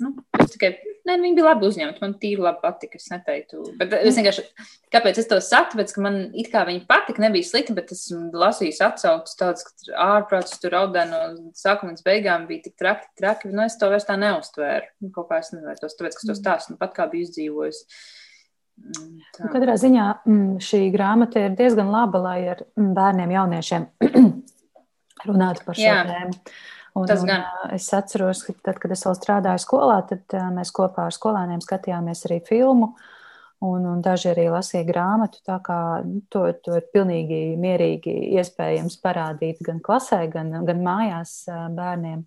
Nu, 0.00 0.12
es 0.40 0.52
tikai, 0.54 0.70
ne, 1.08 1.16
viņi 1.20 1.36
bija 1.36 1.46
labi 1.48 1.66
uzņemti, 1.68 2.00
man 2.02 2.14
tīri 2.20 2.42
labi 2.44 2.62
patika, 2.62 2.98
es 3.00 3.08
neteiktu. 3.12 3.62
Bet 3.80 3.94
es 3.98 4.16
vienkārši, 4.18 4.44
kāpēc 4.94 5.20
es 5.20 5.28
to 5.30 5.38
saku, 5.44 5.74
tāpēc, 5.74 5.92
ka 5.96 6.04
man 6.04 6.18
it 6.38 6.48
kā 6.52 6.64
viņi 6.68 6.84
patika, 6.88 7.24
nebija 7.24 7.48
slikti, 7.48 7.76
bet 7.76 7.92
es 7.94 8.06
lasīju 8.12 8.76
atsaucas 8.86 9.38
tādas, 9.38 9.66
ka 9.68 9.96
ārprāts 10.06 10.58
tur 10.62 10.76
raudē 10.76 11.04
no 11.10 11.22
sākuma 11.58 11.92
līdz 11.92 12.06
beigām 12.06 12.48
bija 12.50 12.66
tik 12.68 12.76
traki, 12.80 13.08
traki, 13.18 13.52
nu 13.52 13.66
es 13.66 13.78
to 13.80 13.90
vairs 13.92 14.08
tā 14.08 14.18
neuztvēru. 14.20 14.92
Nu, 15.04 15.12
kaut 15.14 15.30
kā 15.30 15.40
es 15.42 15.52
nevērtos, 15.54 15.96
tāpēc, 15.98 16.18
ka 16.18 16.28
to 16.30 16.38
stāstu 16.38 16.74
nu 16.74 16.82
pat 16.82 16.94
kā 16.96 17.08
biju 17.12 17.28
izdzīvojis. 17.28 17.82
Mm, 18.82 19.08
tā. 19.34 19.46
Nu, 19.46 19.50
katrā 19.52 19.74
ziņā 19.80 20.06
mm, 20.24 20.60
šī 20.64 20.84
grāmata 20.94 21.46
ir 21.46 21.56
diezgan 21.58 21.90
laba, 21.92 22.22
lai 22.22 22.38
ar 22.54 22.62
bērniem, 22.76 23.34
jauniešiem 23.36 23.90
runātu 25.28 25.66
par 25.66 25.78
šo 25.78 25.98
tēmu. 26.08 26.38
Un, 26.92 27.06
Tas 27.08 27.24
gan. 27.24 27.46
Un, 27.64 27.72
es 27.76 27.88
atceros, 27.96 28.42
ka 28.44 28.54
tad, 28.68 28.78
kad 28.82 28.92
es 28.92 29.04
vēl 29.06 29.16
strādāju 29.16 29.62
skolā, 29.64 30.02
tad 30.10 30.36
mēs 30.52 30.72
kopā 30.76 31.08
ar 31.08 31.16
skolēniem 31.16 31.62
skatījāmies 31.64 32.26
arī 32.28 32.42
filmu. 32.48 32.92
Un, 33.62 33.84
un 33.86 34.00
daži 34.02 34.32
arī 34.32 34.48
lasīja 34.50 34.82
grāmatu. 34.88 35.38
Tā 35.46 35.60
kā 35.62 35.78
nu, 36.04 36.24
to, 36.32 36.48
to 36.64 36.74
ir 36.80 36.88
pilnīgi 36.92 37.54
mierīgi 37.62 38.12
iespējams 38.40 38.98
parādīt 39.04 39.62
gan 39.62 39.78
klasē, 39.84 40.24
gan, 40.32 40.50
gan 40.66 40.82
mājās 40.82 41.36
bērniem. 41.48 42.24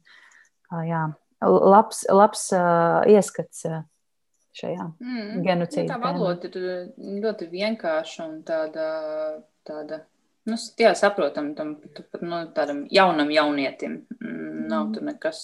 Kā, 0.65 0.85
jā, 0.87 1.03
labs, 1.43 2.05
labs 2.09 2.47
uh, 2.55 3.03
ieskats 3.11 3.65
šajā 4.55 4.87
mm, 4.87 5.43
genocīdā. 5.45 5.91
Tā 5.91 5.99
valoda 6.01 6.49
ir 6.49 6.89
ļoti 7.25 7.49
vienkārša 7.51 8.27
un 8.29 8.37
tāda, 8.47 8.87
tāda 9.67 10.05
nu, 10.49 10.57
jā, 10.79 10.91
saprotam, 10.97 11.53
tam 11.57 11.75
pat 11.81 12.21
nu, 12.23 12.41
tādam 12.55 12.83
jaunam 12.93 13.31
jaunietim. 13.33 14.03
Mm, 14.19 14.65
nav 14.71 14.93
tur 14.95 15.07
nekas, 15.07 15.41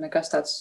nekas 0.00 0.32
tāds. 0.32 0.54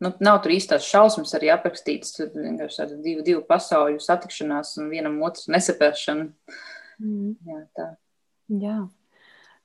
Nu, 0.00 0.14
nav 0.24 0.38
tur 0.40 0.54
īstās 0.54 0.86
šausmas 0.88 1.34
arī 1.36 1.50
aprakstītas. 1.52 2.14
Tur 2.16 2.30
vienkārši 2.32 2.82
tāda 2.82 3.00
divu, 3.04 3.24
divu 3.26 3.44
pasauļu 3.48 4.00
satikšanās 4.00 4.78
un 4.80 4.88
vienam 4.92 5.18
otru 5.26 5.52
nesapēršana. 5.56 6.30
Mm. 7.02 7.34
Jā, 7.48 7.62
tā. 7.76 7.88
Jā. 8.60 8.78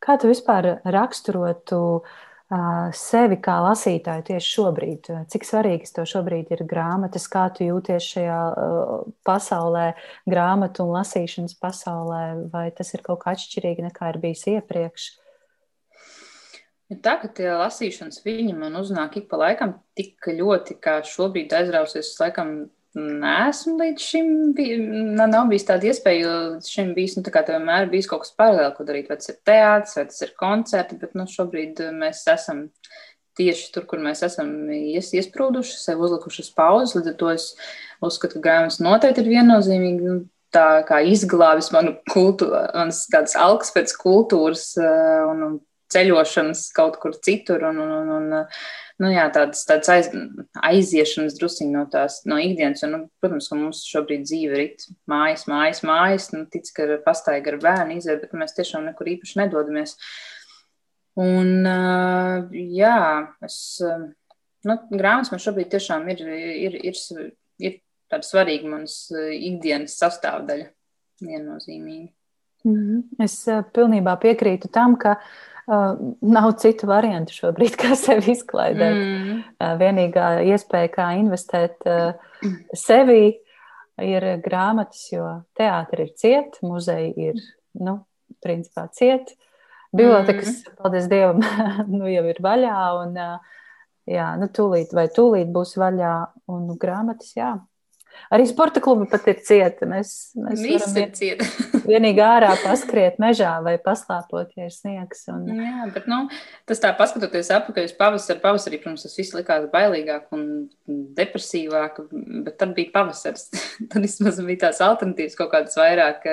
Kā 0.04 0.18
tu 0.22 0.28
vispār 0.30 0.76
raksturotu 0.84 1.80
uh, 2.02 2.25
sevi 2.94 3.40
kā 3.42 3.56
lasītāju 3.66 4.24
tieši 4.30 4.52
šobrīd? 4.54 5.10
Cik 5.34 5.48
svarīgas 5.48 5.96
tev 5.96 6.06
šobrīd 6.10 6.52
ir 6.54 6.64
grāmatas, 6.70 7.26
kā 7.32 7.48
tu 7.50 7.66
jūties 7.66 8.06
šajā 8.14 8.40
pasaulē, 9.26 9.94
grāmatu 10.30 10.86
un 10.86 10.94
lasīšanas 10.94 11.58
pasaulē, 11.58 12.50
vai 12.54 12.70
tas 12.72 12.94
ir 12.94 13.02
kaut 13.06 13.24
kā 13.24 13.34
atšķirīgi 13.34 13.88
nekā 13.88 14.14
ir 14.14 14.22
bijis 14.22 14.46
iepriekš? 14.54 15.10
Ir 16.94 17.02
tā, 17.02 17.16
ka 17.18 17.32
tie 17.34 17.50
lasīšanas 17.50 18.22
viņi 18.22 18.54
man 18.54 18.78
uznāk 18.78 19.18
ik 19.18 19.30
pa 19.32 19.42
laikam 19.42 19.80
tik 19.98 20.30
ļoti, 20.30 20.78
kā 20.78 21.00
šobrīd 21.02 21.54
aizrausies, 21.58 22.14
laikam 22.22 22.68
Nesmu 22.96 23.74
līdz 23.76 24.04
šim, 24.08 24.28
bij, 24.56 24.78
nav 25.20 25.50
bijis 25.50 25.66
tāda 25.68 25.90
iespēja, 25.90 26.20
jo 26.22 26.36
šim 26.64 26.94
bijis, 26.96 27.18
nu, 27.18 27.26
tā 27.26 27.34
kā 27.34 27.42
vienmēr 27.44 27.90
bijis 27.92 28.08
kaut 28.08 28.24
kas 28.24 28.32
paralēli, 28.40 28.72
ko 28.78 28.86
darīt, 28.88 29.10
vai 29.12 29.18
tas 29.20 29.34
ir 29.34 29.42
teātris, 29.50 29.98
vai 30.00 30.06
tas 30.08 30.24
ir 30.24 30.32
koncerti, 30.40 31.00
bet, 31.02 31.12
nu, 31.20 31.26
šobrīd 31.28 31.82
eh, 31.84 31.92
mēs 31.92 32.24
esam 32.32 32.62
tieši 33.36 33.68
tur, 33.76 33.84
kur 33.90 34.00
mēs 34.00 34.24
esam 34.24 34.54
ies, 34.72 35.12
iesprūduši, 35.20 35.76
sev 35.82 36.06
uzlikušas 36.08 36.54
pauzes, 36.56 36.96
līdz 36.96 37.12
ar 37.12 37.20
to 37.20 37.34
es 37.34 37.50
uzskatu, 38.00 38.40
ka 38.40 38.46
grāmatas 38.48 38.80
noteikti 38.80 39.26
ir 39.26 39.32
viennozīmīgi, 39.34 40.08
nu, 40.08 40.18
tā 40.56 40.66
kā 40.88 41.02
izglābis 41.04 41.74
manu 41.76 41.98
kultūru, 42.14 42.56
manas 42.72 43.04
tādas 43.12 43.36
algas 43.36 43.76
pēc 43.76 43.92
kultūras 44.00 44.70
eh, 44.80 45.26
un 45.34 45.60
ceļošanas 45.96 46.68
kaut 46.76 47.00
kur 47.02 47.16
citur 47.24 47.64
un, 47.70 47.80
un, 47.82 47.94
un, 47.96 48.12
un 48.18 48.48
nu, 49.02 49.12
jā, 49.12 49.26
tādas, 49.34 49.64
tādas 49.68 49.92
aiz, 49.92 50.10
aiziešanas 50.66 51.38
drusciņi 51.40 51.74
no 51.74 51.84
tās 51.92 52.22
no 52.30 52.38
ikdienas. 52.42 52.84
Un, 52.88 52.94
nu, 52.96 53.02
protams, 53.24 53.50
ka 53.52 53.60
mums 53.60 53.84
šobrīd 53.90 54.26
dzīve 54.28 54.62
ir 54.62 54.88
mājas, 55.12 55.46
mājas, 55.52 55.84
mājas. 55.88 56.30
Nu, 56.36 56.46
tic, 56.52 56.70
ka 56.76 56.88
pastaiga 57.06 57.54
ar 57.54 57.60
bērnu 57.64 58.00
iziet, 58.00 58.24
bet 58.24 58.36
mēs 58.38 58.56
tiešām 58.58 58.88
nekur 58.90 59.12
īpaši 59.16 59.42
nedodamies. 59.44 59.98
Un, 61.22 61.64
jā, 62.76 63.00
es, 63.46 63.58
nu, 64.68 64.78
grāmatas 64.92 65.32
man 65.32 65.44
šobrīd 65.44 65.72
tiešām 65.72 66.08
ir, 66.12 66.26
ir, 66.28 66.78
ir, 66.92 67.00
ir 67.64 67.80
tāda 68.12 68.28
svarīga 68.28 68.68
manas 68.72 69.00
ikdienas 69.16 69.96
sastāvdaļa, 70.02 70.70
viennozīmīgi. 71.24 72.10
Mm 72.66 72.76
-hmm. 72.76 73.24
Es 73.24 73.38
pilnībā 73.76 74.16
piekrītu 74.20 74.72
tam, 74.74 74.96
ka 75.00 75.14
uh, 75.20 75.55
Uh, 75.66 75.96
nav 76.22 76.52
citu 76.62 76.86
variantu 76.86 77.34
šobrīd, 77.34 77.74
kā 77.82 77.96
sevi 77.98 78.36
izklaidēt. 78.36 79.00
Mm. 79.00 79.40
Uh, 79.58 79.72
vienīgā 79.82 80.28
iespēja, 80.52 80.92
kā 80.94 81.08
investēt 81.18 81.88
uh, 81.90 82.14
sevi, 82.78 83.34
ir 84.06 84.28
grāmatas, 84.46 85.08
jo 85.10 85.26
teātris 85.58 86.12
ir 86.12 86.14
ciet, 86.22 86.60
muzeja 86.66 87.32
ir, 87.32 87.42
nu, 87.82 87.98
principā 88.46 88.86
ciet. 88.94 89.34
Bibliotekas, 89.96 90.60
mm. 90.60 90.78
paldies 90.82 91.10
Dievam, 91.10 91.42
nu 91.98 92.12
jau 92.12 92.26
ir 92.30 92.42
vaļā, 92.46 92.80
un 93.02 93.18
jā, 94.12 94.28
nu, 94.38 94.52
tūlīt 94.54 94.94
vai 94.94 95.08
tūlīt 95.18 95.50
būs 95.56 95.78
vaļā, 95.82 96.16
un 96.52 96.68
nu, 96.70 96.78
grāmatas, 96.78 97.34
jā, 97.40 97.56
Arī 98.34 98.48
sporta 98.50 98.82
klubi 98.84 99.08
pat 99.10 99.28
ir 99.32 99.40
cieti. 99.46 99.88
Mēs, 99.90 100.12
mēs 100.40 100.64
Viss 100.66 100.96
ir 100.98 101.12
cieti. 101.16 101.48
vienīgi 101.86 102.24
ārā 102.26 102.52
paskriet 102.64 103.20
mežā 103.22 103.54
vai 103.66 103.76
paslēpot, 103.82 104.56
ja 104.58 104.70
ir 104.70 104.74
sniegs. 104.74 105.26
Un... 105.32 105.46
Jā, 105.52 105.86
bet 105.94 106.08
nu, 106.10 106.24
tas 106.70 106.82
tā 106.84 106.92
paskatoties 106.98 107.52
apakaļ 107.56 107.90
uz 107.90 107.96
pavasaru, 108.00 108.42
pavasarī, 108.44 108.80
protams, 108.82 109.06
tas 109.06 109.18
viss 109.20 109.36
likās 109.38 109.68
bailīgāk 109.74 110.34
un 110.36 110.48
depresīvāk, 111.18 112.02
bet 112.48 112.58
tad 112.62 112.74
bija 112.78 112.94
pavasars. 112.96 113.48
tad 113.92 114.02
vismaz 114.06 114.42
bija 114.46 114.66
tās 114.68 114.82
alternatīvas 114.86 115.38
kaut 115.40 115.54
kādas 115.54 115.78
vairāk, 115.80 116.26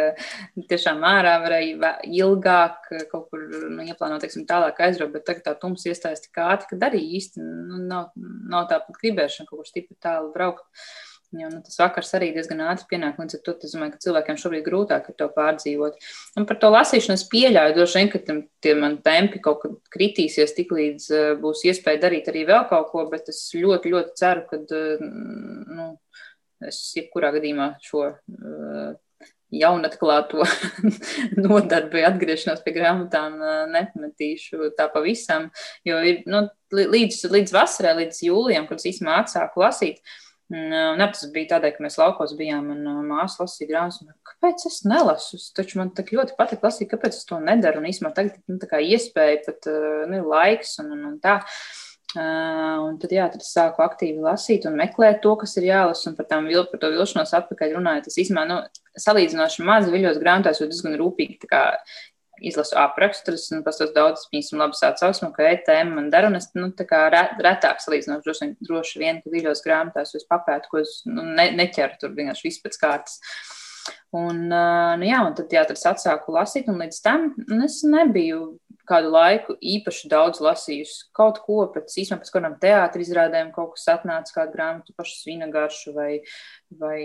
tiešām 0.71 1.05
ārā 1.07 1.37
varēja 1.45 1.95
ilgāk 2.09 2.91
kaut 3.13 3.29
kur 3.31 3.45
nu, 3.45 3.85
ieplānot, 3.87 4.23
teiksim, 4.23 4.47
tālāk 4.49 4.81
aizraut, 4.87 5.13
bet 5.15 5.27
tagad 5.29 5.47
tā 5.47 5.57
tums 5.61 5.87
iestājas 5.89 6.25
tik 6.25 6.41
ātri, 6.43 6.73
ka 6.73 6.81
arī 6.89 7.03
īsti 7.19 7.43
nu, 7.43 7.83
nav, 7.89 8.13
nav 8.17 8.69
tā 8.71 8.81
pat 8.85 9.01
gribēšana 9.01 9.49
kaut 9.49 9.63
kur 9.63 9.69
stipri 9.69 9.97
tālu 10.03 10.33
braukt. 10.35 10.65
Jo, 11.33 11.49
nu, 11.49 11.63
tas 11.65 11.79
vakars 11.81 12.11
arī 12.19 12.27
diezgan 12.35 12.61
ātri 12.69 12.91
pienāk, 12.91 13.17
līdz 13.17 13.39
ar 13.39 13.41
to 13.47 13.55
es 13.65 13.73
domāju, 13.73 13.95
ka 13.95 14.03
cilvēkiem 14.05 14.39
šobrīd 14.41 14.65
grūtāk 14.67 15.07
ir 15.09 15.15
to 15.17 15.29
pārdzīvot. 15.33 15.95
Un 16.37 16.47
par 16.49 16.59
to 16.61 16.69
lasīšanu 16.75 17.17
es 17.17 17.25
pieļauju, 17.33 17.77
droši 17.79 17.99
vien, 17.99 18.11
ka 18.13 18.19
tam, 18.27 18.43
tie 18.61 18.75
man 18.77 18.99
tempi 19.07 19.41
kaut 19.45 19.63
kad 19.63 19.79
kritīsies, 19.95 20.53
tik 20.53 20.75
līdz 20.77 21.07
uh, 21.09 21.31
būs 21.41 21.63
iespēja 21.71 22.03
darīt 22.03 22.29
arī 22.29 22.43
vēl 22.51 22.67
kaut 22.69 22.91
ko, 22.91 23.07
bet 23.09 23.31
es 23.33 23.39
ļoti, 23.57 23.95
ļoti 23.95 24.13
ceru, 24.21 24.43
ka 24.51 24.61
uh, 24.61 25.07
nu, 25.79 25.87
es 26.69 26.83
jebkurā 26.99 27.31
gadījumā 27.39 27.69
šo 27.87 28.11
uh, 28.13 29.31
jaunatklāto 29.57 30.45
nodarbi 31.47 32.05
atgriešanos 32.09 32.61
pie 32.65 32.75
grāmatām 32.77 33.39
nepametīšu 33.73 34.75
tā 34.77 34.91
pavisam, 34.93 35.49
jo 35.89 35.97
ir, 36.09 36.21
nu, 36.29 36.45
līdz, 36.77 37.25
līdz 37.33 37.57
vasarai, 37.57 37.97
līdz 38.03 38.21
jūlijam, 38.29 38.69
kad 38.69 38.81
es 38.81 38.91
īstenībā 38.93 39.19
atsāku 39.23 39.65
lasīt, 39.65 40.01
uh, 40.01 40.22
Un 40.53 41.01
tas 41.01 41.23
bija 41.33 41.55
tādēļ, 41.55 41.77
ka 41.77 41.85
mēs 41.85 41.97
laukos 41.97 42.35
bijām 42.37 42.67
un 42.75 42.83
māsa 43.09 43.45
lasīja 43.45 43.71
grāmatas. 43.71 44.03
Kāpēc 44.29 44.67
es 44.69 44.83
nelasu? 44.85 45.39
Taču 45.57 45.79
man 45.81 45.93
tik 45.97 46.13
ļoti 46.13 46.37
patīk 46.37 46.67
lasīt, 46.67 46.91
kāpēc 46.91 47.17
es 47.17 47.25
to 47.29 47.39
nedaru. 47.41 47.81
Un 47.81 47.89
īstenībā 47.89 48.13
tagad 48.17 48.37
nu, 48.51 48.59
iespēja, 48.61 49.39
pat 49.47 49.71
nu, 50.11 50.21
laiks 50.35 50.77
un, 50.83 50.93
un, 50.97 51.09
un 51.13 51.17
tā. 51.23 51.39
Uh, 52.13 52.83
un 52.85 52.99
tad, 53.01 53.09
jā, 53.15 53.25
tad 53.33 53.41
es 53.41 53.55
sāku 53.55 53.81
aktīvi 53.81 54.21
lasīt 54.21 54.67
un 54.69 54.75
meklēt 54.77 55.23
to, 55.25 55.33
kas 55.41 55.57
ir 55.57 55.71
jālasa. 55.71 56.11
Un 56.11 56.19
par, 56.19 56.27
tām, 56.29 56.51
par 56.69 56.83
to 56.83 56.91
vilšanos 56.93 57.33
atpakaļ 57.39 57.73
runājot, 57.79 58.11
es 58.11 58.19
īstenībā 58.21 58.45
nu, 58.51 58.59
salīdzinoši 59.01 59.65
maz 59.65 59.89
viļos 59.89 60.21
grāmatās, 60.21 60.61
jo 60.61 60.69
diezgan 60.69 60.99
rūpīgi 61.01 61.49
kā, 61.49 61.63
izlasu 62.49 62.77
aprakstu, 62.81 63.31
tad 63.31 63.39
es 63.39 63.47
nu, 63.53 63.63
pastos 63.67 63.93
daudz, 63.95 64.27
piemēram, 64.33 64.63
labas 64.65 64.83
atsauksmes, 64.89 65.33
ka 65.37 65.49
e-tēma 65.53 65.97
man 65.99 66.11
dara, 66.13 66.31
un 66.31 66.39
es, 66.39 66.51
nu, 66.59 66.71
tā 66.77 66.87
kā 66.89 67.05
retāk 67.13 67.83
salīdzinot, 67.83 68.25
droši, 68.27 68.53
droši 68.69 69.03
vien, 69.03 69.23
ka 69.23 69.33
viļos 69.33 69.65
grāmatās 69.65 70.15
es 70.19 70.29
papētu, 70.29 70.73
ko 70.73 70.83
es 70.83 71.01
nu, 71.09 71.25
ne, 71.39 71.51
neķeru 71.59 72.01
tur 72.01 72.15
vienkārši 72.19 72.49
viss 72.49 72.65
pēc 72.65 72.79
kārtas. 72.83 73.19
Un, 74.13 74.45
nu, 74.51 75.07
jā, 75.09 75.23
un 75.25 75.35
tad, 75.39 75.53
jā, 75.55 75.63
tad 75.69 75.79
es 75.79 75.89
atsāku 75.89 76.35
lasīt, 76.35 76.69
un 76.69 76.83
līdz 76.83 76.99
tam 77.05 77.31
nu, 77.49 77.63
es 77.65 77.81
nebiju 77.89 78.43
kādu 78.89 79.13
laiku 79.13 79.55
īpaši 79.59 80.11
daudz 80.11 80.41
lasījusi 80.43 81.09
kaut 81.17 81.39
ko, 81.45 81.61
pēc 81.75 81.95
īstenībā 82.03 82.23
pēc 82.23 82.33
kādām 82.35 82.57
teātris 82.63 83.11
izrādēm 83.11 83.53
kaut 83.55 83.77
kas 83.77 83.87
atnāca, 83.95 84.35
kādu 84.35 84.57
grāmatu 84.57 84.97
pašu 84.99 85.17
svina 85.21 85.49
garšu 85.53 85.95
vai, 85.97 86.11
vai 86.81 86.99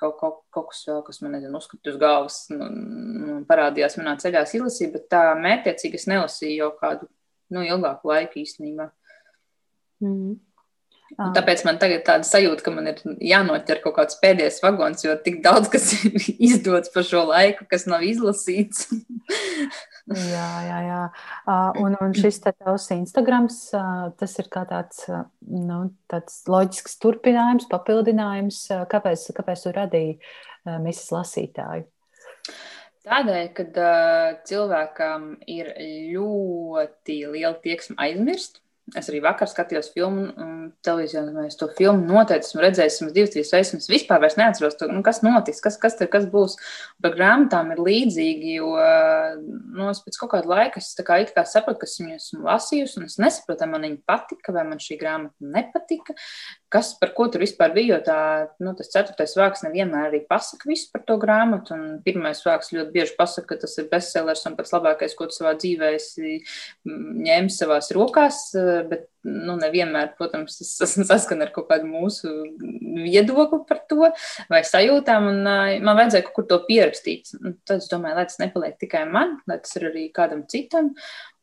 kaut, 0.00 0.18
kaut, 0.20 0.42
kaut 0.52 0.70
kas 0.72 0.84
vēl, 0.88 1.00
kas 1.06 1.22
man, 1.24 1.34
nezinu, 1.36 1.56
uzkrīt 1.60 1.92
uz 1.92 1.96
galvas, 2.00 2.42
nu, 2.52 2.68
nu, 2.68 3.38
parādījās 3.48 3.96
manā 4.00 4.18
ceļā 4.20 4.44
izlasīt, 4.44 4.92
bet 4.96 5.08
tā 5.12 5.24
mērķiecīgi 5.40 6.00
es 6.00 6.06
nelasīju 6.10 6.60
jau 6.64 6.70
kādu, 6.80 7.10
nu, 7.54 7.64
ilgāku 7.64 8.12
laiku 8.12 8.42
īstenībā. 8.44 8.90
Mm. 10.04 10.38
Un 11.18 11.32
tāpēc 11.34 11.64
man 11.66 11.78
tagad 11.80 12.04
tāda 12.06 12.26
sajūta, 12.26 12.62
ka 12.62 12.72
man 12.72 12.86
ir 12.92 13.00
jānoķer 13.32 13.80
kaut 13.82 13.96
kāds 13.96 14.18
pēdējais 14.22 14.60
vagons, 14.62 15.02
jo 15.02 15.16
tik 15.24 15.40
daudz 15.42 15.70
kas 15.72 15.90
ir 16.06 16.20
izdots 16.38 16.92
par 16.94 17.06
šo 17.08 17.24
laiku, 17.32 17.66
kas 17.70 17.88
nav 17.90 18.04
izlasīts. 18.06 18.86
jā, 20.08 20.48
jā, 20.66 20.78
jā. 20.86 21.02
Un, 21.80 21.96
un 22.00 22.16
šis 22.16 22.40
tavs 22.46 22.88
Instagrams, 22.94 23.60
tas 24.20 24.38
ir 24.42 24.50
kā 24.52 24.64
tāds, 24.70 25.04
nu, 25.46 25.82
tāds 26.10 26.42
loģisks 26.50 26.98
turpinājums, 27.02 27.68
papildinājums. 27.70 28.64
Kāpēc, 28.90 29.30
kāpēc 29.36 29.66
tu 29.66 29.74
radīji 29.76 30.18
misijas 30.80 31.14
lasītāju? 31.18 31.88
Tādēļ, 33.00 33.46
ka 33.56 33.64
uh, 33.64 34.32
cilvēkam 34.44 35.30
ir 35.48 35.70
ļoti 36.12 37.16
liela 37.32 37.56
tieksme 37.64 37.96
aizmirst. 38.04 38.60
Es 38.98 39.06
arī 39.10 39.20
vakar 39.22 39.46
skatījos 39.46 39.92
filmu, 39.94 40.24
televīzijā, 40.86 41.22
un 41.28 41.44
es 41.44 41.58
to 41.58 41.68
filmu 41.76 42.08
noteikti 42.08 42.48
esmu 42.48 42.64
redzējis 42.64 42.96
vismaz 42.96 43.14
divas, 43.14 43.32
trīs 43.34 43.52
reizes. 43.54 43.84
Es 43.84 43.90
vispār 43.92 44.24
neatceros, 44.40 44.74
to, 44.80 44.88
nu, 44.90 45.02
kas 45.06 45.20
notiks, 45.22 45.62
kas, 45.62 45.76
kas, 45.80 45.94
tur, 45.98 46.10
kas 46.10 46.26
būs. 46.30 46.56
Par 47.02 47.14
grāmatām 47.14 47.70
ir 47.74 47.82
līdzīgi, 47.86 48.56
jo 48.58 48.72
nu, 49.76 49.90
es 49.92 50.02
pēc 50.02 50.18
kaut 50.22 50.32
kāda 50.34 50.50
laika 50.50 50.82
es 50.82 50.90
kā 51.06 51.20
kā 51.36 51.46
sapratu, 51.46 51.82
kas 51.84 51.98
viņu 52.00 52.16
esmu 52.16 52.48
lasījusi, 52.48 52.98
un 52.98 53.06
es 53.06 53.18
nesapratu, 53.22 53.70
man 53.70 53.86
viņa 53.86 54.02
patika, 54.10 54.56
vai 54.56 54.66
man 54.72 54.82
šī 54.82 54.98
grāmata 55.00 55.52
nepatika 55.54 56.16
kas 56.70 56.92
par 57.00 57.12
ko 57.16 57.26
tur 57.30 57.42
vispār 57.44 57.74
bija. 57.74 57.96
Jo 57.96 58.00
tā, 58.06 58.18
nu, 58.62 58.72
tas 58.78 58.90
ceturtais 58.92 59.34
vārks 59.38 59.64
nevienmēr 59.66 60.08
arī 60.08 60.22
pasaka 60.28 60.70
visu 60.70 60.90
par 60.94 61.04
to 61.08 61.16
grāmatu. 61.20 61.74
Un 61.76 62.00
pirmais 62.04 62.42
vārks 62.46 62.72
ļoti 62.74 62.94
bieži 62.94 63.16
pasaka, 63.18 63.54
ka 63.54 63.64
tas 63.64 63.76
ir 63.82 63.88
bestsellers 63.90 64.46
un 64.48 64.58
pats 64.58 64.74
labākais, 64.76 65.16
ko 65.18 65.28
tu 65.30 65.36
savā 65.36 65.56
dzīvē 65.58 65.94
esi 65.98 66.38
ņēmis 66.86 67.58
savās 67.62 67.90
rokās. 67.96 68.42
Bet 68.90 69.08
nu, 69.26 69.56
nevienmēr, 69.60 70.14
protams, 70.18 70.56
tas 70.78 70.94
saskan 71.10 71.44
ar 71.44 71.52
kaut 71.54 71.68
kādu 71.70 71.88
mūsu 71.90 72.30
viedokli 73.04 73.62
par 73.68 73.82
to 73.90 74.12
vai 74.52 74.62
sajūtām. 74.66 75.28
Un, 75.32 75.42
man 75.82 75.98
vajadzēja 75.98 76.28
kaut 76.28 76.38
kur 76.38 76.48
to 76.52 76.60
pierakstīt. 76.68 77.34
Un 77.40 77.58
tad 77.66 77.82
es 77.82 77.90
domāju, 77.90 78.20
lai 78.20 78.28
tas 78.30 78.40
nepaliek 78.42 78.78
tikai 78.80 79.04
man, 79.10 79.38
lai 79.50 79.58
tas 79.64 79.74
ir 79.80 79.90
arī 79.90 80.06
kādam 80.14 80.46
citam. 80.50 80.94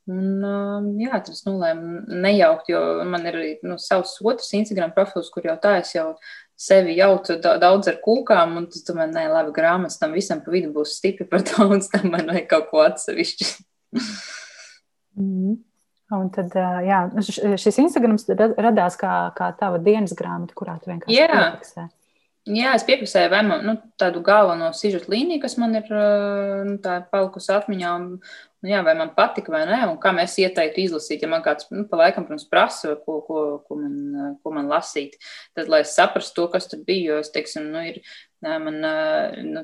Un, 0.07 0.27
um, 0.39 0.85
jā, 1.01 1.17
tas 1.19 1.43
nolēma 1.43 2.05
nejaukt, 2.23 2.69
jo 2.71 2.79
man 3.09 3.25
ir 3.27 3.35
arī 3.35 3.49
nu, 3.67 3.75
savs 3.81 4.13
otrs 4.23 4.53
Instagram 4.55 4.93
profils, 4.95 5.27
kur 5.33 5.43
jau 5.49 5.57
tā 5.59 5.73
es 5.81 5.91
jau 5.97 6.13
sevi 6.57 6.95
jautu 6.97 7.35
daudz 7.43 7.91
ar 7.91 7.99
kūkām, 8.05 8.55
un 8.61 8.69
tas, 8.71 8.85
domāju, 8.87 9.11
nē, 9.17 9.25
labi, 9.33 9.51
grāmatas 9.57 9.99
tam 9.99 10.15
visam 10.15 10.39
pa 10.45 10.53
vidu 10.55 10.71
būs 10.75 10.95
stipri 11.01 11.27
par 11.29 11.43
daudz, 11.51 11.91
tam 11.91 12.07
man 12.15 12.31
vajag 12.31 12.47
kaut 12.53 12.71
ko 12.71 12.85
atsevišķi. 12.87 13.49
mm. 15.19 15.57
Un 16.17 16.29
tad, 16.31 16.53
jā, 16.87 17.01
šis 17.59 17.81
Instagrams 17.83 18.23
radās 18.31 18.95
kā, 18.95 19.13
kā 19.35 19.51
tava 19.59 19.79
dienas 19.83 20.15
grāmata, 20.15 20.55
kurā 20.55 20.77
tu 20.79 20.87
vienkārši 20.87 21.11
piefiksē. 21.19 21.89
Jā, 22.47 22.71
es 22.77 22.85
piefiksēju 22.87 23.31
vai 23.33 23.41
man, 23.43 23.65
nu, 23.67 23.73
tādu 23.99 24.21
galveno 24.23 24.69
sižetu 24.75 25.11
līniju, 25.11 25.41
kas 25.43 25.57
man 25.59 25.75
ir 25.75 25.89
nu, 25.91 26.77
palikusi 27.11 27.51
atmiņā. 27.57 27.91
Un, 27.99 28.05
Nu, 28.67 28.73
jā, 28.73 28.81
vai 28.83 28.97
man 28.99 29.13
patika 29.15 29.51
vai 29.53 29.61
nē, 29.63 29.77
un 29.87 29.95
kā 30.03 30.11
mēs 30.11 30.33
ieteiktu 30.43 30.81
izlasīt. 30.83 31.21
Ja 31.23 31.29
man 31.31 31.43
kāds 31.45 31.69
nu, 31.71 31.85
pa 31.87 32.01
laikam, 32.01 32.25
protams, 32.27 32.43
prasa, 32.51 32.97
ko, 32.99 33.21
ko, 33.23 33.43
ko, 33.63 33.77
man, 33.79 34.33
ko 34.43 34.51
man 34.51 34.67
lasīt, 34.67 35.13
tad, 35.55 35.69
lai 35.71 35.85
es 35.85 35.93
saprastu 35.95 36.35
to, 36.35 36.47
kas 36.51 36.67
tur 36.67 36.81
bija, 36.83 37.13
jo 37.13 37.19
es, 37.23 37.29
teiksim, 37.31 37.69
nu, 37.71 37.79
ir, 37.87 38.01
man, 38.43 38.81
nu, 39.53 39.63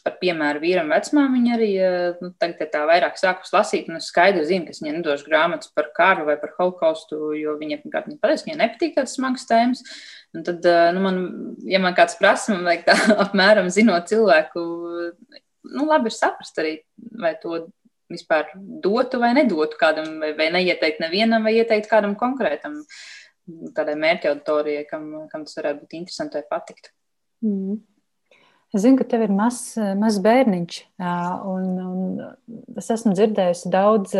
par 0.00 0.14
piemēru 0.22 0.62
vīram 0.62 0.88
vecmāmiņa 0.94 1.52
arī, 1.58 1.68
nu, 2.22 2.30
tagad 2.40 2.72
tā 2.72 2.86
vairāk 2.88 3.20
sākus 3.20 3.52
lasīt, 3.52 3.90
un 3.92 4.00
es 4.00 4.08
skaidri 4.08 4.46
zinu, 4.48 4.64
ka 4.64 4.72
es 4.72 4.80
viņai 4.80 4.94
nedošu 4.96 5.28
grāmatas 5.28 5.74
par 5.76 5.90
karu 5.98 6.24
vai 6.30 6.38
par 6.40 6.54
holokaustu, 6.56 7.34
jo 7.36 7.58
viņa, 7.60 7.82
pirmkārt, 7.82 8.08
viņa 8.08 8.22
pateiks, 8.22 8.46
ka 8.46 8.48
viņai 8.48 8.62
nepatīk 8.62 8.96
tādas 8.96 9.18
smagas 9.18 9.44
tēmas. 9.50 9.84
Un 10.36 10.48
tad, 10.48 10.64
nu, 10.96 11.04
man, 11.04 11.20
ja 11.68 11.82
man 11.84 11.92
kāds 11.98 12.16
prasa, 12.16 12.56
man 12.56 12.64
vajag 12.70 12.88
tā 12.88 12.96
apmēram 13.26 13.68
zinot 13.76 14.08
cilvēku, 14.08 14.64
nu, 15.68 15.84
labi 15.88 16.08
ir 16.08 16.16
saprast 16.16 16.64
arī, 16.64 16.78
vai 17.20 17.34
to 17.42 17.66
vispār 18.12 18.50
dotu 18.84 19.20
vai 19.22 19.34
nedotu 19.36 19.78
kādam, 19.80 20.18
vai, 20.22 20.32
vai 20.38 20.48
neieteikt 20.54 21.02
nevienam, 21.04 21.44
vai 21.44 21.58
ieteikt 21.58 21.90
kādam 21.90 22.16
konkrētam 22.18 22.80
tādai 23.76 23.96
mērķa 24.00 24.32
auditorijai, 24.32 24.86
kam, 24.88 25.06
kam 25.32 25.46
tas 25.46 25.56
varētu 25.60 25.84
būt 25.84 25.96
interesanti 26.00 26.40
vai 26.40 26.48
patikt. 26.50 26.92
Mm. 27.44 27.78
Es 28.74 28.82
zinu, 28.84 28.98
ka 29.00 29.06
tev 29.08 29.22
ir 29.24 29.32
mazs 29.32 29.78
maz 29.96 30.18
bērniņš, 30.20 30.78
un, 31.48 31.68
un 31.80 32.76
es 32.76 32.90
esmu 32.92 33.14
dzirdējusi 33.16 33.70
daudz 33.72 34.12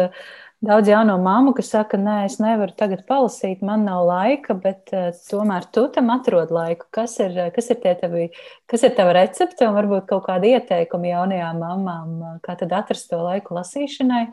daudz 0.65 0.91
jauno 0.91 1.15
māmu, 1.23 1.53
kas 1.57 1.71
saka, 1.73 1.99
nē, 2.01 2.17
es 2.27 2.39
nevaru 2.43 2.75
tagad 2.79 3.05
palasīt, 3.09 3.63
man 3.65 3.85
nav 3.87 4.05
laika, 4.09 4.57
bet 4.59 4.93
uh, 4.97 5.11
tomēr 5.31 5.69
tu 5.75 5.87
tam 5.95 6.11
atrod 6.15 6.53
laiku. 6.55 6.89
Kas 6.95 7.19
ir, 7.23 7.37
eh, 7.39 7.51
kas 7.55 7.71
ir, 7.75 7.81
tavi, 8.01 8.29
kas 8.71 8.87
ir 8.87 8.95
tava 8.99 9.15
recepte 9.17 9.69
un 9.69 9.77
varbūt 9.79 10.09
kaut 10.11 10.27
kāda 10.27 10.51
ieteikuma 10.57 11.13
jaunajām 11.13 11.63
mamām, 11.63 12.17
eh, 12.19 12.39
kā 12.45 12.59
tad 12.59 12.75
atrast 12.75 13.11
to 13.13 13.21
laiku 13.23 13.55
lasīšanai? 13.59 14.25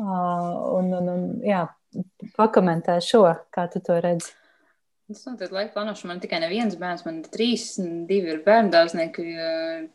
Uh, 0.00 0.76
un, 0.78 0.92
un, 0.96 1.08
un, 1.12 1.24
jā, 1.44 1.66
pakomentē 2.38 2.96
šo, 3.04 3.26
kā 3.52 3.66
tu 3.72 3.82
to 3.84 3.98
redzi. 4.00 4.32
Tas 5.10 5.24
notiek 5.26 5.50
laika 5.50 5.72
plānošana. 5.74 6.12
Man 6.12 6.20
tikai 6.22 6.38
neviens 6.38 6.76
bērns, 6.78 7.00
man 7.02 7.16
ir 7.18 7.30
trīs, 7.34 7.64
divi 8.06 8.30
ir 8.30 8.44
bērnu 8.44 8.70
dārznieki, 8.70 9.24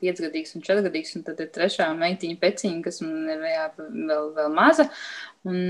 piecgadīgs 0.03 0.57
un 0.57 0.65
četrgadīgs, 0.65 1.13
un 1.15 1.23
tad 1.23 1.39
ir 1.39 1.53
trešā 1.55 1.87
meitiņa 1.95 2.35
peciņa, 2.41 2.81
kas 2.83 2.99
man 3.05 3.29
ir 3.31 3.45
jā, 3.47 3.69
vēl, 3.79 4.27
vēl 4.35 4.51
maza. 4.57 4.89
Un 5.47 5.61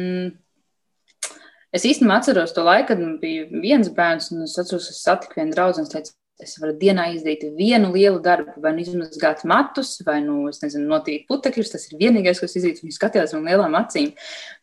es 1.70 1.86
īstenībā 1.86 2.18
atceros 2.18 2.56
to 2.58 2.66
laiku, 2.66 2.88
kad 2.90 3.04
man 3.04 3.20
bija 3.22 3.46
viens 3.52 3.92
bērns, 3.94 4.32
un 4.34 4.48
es 4.48 4.58
atceros, 4.58 4.90
es 4.90 5.04
satiku 5.06 5.38
vienu 5.38 5.54
draugu, 5.54 5.78
un 5.78 5.86
es 5.86 5.94
teicu, 5.94 6.16
Es 6.44 6.58
varu 6.60 6.74
dienā 6.76 7.06
izdarīt 7.14 7.46
vienu 7.56 7.94
lielu 7.94 8.18
darbu, 8.20 8.58
vai 8.60 8.74
nu 8.76 8.82
izmazgāt 8.84 9.46
matus, 9.48 9.94
vai 10.04 10.18
nu, 10.20 10.50
nezinu, 10.52 10.84
notīt 10.90 11.24
putekļus. 11.30 11.70
Tas 11.72 11.86
ir 11.88 11.96
vienīgais, 12.02 12.42
kas 12.44 12.58
izdarīts. 12.60 12.84
Viņi 12.84 12.96
skatījās 12.98 13.32
man 13.38 13.48
lielām 13.48 13.78
acīm. 13.80 14.10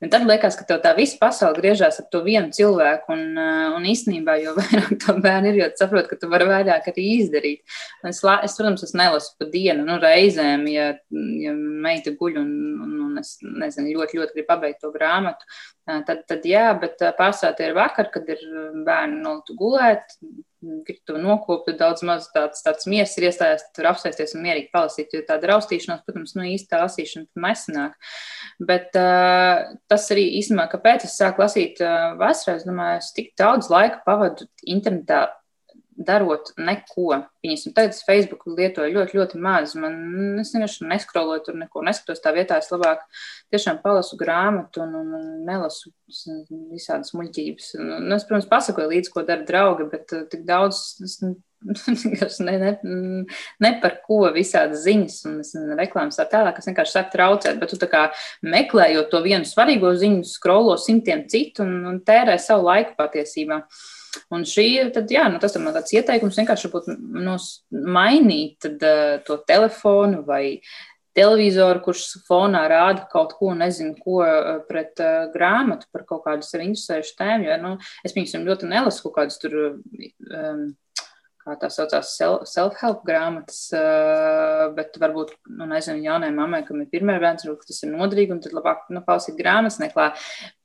Un 0.05 0.13
tad 0.13 0.27
liekas, 0.29 0.59
ka 0.59 0.67
tev 0.69 0.83
tā 0.85 0.93
visa 0.99 1.17
pasaule 1.23 1.57
griežās 1.57 1.97
ap 2.03 2.11
to 2.13 2.21
vienu 2.27 2.53
cilvēku. 2.53 3.17
Un, 3.17 3.25
uh, 3.41 3.79
un 3.79 3.89
īstenībā, 3.89 4.37
jo 4.43 4.53
vairāk 4.59 4.93
to 5.01 5.17
bērnu 5.25 5.55
ir, 5.55 5.63
jo 5.63 5.71
saproti, 5.81 6.13
ka 6.13 6.21
tu 6.21 6.31
vari 6.35 6.51
vairāk 6.53 6.93
arī 6.93 7.07
izdarīt. 7.23 7.65
Es, 8.05 8.21
es, 8.21 8.59
protams, 8.61 8.85
es 8.85 8.93
nelasu 8.93 9.33
pa 9.41 9.49
dienu, 9.57 9.89
nu, 9.89 9.97
reizēm, 10.05 10.69
ja, 10.69 10.93
ja 11.41 11.57
meita 11.57 12.13
guļ 12.21 12.41
un, 12.45 12.55
un, 12.85 12.95
un 13.09 13.25
es 13.25 13.39
nezinu, 13.49 13.97
ļoti, 13.97 14.21
ļoti 14.21 14.37
gribu 14.37 14.53
pabeigt 14.53 14.85
to 14.85 14.93
grāmatu. 14.93 15.49
Tad, 15.89 16.27
tad 16.29 16.45
jā, 16.47 16.69
bet 16.79 17.01
pārsvarā 17.17 17.57
tie 17.57 17.73
ir 17.73 17.81
vakar, 17.81 18.13
kad 18.13 18.29
ir 18.29 18.45
bērni 18.85 19.23
nolaisti 19.25 19.57
gulēt 19.57 20.19
gribu 20.63 21.19
nokopt, 21.21 21.71
daudz 21.79 22.05
maz 22.07 22.29
tāds, 22.35 22.63
tāds 22.65 22.87
miesas 22.91 23.19
ir 23.19 23.29
iestājās, 23.29 23.67
tur 23.77 23.89
apsēsties 23.91 24.37
un 24.37 24.45
mierīgi 24.47 24.71
palasīt, 24.75 25.15
jo 25.17 25.23
tāda 25.29 25.51
raustīšanās, 25.53 26.05
protams, 26.07 26.35
nu 26.39 26.47
īsti 26.53 26.71
tā 26.71 26.83
lasīšana 26.85 27.45
nesanāk. 27.47 28.11
Bet 28.63 28.99
uh, 28.99 29.75
tas 29.91 30.09
arī 30.15 30.29
īstenībā, 30.41 30.69
kāpēc 30.73 31.07
es 31.09 31.19
sāku 31.19 31.45
lasīt 31.45 31.83
uh, 31.85 32.13
vasarā, 32.21 32.59
es 32.61 32.67
domāju, 32.69 33.03
es 33.03 33.13
tik 33.17 33.33
daudz 33.39 33.71
laika 33.73 34.03
pavadu 34.07 34.47
internetā 34.63 35.27
darot 35.97 36.53
neko. 36.57 37.23
Viņas 37.43 37.67
nu, 37.69 37.75
tagad 37.77 37.99
Facebook 38.07 38.47
lietoju 38.49 38.95
ļoti, 38.95 39.19
ļoti 39.19 39.41
maz. 39.43 39.75
Man, 39.79 39.97
es 40.43 40.53
vienkārši 40.55 40.89
neskroloju 40.91 41.47
tur 41.49 41.59
neko, 41.61 41.85
neskatos 41.87 42.23
tā 42.25 42.35
vietā. 42.37 42.59
Es 42.63 42.73
labāk 42.73 43.05
tiešām 43.53 43.83
palasu 43.85 44.19
grāmatu 44.21 44.85
un, 44.85 44.97
un, 45.03 45.31
nelasu 45.47 45.93
visādas 46.73 47.15
muļķības. 47.17 47.73
Un, 47.81 48.11
es, 48.17 48.27
protams, 48.29 48.51
pasakoju 48.51 48.93
līdzi, 48.93 49.15
ko 49.15 49.25
dara 49.29 49.47
draugi, 49.49 49.89
bet 49.93 50.15
uh, 50.17 50.27
tik 50.33 50.47
daudz. 50.49 50.85
Es, 51.05 51.19
ne, 52.43 52.57
ne, 52.59 52.71
ne 53.63 53.69
par 53.79 54.01
ko 54.03 54.25
visādas 54.35 54.81
ziņas 54.83 55.21
un 55.29 55.69
reklāmas 55.79 56.19
tā 56.19 56.27
tālāk, 56.27 56.57
kas 56.57 56.67
vienkārši 56.67 56.97
sāk 56.97 57.13
traucēt, 57.13 57.61
bet 57.61 57.71
tu 57.71 57.79
tā 57.79 57.87
kā 57.87 58.01
meklējot 58.43 59.13
to 59.13 59.21
vienu 59.23 59.47
svarīgo 59.47 59.93
ziņu, 59.95 60.25
skrolo 60.27 60.75
simtiem 60.75 61.23
citu 61.31 61.63
un, 61.63 61.77
un 61.87 62.01
tērē 62.03 62.35
savu 62.43 62.67
laiku 62.67 62.97
patiesībā. 62.99 63.61
Uh, 63.63 64.02
Un 64.33 64.47
šī 64.49 64.67
tad, 64.95 65.11
jā, 65.13 65.27
nu, 65.33 65.41
tas 65.43 65.57
ir 65.57 65.69
tāds 65.73 65.95
ieteikums 65.97 66.39
vienkārši 66.41 66.71
būt 66.73 66.89
nu, 66.93 67.37
mainīt 67.71 68.59
tad, 68.65 68.83
uh, 68.85 69.15
to 69.27 69.39
telefonu 69.49 70.23
vai 70.27 70.61
televizoru, 71.17 71.83
kurš 71.85 72.05
fonā 72.27 72.63
rāda 72.73 73.05
kaut 73.13 73.35
ko, 73.37 73.53
nezinu, 73.57 73.97
ko 74.01 74.23
pret 74.69 75.01
uh, 75.05 75.27
grāmatu 75.35 75.89
par 75.93 76.07
kaut 76.09 76.25
kādu 76.27 76.47
sevi 76.47 76.71
interesējušu 76.71 77.19
tēmu. 77.19 77.49
Jo, 77.49 77.59
nu, 77.61 77.73
es, 78.05 78.15
piemēram, 78.15 78.47
ļoti 78.49 78.71
nelasu 78.71 79.05
kaut 79.07 79.19
kādus 79.21 79.43
tur. 79.43 79.59
Um, 80.33 80.71
kā 81.43 81.57
tā 81.59 81.69
saucās, 81.73 82.13
self-help 82.51 83.03
grāmatas, 83.07 83.61
bet 84.77 84.97
varbūt, 85.03 85.35
nu, 85.59 85.67
nezinu, 85.71 86.03
jaunai 86.07 86.31
mammai, 86.35 86.63
kam 86.67 86.83
ir 86.85 86.91
pirmā 86.93 87.19
bērns, 87.23 87.47
varbūt 87.49 87.71
tas 87.71 87.83
ir 87.83 87.93
noderīgi, 87.93 88.35
un 88.37 88.43
tad 88.45 88.55
labāk, 88.57 88.85
nu, 88.95 89.03
palasīt 89.07 89.37
grāmatas, 89.39 89.81
neklā, 89.83 90.09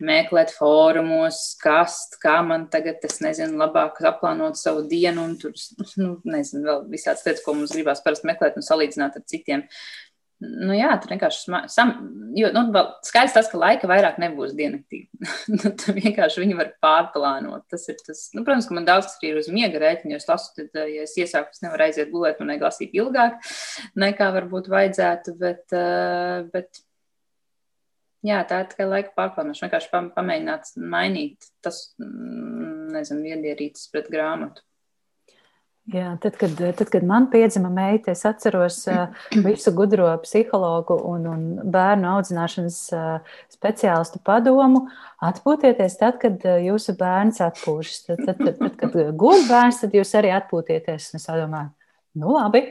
meklēt 0.09 0.53
fórumos, 0.55 1.41
kast, 1.63 2.19
kā 2.23 2.37
man 2.45 2.67
tagad, 2.73 3.01
es 3.07 3.21
nezinu, 3.25 3.57
labāk 3.61 4.01
aplānot 4.05 4.59
savu 4.59 4.85
dienu, 4.89 5.25
un 5.25 5.37
tur, 5.41 5.55
nu, 5.99 6.11
nezinu, 6.27 6.65
vēl 6.69 6.83
visāds 6.93 7.25
lietas, 7.25 7.45
ko 7.45 7.57
mums 7.57 7.73
gribās 7.75 8.03
parasti 8.05 8.29
meklēt 8.29 8.59
un 8.59 8.65
salīdzināt 8.65 9.17
ar 9.17 9.25
citiem. 9.29 9.65
Nu, 10.37 10.69
jā, 10.77 10.91
tur 11.01 11.15
vienkārši 11.15 11.55
sam, 11.73 11.91
jo, 12.37 12.51
nu, 12.53 12.81
skaidrs 13.05 13.33
tas, 13.33 13.47
ka 13.49 13.57
laika 13.57 13.87
vairāk 13.89 14.19
nebūs 14.21 14.51
diennaktī. 14.57 15.07
nu, 15.55 15.57
tad 15.65 15.97
vienkārši 15.97 16.43
viņi 16.43 16.57
var 16.59 16.69
pārplānot. 16.83 17.63
Tas 17.73 17.87
ir 17.89 17.97
tas, 18.03 18.27
nu, 18.37 18.43
protams, 18.45 18.67
ka 18.69 18.77
man 18.77 18.85
daudz 18.85 19.09
kas 19.09 19.25
ir 19.25 19.39
uz 19.41 19.49
miega 19.49 19.81
rēķina, 19.81 20.13
jo 20.13 20.19
es 20.21 20.29
lasu, 20.29 20.51
tad, 20.59 20.69
eh, 20.77 20.91
ja 20.99 21.07
es 21.07 21.15
iesāku, 21.17 21.57
es 21.57 21.63
nevaru 21.65 21.87
aiziet 21.87 22.13
gulēt, 22.13 22.37
man 22.37 22.53
vajag 22.53 22.67
lasīt 22.67 22.93
ilgāk 22.99 23.39
nekā 23.97 24.29
varbūt 24.37 24.69
vajadzētu, 24.69 25.33
bet, 25.41 25.65
uh, 25.73 26.45
bet 26.53 26.83
jā, 28.27 28.43
tā 28.45 28.61
ir 28.61 28.71
tikai 28.75 28.89
laika 28.91 29.15
pārplānošana. 29.17 29.71
Vienkārši 29.71 29.93
pamēģināt 30.13 30.73
mainīt 30.77 31.49
tas, 31.65 31.81
mm, 31.97 32.91
nezinu, 32.93 33.25
iedierītas 33.33 33.89
pret 33.93 34.13
grāmatu. 34.13 34.61
Jā, 35.87 36.09
tad, 36.19 36.35
kad, 36.35 36.51
tad, 36.59 36.89
kad 36.91 37.03
man 37.07 37.29
piedzima 37.31 37.69
meita, 37.71 38.11
es 38.11 38.25
atceros 38.27 38.81
visu 39.39 39.71
gudro 39.71 40.09
psihologu 40.19 40.97
un, 41.07 41.27
un 41.31 41.43
bērnu 41.71 42.09
audzināšanas 42.11 42.79
speciālistu 43.53 44.19
padomu. 44.27 44.81
Atpūtieties 45.23 45.95
tad, 46.01 46.17
kad 46.19 46.43
jūsu 46.43 46.97
bērns 46.99 47.39
atpūšas. 47.45 48.01
Tad, 48.09 48.19
tad, 48.25 48.41
tad, 48.41 48.57
tad 48.65 48.75
kad 48.81 48.97
guļ 49.23 49.45
bērns, 49.47 49.79
tad 49.85 49.95
jūs 49.95 50.11
arī 50.19 50.33
atpūtieties. 50.35 51.13
Un 51.13 51.21
es 51.21 51.27
domāju, 51.29 51.71
nu 52.19 52.33
labi, 52.35 52.63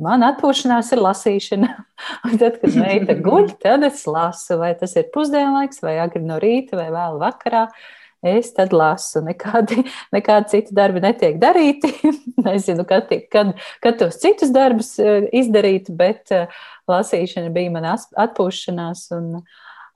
man 0.00 0.24
atpūšanās 0.30 0.94
ir 0.96 1.04
lasīšana. 1.04 1.68
Un 2.30 2.38
tad, 2.40 2.56
kad 2.62 2.78
meita 2.80 3.18
guļ, 3.18 3.58
tad 3.60 3.84
es 3.90 4.06
lasu, 4.08 4.56
vai 4.62 4.72
tas 4.80 4.96
ir 4.96 5.12
pusdienlaiks, 5.12 5.84
vai 5.84 5.98
agri 6.06 6.24
no 6.24 6.40
rīta, 6.40 6.80
vai 6.80 6.88
vēl 6.96 7.20
vakarā. 7.20 7.66
Uh, 7.68 7.92
es 8.24 8.52
tad 8.56 8.72
lasu. 8.74 9.22
Nekādi, 9.24 9.82
nekādi 10.16 10.54
citi 10.54 10.76
darbi 10.76 11.02
netiek 11.04 11.38
darīti. 11.42 11.92
Nezinu, 12.46 12.86
kad, 12.88 13.12
kad, 13.32 13.52
kad 13.84 14.00
tos 14.00 14.20
citus 14.22 14.52
darbus 14.54 14.94
eh, 15.02 15.28
izdarīt, 15.36 15.92
bet 15.96 16.32
eh, 16.34 16.62
lasīšana 16.90 17.52
bija 17.54 17.74
mana 17.74 17.96
atpūšanās. 18.26 19.06
Un, 19.18 19.34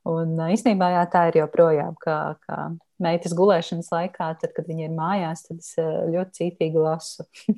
un 0.09 0.37
eh, 0.37 0.53
īstenībā 0.57 0.93
jā, 0.97 1.07
tā 1.13 1.29
ir 1.31 1.43
joprojām. 1.43 1.97
Kā, 2.03 2.19
kā 2.47 2.69
meitas 3.03 3.35
gulēšanas 3.39 3.93
laikā, 3.95 4.33
tad, 4.43 4.53
kad 4.57 4.69
viņi 4.69 4.89
ir 4.89 4.95
mājās, 4.97 5.47
tad 5.49 5.63
es 5.63 5.75
ļoti 5.79 6.43
cītīgi 6.43 6.85
lasu. 6.85 7.27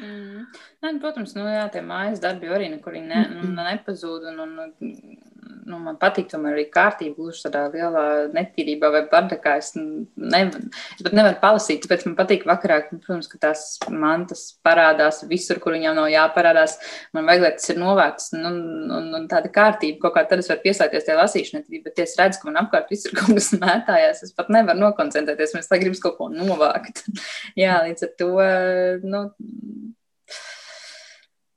mm. 0.00 0.44
Nē, 0.84 0.90
nu, 0.90 0.98
protams, 1.02 1.36
nu, 1.36 1.46
jā, 1.50 1.66
tie 1.74 1.84
mājas 1.84 2.22
darbi 2.22 2.52
arī 2.52 2.70
nekur 2.76 2.98
ne, 3.00 3.26
nu, 3.36 3.52
nepazūd. 3.58 4.30
Un, 4.32 4.42
un, 4.46 4.74
nu, 5.68 5.78
man 5.82 5.96
patīk 6.00 6.28
tomēr 6.30 6.56
arī 6.56 6.64
kārtība, 6.72 7.16
gluži 7.18 7.44
tādā 7.46 7.64
lielā 7.72 8.04
netīrībā 8.34 8.90
vai 8.92 9.02
bardakā. 9.10 9.56
Es, 9.60 9.72
nevar, 9.76 10.60
es 10.96 11.04
pat 11.04 11.16
nevaru 11.16 11.38
palasīt, 11.42 11.82
tāpēc 11.84 12.04
man 12.08 12.16
patīk 12.18 12.46
vakarā, 12.48 12.80
protams, 12.92 13.28
ka 13.30 13.40
tās 13.42 13.64
mantas 13.90 14.44
parādās 14.66 15.22
visur, 15.30 15.60
kur 15.62 15.76
viņām 15.76 15.98
nav 15.98 16.10
jāparādās. 16.12 16.76
Man 17.16 17.28
vajag, 17.28 17.46
lai 17.46 17.52
tas 17.58 17.72
ir 17.72 17.80
novērts, 17.80 18.30
nu, 18.36 18.52
un, 18.98 19.08
un 19.20 19.26
tāda 19.30 19.52
kārtība, 19.54 20.00
kaut 20.04 20.16
kā 20.18 20.26
tad 20.30 20.44
es 20.44 20.50
varu 20.52 20.64
pieslēgties 20.66 21.08
tajā 21.08 21.18
lasīšanai, 21.20 21.82
bet 21.88 22.00
ja 22.00 22.08
es 22.08 22.16
redzu, 22.20 22.42
ka 22.42 22.50
man 22.50 22.62
apkārt 22.64 22.92
visur 22.92 23.14
kaut 23.18 23.32
kas 23.34 23.52
mētājās, 23.56 24.24
es 24.28 24.36
pat 24.36 24.52
nevaru 24.54 24.84
nokoncentrēties, 24.86 25.56
man 25.56 25.64
es 25.66 25.72
lai 25.72 25.82
gribas 25.82 26.04
kaut 26.04 26.18
ko 26.20 26.30
novākt. 26.32 27.04
Jā, 27.64 27.80
līdz 27.88 28.08
ar 28.08 28.16
to, 28.20 28.32
nu, 29.04 29.26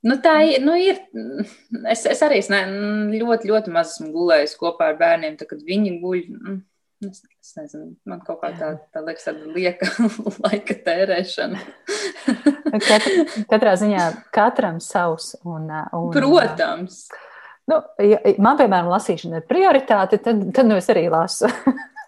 Nu, 0.06 0.18
tā 0.22 0.36
ir. 0.45 0.62
Nu, 0.64 0.76
ir 0.78 1.00
es, 1.89 2.06
es 2.06 2.24
arī 2.26 2.41
es 2.43 2.52
ne, 2.54 2.62
ļoti, 3.18 3.50
ļoti 3.50 3.74
maz 3.74 3.95
esmu 3.95 4.12
gulējis 4.14 4.58
kopā 4.60 4.91
ar 4.91 5.00
bērniem, 5.00 5.38
tad, 5.39 5.50
kad 5.52 5.64
viņi 5.66 5.95
guļ. 6.04 6.22
Nu, 6.38 6.58
es, 7.08 7.24
es 7.41 7.56
nezinu, 7.58 7.89
man 8.10 8.22
kaut 8.26 8.41
kā 8.43 8.52
tā, 8.60 8.74
tā 8.93 9.02
liekas, 9.06 9.28
tāda 9.30 9.50
lieka 9.56 9.89
laika 10.45 10.78
tērēšana. 10.86 11.64
Katra, 12.78 13.26
katrā 13.50 13.74
ziņā 13.82 14.06
katram 14.36 14.82
savs. 14.84 15.34
Un, 15.48 15.72
un, 15.72 16.12
Protams. 16.14 17.08
Nu, 17.68 17.82
ja 18.00 18.22
man, 18.39 18.56
piemēram, 18.60 18.93
lasīšana 18.93 19.41
ir 19.41 19.50
prioritāte, 19.50 20.22
tad, 20.24 20.45
tad 20.56 20.70
nu 20.70 20.80
es 20.80 20.89
arī 20.93 21.08
lasu. 21.14 21.52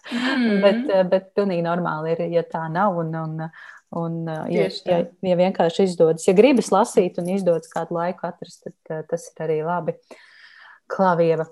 Mm. 0.10 0.62
bet, 0.64 0.88
bet 1.06 1.26
pilnīgi 1.38 1.62
normāli 1.62 2.16
ir, 2.16 2.22
ja 2.34 2.42
tā 2.42 2.64
nav. 2.72 2.96
Un, 2.98 3.12
un, 3.14 3.44
Un, 3.98 4.22
ja, 4.54 4.68
ja, 4.86 4.98
ja 5.26 5.36
vienkārši 5.40 5.88
izdodas, 5.90 6.28
ja 6.28 6.36
gribas 6.38 6.70
lasīt 6.70 7.18
un 7.18 7.30
izdodas 7.34 7.72
kādu 7.74 7.96
laiku 7.98 8.28
atrast, 8.30 8.68
tad 8.86 9.08
tas 9.10 9.30
ir 9.32 9.46
arī 9.48 9.62
labi. 9.66 9.96
Klavieva. 10.90 11.46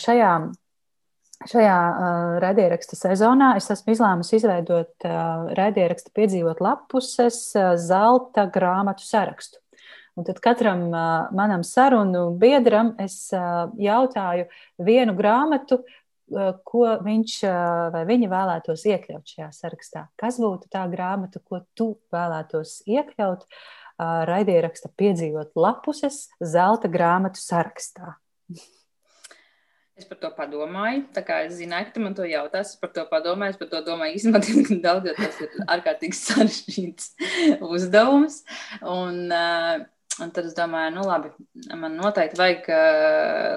Šajā, 0.00 0.30
šajā 1.48 1.76
raidieraksta 2.44 2.96
sezonā 2.98 3.54
es 3.60 3.68
esmu 3.72 3.94
izlēmusi 3.94 4.38
izveidot 4.40 5.06
raidieraksta 5.56 6.12
piedzīvot 6.16 6.60
lapuses 6.64 7.38
zelta 7.84 8.46
grāmatu 8.52 9.04
sarakstu. 9.04 9.60
Un 10.14 10.24
tad 10.24 10.38
katram 10.40 10.86
manam 11.34 11.64
sarunu 11.66 12.28
biedram 12.38 12.92
es 13.02 13.16
jautāju 13.32 14.46
vienu 14.78 15.16
grāmatu, 15.18 15.80
ko 16.64 16.84
viņš 17.04 17.36
vai 17.94 18.02
viņa 18.08 18.30
vēlētos 18.32 18.84
iekļaut 18.88 19.34
šajā 19.34 19.48
sarakstā. 19.54 20.04
Kas 20.20 20.40
būtu 20.42 20.70
tā 20.72 20.84
grāmata, 20.92 21.42
ko 21.44 21.62
tu 21.76 21.94
vēlētos 22.14 22.80
iekļaut 22.88 23.46
raidieraksta 24.30 24.90
piedzīvot 24.98 25.54
lapuses 25.58 26.26
zelta 26.42 26.90
grāmatu 26.90 27.42
sarakstā? 27.42 28.16
Es 29.94 30.08
par 30.10 30.18
to 30.18 30.28
padomāju. 30.34 31.04
Tā 31.14 31.22
kā 31.22 31.36
es 31.46 31.52
zināju, 31.60 31.92
ka 31.94 32.00
man 32.02 32.16
to 32.18 32.24
jautās, 32.26 32.72
es 32.74 32.80
par 32.82 32.90
to 32.96 33.04
padomāju. 33.06 33.54
Es 33.54 33.60
par 33.60 33.68
to 33.70 33.82
domāju 33.86 34.18
īstenībā 34.18 34.40
diezgan 34.42 34.80
daudz, 34.82 35.06
jo 35.06 35.14
tas 35.20 35.38
ir 35.44 35.52
ārkārtīgi 35.70 36.18
sarežģīts 36.26 37.12
uzdevums. 37.62 38.40
Un, 38.82 39.20
uh, 39.30 39.84
Un 40.22 40.30
tad 40.30 40.46
es 40.46 40.52
domāju, 40.54 40.92
nu 40.94 41.04
labi, 41.08 41.30
man 41.74 41.96
noteikti 41.98 42.38
vajag, 42.38 42.68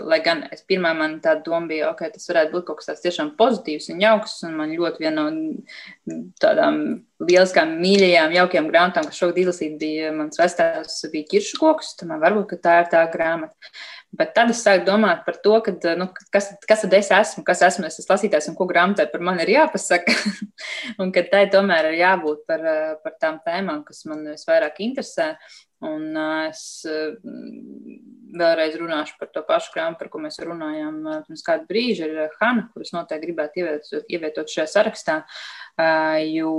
lai 0.09 0.17
gan 0.25 0.39
es 0.49 0.63
pirmā 0.65 0.89
man 0.97 1.19
tāda 1.21 1.43
doma 1.45 1.69
bija, 1.69 1.91
ok, 1.91 2.01
tas 2.15 2.25
varētu 2.31 2.55
būt 2.55 2.65
kaut 2.65 2.79
kas 2.79 2.89
tāds 2.89 3.03
tiešām 3.03 3.35
pozitīvs 3.37 3.91
un 3.93 4.01
jauks, 4.01 4.39
un 4.47 4.55
man 4.57 4.73
ļoti 4.73 5.03
viena 5.03 5.27
no 5.27 6.23
tādām 6.41 6.79
lieliskām, 7.21 7.75
mīļajām, 7.81 8.33
jaukiem 8.39 8.71
grāmatām, 8.71 9.05
kas 9.05 9.19
šogad 9.21 9.37
izlasīt, 9.43 9.77
bija 9.81 10.09
mans 10.15 10.41
vectēvs 10.41 10.97
bija 11.13 11.29
ķiršu 11.35 11.61
koks, 11.61 11.93
tad 11.99 12.09
man 12.09 12.25
varbūt, 12.25 12.49
ka 12.49 12.59
tā 12.65 12.75
ir 12.81 12.91
tā 12.95 13.05
grāmata. 13.13 13.71
Bet 14.17 14.31
tad 14.33 14.49
es 14.53 14.61
sāku 14.63 14.85
domāt 14.87 15.25
par 15.27 15.35
to, 15.43 15.57
ka, 15.61 15.73
nu, 15.99 16.07
kas, 16.33 16.47
kas 16.65 16.83
tad 16.85 16.93
es 16.95 17.09
esmu, 17.11 17.43
kas 17.45 17.61
esmu 17.67 17.85
es 17.89 17.99
esmu 17.99 18.13
lasītājs 18.15 18.47
un 18.49 18.55
ko 18.57 18.65
grāmatai 18.69 19.09
par 19.11 19.21
mani 19.25 19.43
ir 19.43 19.51
jāpasaka. 19.57 20.15
un 21.03 21.11
ka 21.13 21.25
tai 21.27 21.43
tomēr 21.53 21.91
ir 21.91 21.99
jābūt 21.99 22.45
par, 22.49 22.63
par 23.03 23.17
tām 23.21 23.41
tēmām, 23.45 23.83
kas 23.85 24.05
man 24.09 24.23
visvairāk 24.31 24.79
interesē. 24.87 25.33
Un 25.86 26.15
es 26.47 26.61
vēlreiz 28.38 28.75
runāšu 28.80 29.17
par 29.19 29.30
to 29.34 29.43
pašu 29.45 29.73
grāmatu, 29.75 29.99
par 30.01 30.09
ko 30.09 30.21
mēs 30.23 30.39
runājām 30.41 30.97
pirms 31.28 31.43
kāda 31.45 31.67
brīža, 31.69 32.07
ir 32.09 32.34
Hanna, 32.39 32.65
kuras 32.73 32.93
noteikti 32.95 33.28
gribētu 33.28 33.61
ievietot, 33.61 34.09
ievietot 34.09 34.53
šajā 34.53 34.65
sarakstā. 34.71 35.17
Jo 36.25 36.55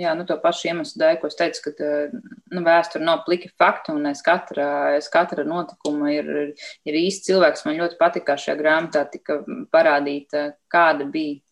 jā, 0.00 0.16
nu, 0.18 0.26
to 0.26 0.36
pašu 0.42 0.72
iemeslu 0.72 0.98
dēļ, 1.04 1.20
ko 1.22 1.30
es 1.30 1.38
teicu, 1.38 1.62
ka 1.78 1.94
nu, 2.10 2.64
vēsture 2.66 3.06
nav 3.06 3.22
pliki 3.28 3.52
fakti, 3.54 3.94
un 3.94 4.10
aiz 4.10 4.24
katra, 4.26 4.68
aiz 4.96 5.08
katra 5.12 5.46
notikuma 5.46 6.10
ir, 6.16 6.34
ir 6.82 7.00
īsts 7.04 7.30
cilvēks. 7.30 7.64
Man 7.68 7.78
ļoti 7.78 8.00
patīk, 8.02 8.26
kā 8.26 8.38
šajā 8.40 8.58
grāmatā 8.58 9.06
tika 9.14 9.44
parādīta, 9.74 10.50
kāda 10.74 11.06
bija 11.06 11.43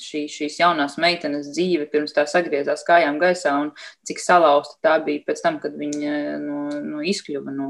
šī, 0.00 0.24
šīs 0.30 0.60
jaunās 0.60 0.96
meitenes 1.00 1.50
dzīve 1.54 1.88
pirms 1.92 2.14
tā 2.16 2.26
sagriezās 2.30 2.84
kājām 2.86 3.18
gaisā 3.22 3.54
un 3.62 3.72
cik 4.06 4.22
salauzta 4.22 4.78
tā 4.84 4.94
bija 5.04 5.24
pēc 5.26 5.42
tam, 5.44 5.58
kad 5.62 5.76
viņa 5.78 6.38
no, 6.42 6.62
no 6.84 7.04
izkļuva 7.04 7.54
no, 7.54 7.68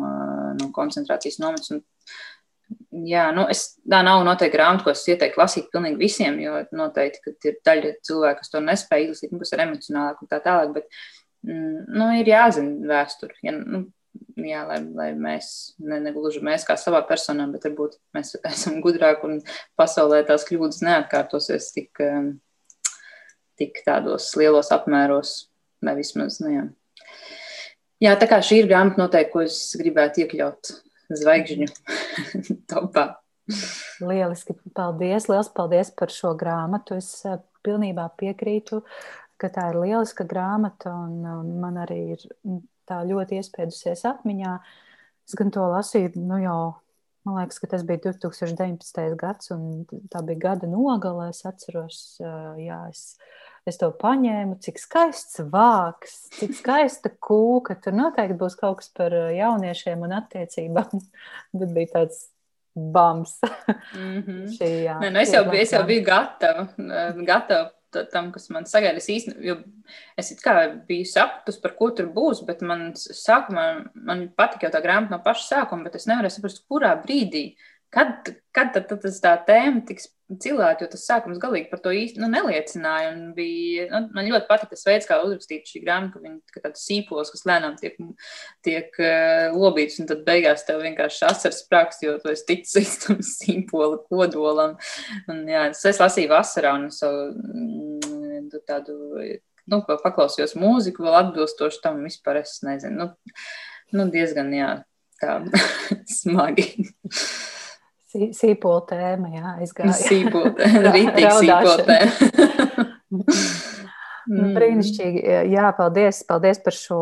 no 0.60 0.70
koncentrācijas 0.76 1.40
nometnes. 1.42 1.84
Jā, 3.04 3.26
nu 3.34 3.44
es, 3.50 3.64
tā 3.90 4.00
nav 4.06 4.22
noteikti 4.26 4.56
grāmata, 4.56 4.86
ko 4.86 4.92
es 4.94 5.02
ieteiktu 5.10 5.40
lasīt 5.40 5.66
pilnīgi 5.72 6.00
visiem, 6.00 6.38
jo 6.40 6.62
noteikti, 6.74 7.34
ir 7.50 7.58
daļa 7.66 7.90
cilvēku, 8.06 8.40
kas 8.40 8.52
to 8.52 8.62
nespēja 8.64 9.08
izlasīt, 9.08 9.34
nu, 9.34 9.40
kas 9.42 9.52
ir 9.52 9.62
emocionālāk 9.66 10.22
un 10.22 10.30
tā 10.30 10.38
tālāk, 10.44 10.72
bet, 10.78 11.02
mm, 11.44 11.90
nu, 11.92 12.08
ir 12.20 12.30
jāzina 12.30 12.88
vēsture. 12.94 13.36
Ja, 13.44 13.52
nu, 13.58 13.84
jā, 14.40 14.62
lai, 14.68 14.78
lai 14.94 15.08
mēs, 15.18 15.48
ne, 15.82 15.98
ne 16.02 16.12
gluži 16.14 16.42
mēs 16.44 16.66
kā 16.66 16.76
savā 16.80 17.02
personā, 17.08 17.46
bet 17.52 17.66
varbūt 17.68 17.98
mēs 18.16 18.34
esam 18.50 18.80
gudrāki 18.84 19.28
un 19.28 19.40
pasaulē 19.78 20.22
tās 20.28 20.46
kļūdas 20.48 20.82
neatkārtosies 20.86 21.70
tik, 21.74 21.90
um, 22.04 22.34
tik 23.60 23.82
tādos 23.86 24.30
lielos 24.38 24.72
apmēros, 24.74 25.36
vai 25.84 25.96
vismaz, 25.98 26.40
nu 26.42 26.54
jā. 26.54 26.64
Jā, 28.02 28.14
tā 28.20 28.28
kā 28.28 28.40
šī 28.44 28.64
ir 28.64 28.70
grāmata 28.70 29.00
noteikti, 29.00 29.32
ko 29.32 29.44
es 29.46 29.58
gribētu 29.80 30.24
iekļaut 30.24 30.72
zvaigžņu 31.14 31.68
topā. 32.72 33.06
Lieliski, 34.00 34.56
paldies, 34.76 35.28
liels 35.28 35.50
paldies 35.52 35.90
par 35.94 36.12
šo 36.12 36.32
grāmatu. 36.38 36.96
Es 37.00 37.10
uh, 37.28 37.38
pilnībā 37.64 38.08
piekrītu, 38.20 38.80
ka 39.40 39.50
tā 39.52 39.68
ir 39.72 39.80
lieliska 39.82 40.26
grāmata 40.28 40.92
un, 41.04 41.20
un 41.28 41.50
man 41.60 41.78
arī 41.84 42.00
ir 42.16 42.24
tā 42.88 43.02
ļoti 43.08 43.40
iespēdusies 43.40 44.04
atmiņā. 44.10 44.54
Es 45.28 45.36
gan 45.38 45.52
to 45.54 45.64
lasīju, 45.72 46.14
nu 46.20 46.40
jau, 46.42 46.58
man 47.24 47.40
liekas, 47.40 47.60
ka 47.62 47.70
tas 47.72 47.84
bija 47.86 48.10
2019. 48.10 49.16
gads, 49.20 49.50
un 49.54 49.86
tā 50.12 50.24
bija 50.26 50.50
gada 50.50 50.68
nogale. 50.68 51.30
Es 51.32 51.44
atceros, 51.48 52.04
jā, 52.60 52.80
es 52.90 53.14
es 53.68 53.80
to 53.80 53.88
paņēmu, 54.00 54.58
cik 54.64 54.80
skaists 54.80 55.40
vāks, 55.52 56.16
cik 56.38 56.54
skaista 56.58 57.10
kūka. 57.12 57.78
Tur 57.80 57.96
noteikti 57.96 58.36
būs 58.40 58.58
kaut 58.60 58.82
kas 58.82 58.90
par 58.96 59.14
jauniešiem 59.34 60.04
un 60.04 60.16
attiecībām. 60.20 61.02
Bet 61.58 61.74
bija 61.76 61.92
tāds 61.98 62.26
bams. 62.74 63.38
Mm 63.94 64.20
-hmm. 64.20 64.44
Šī, 64.56 64.70
jā, 64.88 64.98
Nē, 65.00 65.10
nu 65.14 65.20
es, 65.20 65.32
jau, 65.32 65.44
es 65.52 65.72
jau 65.72 65.84
biju 65.86 66.04
gatava, 66.04 66.68
gatava 67.24 67.70
tam, 68.12 68.30
kas 68.34 68.48
man 68.54 68.66
sagaida. 68.68 69.00
Es 69.00 69.10
īstenībā, 69.12 69.56
es 70.20 70.32
kā 70.42 70.54
biju 70.88 71.06
sapratusi, 71.08 71.60
par 71.62 71.76
ko 71.78 71.90
tur 71.96 72.10
būs, 72.14 72.42
bet 72.48 72.64
man 72.66 72.90
sākumā 72.98 73.66
man 73.94 74.26
patika 74.36 74.68
jau 74.68 74.74
tā 74.74 74.82
grāmata 74.84 75.16
no 75.16 75.22
paša 75.24 75.46
sākuma, 75.50 75.86
bet 75.88 76.00
es 76.00 76.08
nevarēju 76.10 76.36
saprast, 76.36 76.64
kurā 76.70 76.94
brīdī. 77.02 77.46
Kad, 77.94 78.32
kad 78.54 78.74
tad, 78.74 78.90
tad 78.90 79.04
tā 79.22 79.32
tēma 79.46 79.84
tiks 79.86 80.08
cilāta, 80.40 80.84
jo 80.84 80.88
tas 80.90 81.04
sākums 81.06 81.38
galīgi 81.42 81.68
par 81.70 81.80
to 81.84 81.92
īsti 81.94 82.20
nu, 82.22 82.28
neliecināja. 82.32 83.12
Bija, 83.36 83.86
nu, 83.92 84.00
man 84.16 84.28
ļoti 84.30 84.48
patika 84.48 84.72
tas 84.72 84.86
veids, 84.88 85.08
kā 85.08 85.18
uzrakstīta 85.22 85.70
šī 85.70 85.82
grāmata, 85.84 86.16
ka 86.16 86.22
viņa 86.24 86.38
ir 86.40 86.64
tāds 86.64 86.84
sīpols, 86.88 87.30
kas 87.34 87.44
lēnām 87.48 87.76
tiek, 87.80 87.98
tiek 88.66 88.98
uh, 89.02 89.54
lobīts, 89.54 90.00
un 90.02 90.08
tad 90.10 90.24
beigās 90.26 90.64
tev 90.66 90.82
vienkārši 90.84 91.26
asars 91.28 91.62
sprākst, 91.64 92.06
jo 92.06 92.16
tu 92.22 92.32
esi 92.32 92.48
ticis 92.50 92.96
tam 93.04 93.20
sīpola 93.24 94.00
kodolam. 94.08 94.78
Un, 95.28 95.44
jā, 95.50 95.68
es 95.74 96.02
lasīju 96.02 96.32
vasarā 96.32 96.74
un 96.80 96.88
savu 96.94 97.28
tādu, 98.66 98.98
nu, 99.70 99.82
paklausījos 99.92 100.56
mūziku, 100.58 101.04
vēl 101.04 101.20
atbilstoši 101.20 101.84
tam 101.84 102.02
vispār 102.06 102.42
es 102.42 102.58
nezinu. 102.66 103.12
Nu, 103.12 103.36
nu 103.94 104.08
diezgan, 104.14 104.52
jā, 104.56 104.70
tā 105.20 105.42
smagi. 106.20 106.70
Sīpola 108.14 108.84
tēma, 108.90 109.30
jā, 109.34 109.54
aizgāja. 109.64 109.96
Sīpola 109.98 110.54
tēma, 110.58 110.92
rītīgi 110.96 111.36
sīpola 111.42 111.78
tēma. 111.90 112.90
Mm. 114.24 114.54
Brīnišķīgi. 114.56 115.20
Jā, 115.52 115.66
paldies, 115.76 116.22
paldies 116.24 116.60
par, 116.64 116.72
šo, 116.76 117.00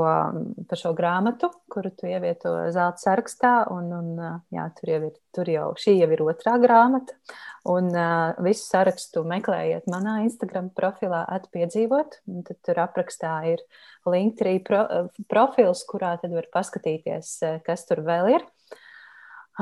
par 0.67 0.81
šo 0.81 0.91
grāmatu, 0.99 1.53
kuru 1.71 1.93
tu 1.95 2.09
ievieto 2.11 2.55
zelta 2.75 2.99
sarakstā. 2.99 3.53
Un, 3.71 3.93
un, 3.95 4.09
jā, 4.55 4.65
tur 4.79 4.91
jau 4.91 5.01
ir, 5.07 5.15
tur 5.37 5.51
jau, 5.53 5.69
šī 5.79 5.95
jau 6.01 6.09
ir 6.11 6.25
otrā 6.27 6.57
grāmata. 6.63 7.15
Un 7.71 7.93
uh, 7.95 8.35
visu 8.43 8.67
sarakstu 8.67 9.23
meklējiet 9.29 9.87
manā 9.93 10.19
Instagram 10.25 10.73
profilā, 10.75 11.23
atpiedzīvot. 11.39 12.19
Tad 12.49 12.59
tur 12.67 12.83
aprakstā 12.83 13.37
ir 13.53 13.63
Linktree 14.11 14.59
pro, 14.67 14.83
profils, 15.31 15.85
kurā 15.87 16.17
tad 16.19 16.35
var 16.35 16.51
paskatīties, 16.51 17.37
kas 17.63 17.87
tur 17.87 18.03
vēl 18.09 18.33
ir. 18.35 18.49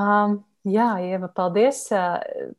Um, 0.01 0.40
Jā, 0.68 0.98
Ieva, 1.00 1.30
paldies. 1.32 1.86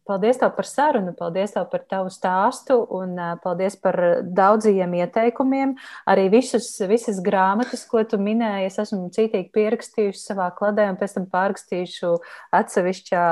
Paldies 0.10 0.40
tev 0.42 0.56
par 0.56 0.66
sarunu, 0.66 1.12
paldies 1.14 1.52
tev 1.54 1.68
par 1.70 1.84
tavu 1.86 2.10
stāstu 2.10 2.80
un 2.98 3.14
paldies 3.44 3.78
par 3.78 3.98
daudziem 4.26 4.96
ieteikumiem. 4.98 5.76
Arī 6.10 6.24
visus, 6.34 6.72
visas 6.90 7.20
grāmatas, 7.22 7.86
ko 7.86 8.02
tu 8.02 8.18
minēji, 8.18 8.72
es 8.72 8.80
esmu 8.82 9.12
cītīgi 9.14 9.54
pierakstījuši 9.54 10.18
savā 10.18 10.50
kladē 10.58 10.88
un 10.90 10.98
pēc 10.98 11.14
tam 11.20 11.30
pārrakstījuši 11.30 12.12
atsevišķā, 12.58 13.28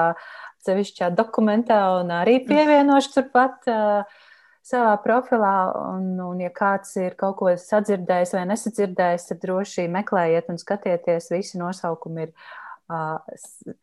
atsevišķā 0.62 1.12
dokumentā 1.18 1.82
un 2.04 2.14
arī 2.22 2.38
pievienošu 2.46 3.16
turpat. 3.18 3.72
Savā 4.70 4.94
profilā, 5.02 5.72
un, 5.96 6.12
un 6.22 6.42
ja 6.44 6.52
kāds 6.54 6.92
ir 7.02 7.16
kaut 7.18 7.40
ko 7.40 7.50
sadzirdējis 7.58 8.36
vai 8.36 8.44
nesadzirdējis, 8.52 9.30
tad 9.32 9.40
droši 9.42 9.88
meklējiet 9.90 10.52
un 10.54 10.60
skatieties. 10.62 11.32
Visi 11.34 11.58
nosaukumi 11.58 12.28
ir 12.28 12.34
uh, 12.36 12.69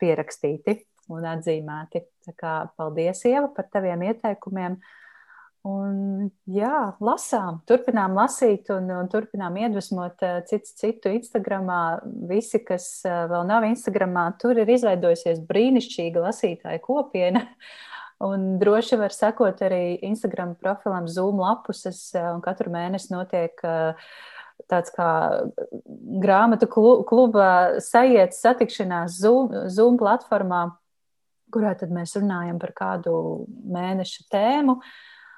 pierakstīti 0.01 0.81
un 1.13 1.27
atzīmēti. 1.31 2.05
Tā 2.27 2.35
kā 2.39 2.55
paldies, 2.79 3.23
Ieva, 3.29 3.49
par 3.55 3.69
taviem 3.73 4.07
ieteikumiem. 4.09 4.79
Un, 5.67 6.29
jā, 6.47 6.93
lasām, 7.03 7.59
turpinām 7.67 8.15
lasīt 8.15 8.69
un, 8.71 8.87
un 9.01 9.09
turpinām 9.11 9.57
iedvesmot 9.59 10.23
citu, 10.47 10.71
citu 10.79 11.11
Instagramā. 11.17 11.81
Visi, 12.31 12.61
kas 12.63 12.87
vēl 13.07 13.43
nav 13.49 13.67
Instagramā, 13.67 14.29
tur 14.43 14.61
ir 14.63 14.71
izveidojusies 14.77 15.43
brīnišķīga 15.49 16.23
lasītāja 16.29 16.83
kopiena. 16.85 17.47
Un 18.27 18.55
droši 18.57 18.97
var 18.97 19.13
sekot 19.13 19.59
arī 19.67 19.99
Instagram 20.07 20.55
profilam 20.57 21.05
Zoom 21.05 21.43
lapuses, 21.43 21.99
un 22.17 22.39
katru 22.41 22.71
mēnesi 22.73 23.11
notiek 23.13 23.61
uh, 23.61 24.09
tāds 24.71 24.93
kā 24.95 25.11
grāmatu 26.23 26.69
kluba 26.71 27.81
sajietas 27.83 28.41
satikšanās 28.45 29.19
Zoom, 29.21 29.53
Zoom 29.73 29.99
platformā, 30.01 30.69
kurā 31.53 31.77
tad 31.79 31.93
mēs 31.95 32.17
runājam 32.19 32.59
par 32.63 32.73
kādu 32.77 33.19
mēneša 33.47 34.27
tēmu. 34.33 34.81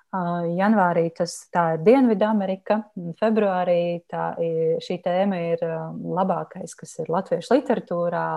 Janvārī 0.09 1.11
tas 1.13 1.35
ir 1.53 1.83
Dienvidamerika, 1.85 2.79
februārī 3.21 4.07
tā, 4.09 4.31
šī 4.81 4.97
tēma 5.05 5.41
ir 5.51 5.65
labākais, 6.17 6.73
kas 6.79 6.95
ir 7.03 7.11
latviešu 7.13 7.59
literatūrā, 7.59 8.29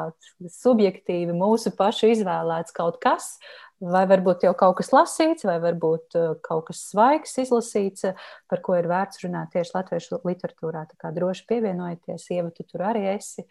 subjektīvi 0.51 1.31
mūsu 1.31 1.71
pašu 1.77 2.11
izvēlēts 2.11 2.75
kaut 2.75 2.99
kas, 2.99 3.37
Vai 3.81 4.03
varbūt 4.05 4.43
jau 4.45 4.51
kaut 4.57 4.75
kas 4.77 4.91
lasīts, 4.93 5.45
vai 5.47 5.55
varbūt 5.63 6.17
uh, 6.19 6.33
kaut 6.45 6.67
kas 6.67 6.83
svaigs 6.91 7.33
izlasīts, 7.41 8.05
uh, 8.05 8.27
par 8.51 8.61
ko 8.61 8.75
ir 8.77 8.85
vērts 8.91 9.23
runāt 9.23 9.49
tieši 9.55 9.73
latviešu 9.73 10.19
literatūrā. 10.27 10.83
Tā 10.91 10.99
kā 11.01 11.09
droši 11.15 11.47
pievienojieties, 11.49 12.27
Ieva, 12.35 12.51
tu 12.53 12.65
tur 12.67 12.85
arī 12.91 13.07
esi. 13.15 13.47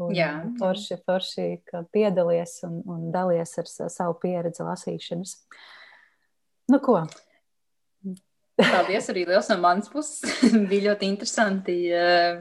Un 0.00 0.14
Jā. 0.16 0.30
Forši, 0.60 1.00
forši, 1.02 1.48
ka 1.68 1.82
piedalies 1.92 2.60
un, 2.68 2.78
un 2.88 3.10
dalies 3.12 3.58
ar 3.60 3.68
savu 3.90 4.16
pieredzi 4.22 4.64
lasīšanas. 4.64 5.34
Nu 6.72 6.78
ko? 6.84 7.02
Paldies 8.62 9.10
arī 9.10 9.26
liels 9.26 9.50
no 9.50 9.58
manas 9.60 9.90
puses. 9.92 10.22
Bija 10.70 10.92
ļoti 10.92 11.10
interesanti 11.10 11.76
uh, 11.90 12.38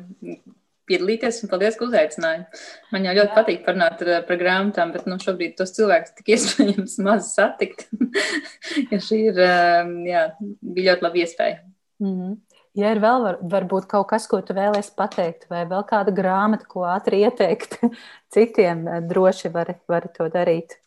piedalīties, 0.91 1.41
un 1.41 1.51
paldies, 1.51 1.79
ka 1.79 1.87
uzaicināji. 1.87 2.45
Man 2.93 3.07
jau 3.07 3.15
ļoti 3.17 3.31
Jā. 3.31 3.37
patīk 3.39 3.65
parunāt 3.65 4.05
ar, 4.05 4.13
par 4.27 4.39
grāmatām, 4.41 4.93
bet 4.93 5.09
nu, 5.09 5.17
šobrīd 5.23 5.57
tos 5.57 5.73
cilvēkus 5.77 6.15
tik 6.19 6.31
iespējams 6.35 6.99
maz 7.07 7.33
satikt. 7.33 7.87
ja 8.93 9.01
šī 9.01 9.25
ir, 9.31 9.43
um, 9.47 9.97
jā, 10.07 10.27
bija 10.61 10.93
ļoti 10.93 11.07
laba 11.07 11.21
iespēja. 11.23 11.61
Mm 12.01 12.15
-hmm. 12.15 12.39
Ja 12.79 12.93
ir 12.93 13.01
vēl 13.03 13.23
var, 13.25 13.37
varbūt 13.51 13.87
kaut 13.91 14.07
kas, 14.13 14.29
ko 14.31 14.39
tu 14.47 14.55
vēlēsi 14.55 14.93
pateikt, 14.95 15.49
vai 15.51 15.65
vēl 15.67 15.83
kāda 15.89 16.13
grāmata, 16.15 16.67
ko 16.67 16.85
ātri 16.87 17.25
ieteikt 17.25 17.81
citiem, 18.33 18.85
droši 19.09 19.51
vari, 19.51 19.75
vari 19.91 20.13
to 20.15 20.29
darīt. 20.31 20.77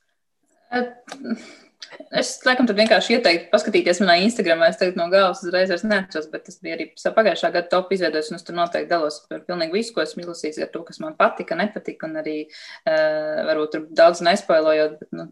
Uh, 1.93 2.05
Es 2.15 2.29
laikam 2.47 2.67
tad 2.69 2.79
vienkārši 2.79 3.17
ieteiktu 3.17 3.49
paskatīties 3.51 3.99
manā 4.03 4.15
Instagramā. 4.23 4.69
Es 4.71 4.79
tagad 4.79 4.99
no 4.99 5.07
galvas 5.11 5.41
uzreiz 5.43 5.83
neatceros, 5.83 6.29
bet 6.31 6.45
tas 6.47 6.61
bija 6.63 6.77
arī 6.77 6.87
pagājušā 6.95 7.51
gada 7.57 7.71
top 7.73 7.91
izveidojis, 7.95 8.31
un 8.31 8.39
es 8.39 8.47
tur 8.47 8.55
noteikti 8.55 8.91
dalos 8.93 9.19
par 9.31 9.43
pilnīgi 9.49 9.75
visu, 9.75 9.95
ko 9.97 10.05
esmu 10.05 10.23
izlasījis, 10.23 10.61
ar 10.63 10.71
to, 10.71 10.85
kas 10.87 11.01
man 11.03 11.17
patika, 11.19 11.59
nepatika, 11.59 12.07
un 12.07 12.21
arī 12.23 12.37
uh, 12.47 13.43
varbūt 13.51 13.75
tur 13.75 13.87
daudz 14.03 14.23
nespoilojot, 14.27 14.97
bet 15.03 15.19
nu, 15.19 15.29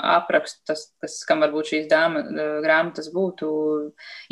aprakstu 0.00 0.64
tas, 0.72 0.86
tas, 1.02 1.18
kam 1.28 1.44
varbūt 1.44 1.72
šīs 1.74 1.90
dāma, 1.92 2.24
uh, 2.24 2.58
grāmatas 2.64 3.12
būtu 3.14 3.50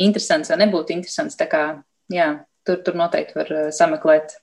interesants 0.04 0.52
vai 0.52 0.62
nebūtu 0.64 0.96
interesants. 0.96 1.36
Tā 1.40 1.48
kā, 1.52 1.64
jā, 2.12 2.30
tur, 2.64 2.80
tur 2.86 2.96
noteikti 2.96 3.36
var 3.42 3.52
uh, 3.52 3.68
sameklēt 3.76 4.38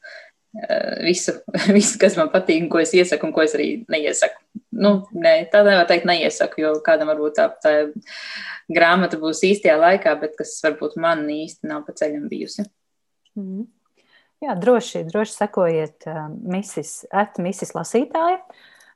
visu, 1.02 1.38
visu, 1.78 1.98
kas 2.00 2.18
man 2.20 2.30
patīk, 2.30 2.66
un 2.66 2.70
ko 2.70 2.82
es 2.84 2.94
iesaku, 2.94 3.30
un 3.30 3.34
ko 3.34 3.48
es 3.48 3.58
arī 3.58 3.72
neiesaku. 3.90 4.44
Nu, 4.72 4.92
nē, 5.12 5.34
tā 5.52 5.66
nevar 5.68 5.88
teikt, 5.90 6.08
neiesaku, 6.08 6.62
jo 6.64 6.72
kādam 6.86 7.10
varbūt 7.12 7.36
tā, 7.36 7.50
tā 7.64 7.74
grāmata 8.72 9.20
būs 9.20 9.44
īstajā 9.44 9.76
laikā, 9.82 10.16
bet 10.22 10.38
kas 10.40 10.56
varbūt 10.64 10.96
man 11.02 11.26
īsti 11.32 11.68
nav 11.68 11.84
pa 11.88 11.96
ceļam 11.98 12.30
bijusi. 12.32 12.64
Mm. 13.36 13.66
Jā, 14.42 14.56
droši, 14.58 15.04
droši 15.10 15.36
sekojiet 15.36 16.08
uh, 16.10 16.24
misis, 16.32 17.02
at 17.14 17.36
misis 17.44 17.76
lasītāja. 17.78 18.40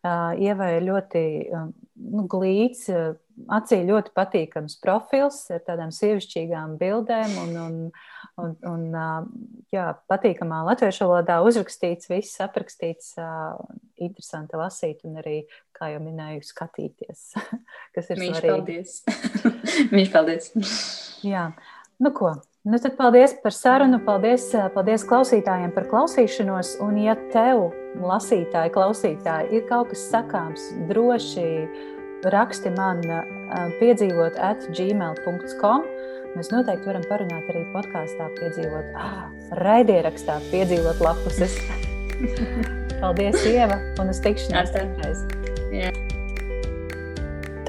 Uh, 0.06 0.32
Ieva 0.42 0.72
ir 0.78 0.88
ļoti 0.88 1.26
uh, 1.44 1.68
nu, 1.96 2.26
glīts, 2.32 2.88
uh, 2.94 3.16
acī 3.52 3.82
ļoti 3.86 4.14
patīkams 4.16 4.78
profils 4.84 5.42
ar 5.54 5.62
tādām 5.68 5.92
sievišķīgām 5.94 6.76
bildēm 6.80 7.36
un, 7.42 7.52
un, 7.60 7.76
un, 8.42 8.54
un 8.70 8.86
jā, 9.74 9.88
patīkamā 10.12 10.62
latviešu 10.70 11.08
valodā 11.10 11.42
uzrakstīts, 11.46 12.10
viss 12.12 12.42
aprakstīts, 12.44 13.14
interesanti 14.00 14.60
lasīt 14.60 15.04
un 15.08 15.20
arī, 15.24 15.38
kā 15.76 15.92
jau 15.94 16.02
minēju, 16.04 16.46
skatīties, 16.48 17.28
kas 17.96 18.12
ir 18.12 18.24
Viņš 18.24 18.42
svarīgi. 18.42 18.56
Paldies! 18.56 18.98
Viņš 19.96 20.14
paldies! 20.16 20.52
jā, 21.26 21.50
nu 22.04 22.14
ko, 22.16 22.36
Nu, 22.66 22.78
tad 22.82 22.96
paldies 22.98 23.36
par 23.44 23.54
sarunu, 23.54 24.00
paldies, 24.02 24.48
paldies 24.74 25.04
klausītājiem 25.06 25.70
par 25.76 25.86
klausīšanos. 25.86 26.72
Un, 26.82 26.96
ja 26.98 27.14
tev, 27.30 27.68
lasītāji, 28.02 28.72
klausītāji, 28.74 29.52
ir 29.54 29.68
kaut 29.70 29.92
kas 29.92 30.08
sakāms, 30.10 30.64
droši 30.90 31.46
raksti 32.34 32.72
man 32.74 33.04
piedzīvot 33.78 34.40
at 34.42 34.66
gmail.com. 34.74 35.86
Mēs 36.34 36.50
noteikti 36.50 36.90
varam 36.90 37.06
parunāt 37.06 37.52
arī 37.54 37.62
podkāstā, 37.76 38.32
piedzīvot, 38.40 38.98
ah, 38.98 39.20
raidierakstā, 39.62 40.40
piedzīvot 40.50 41.04
lapuses. 41.06 41.60
Paldies, 43.04 43.46
Ieva, 43.46 43.78
un 44.02 44.10
uz 44.10 44.24
tikšanās 44.26 44.74
citreiz. 44.74 45.22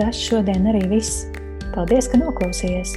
Tas 0.01 0.25
šodien 0.25 0.73
arī 0.73 0.87
viss. 0.97 1.27
Paldies, 1.77 2.09
ka 2.09 2.23
noklausījies! 2.25 2.97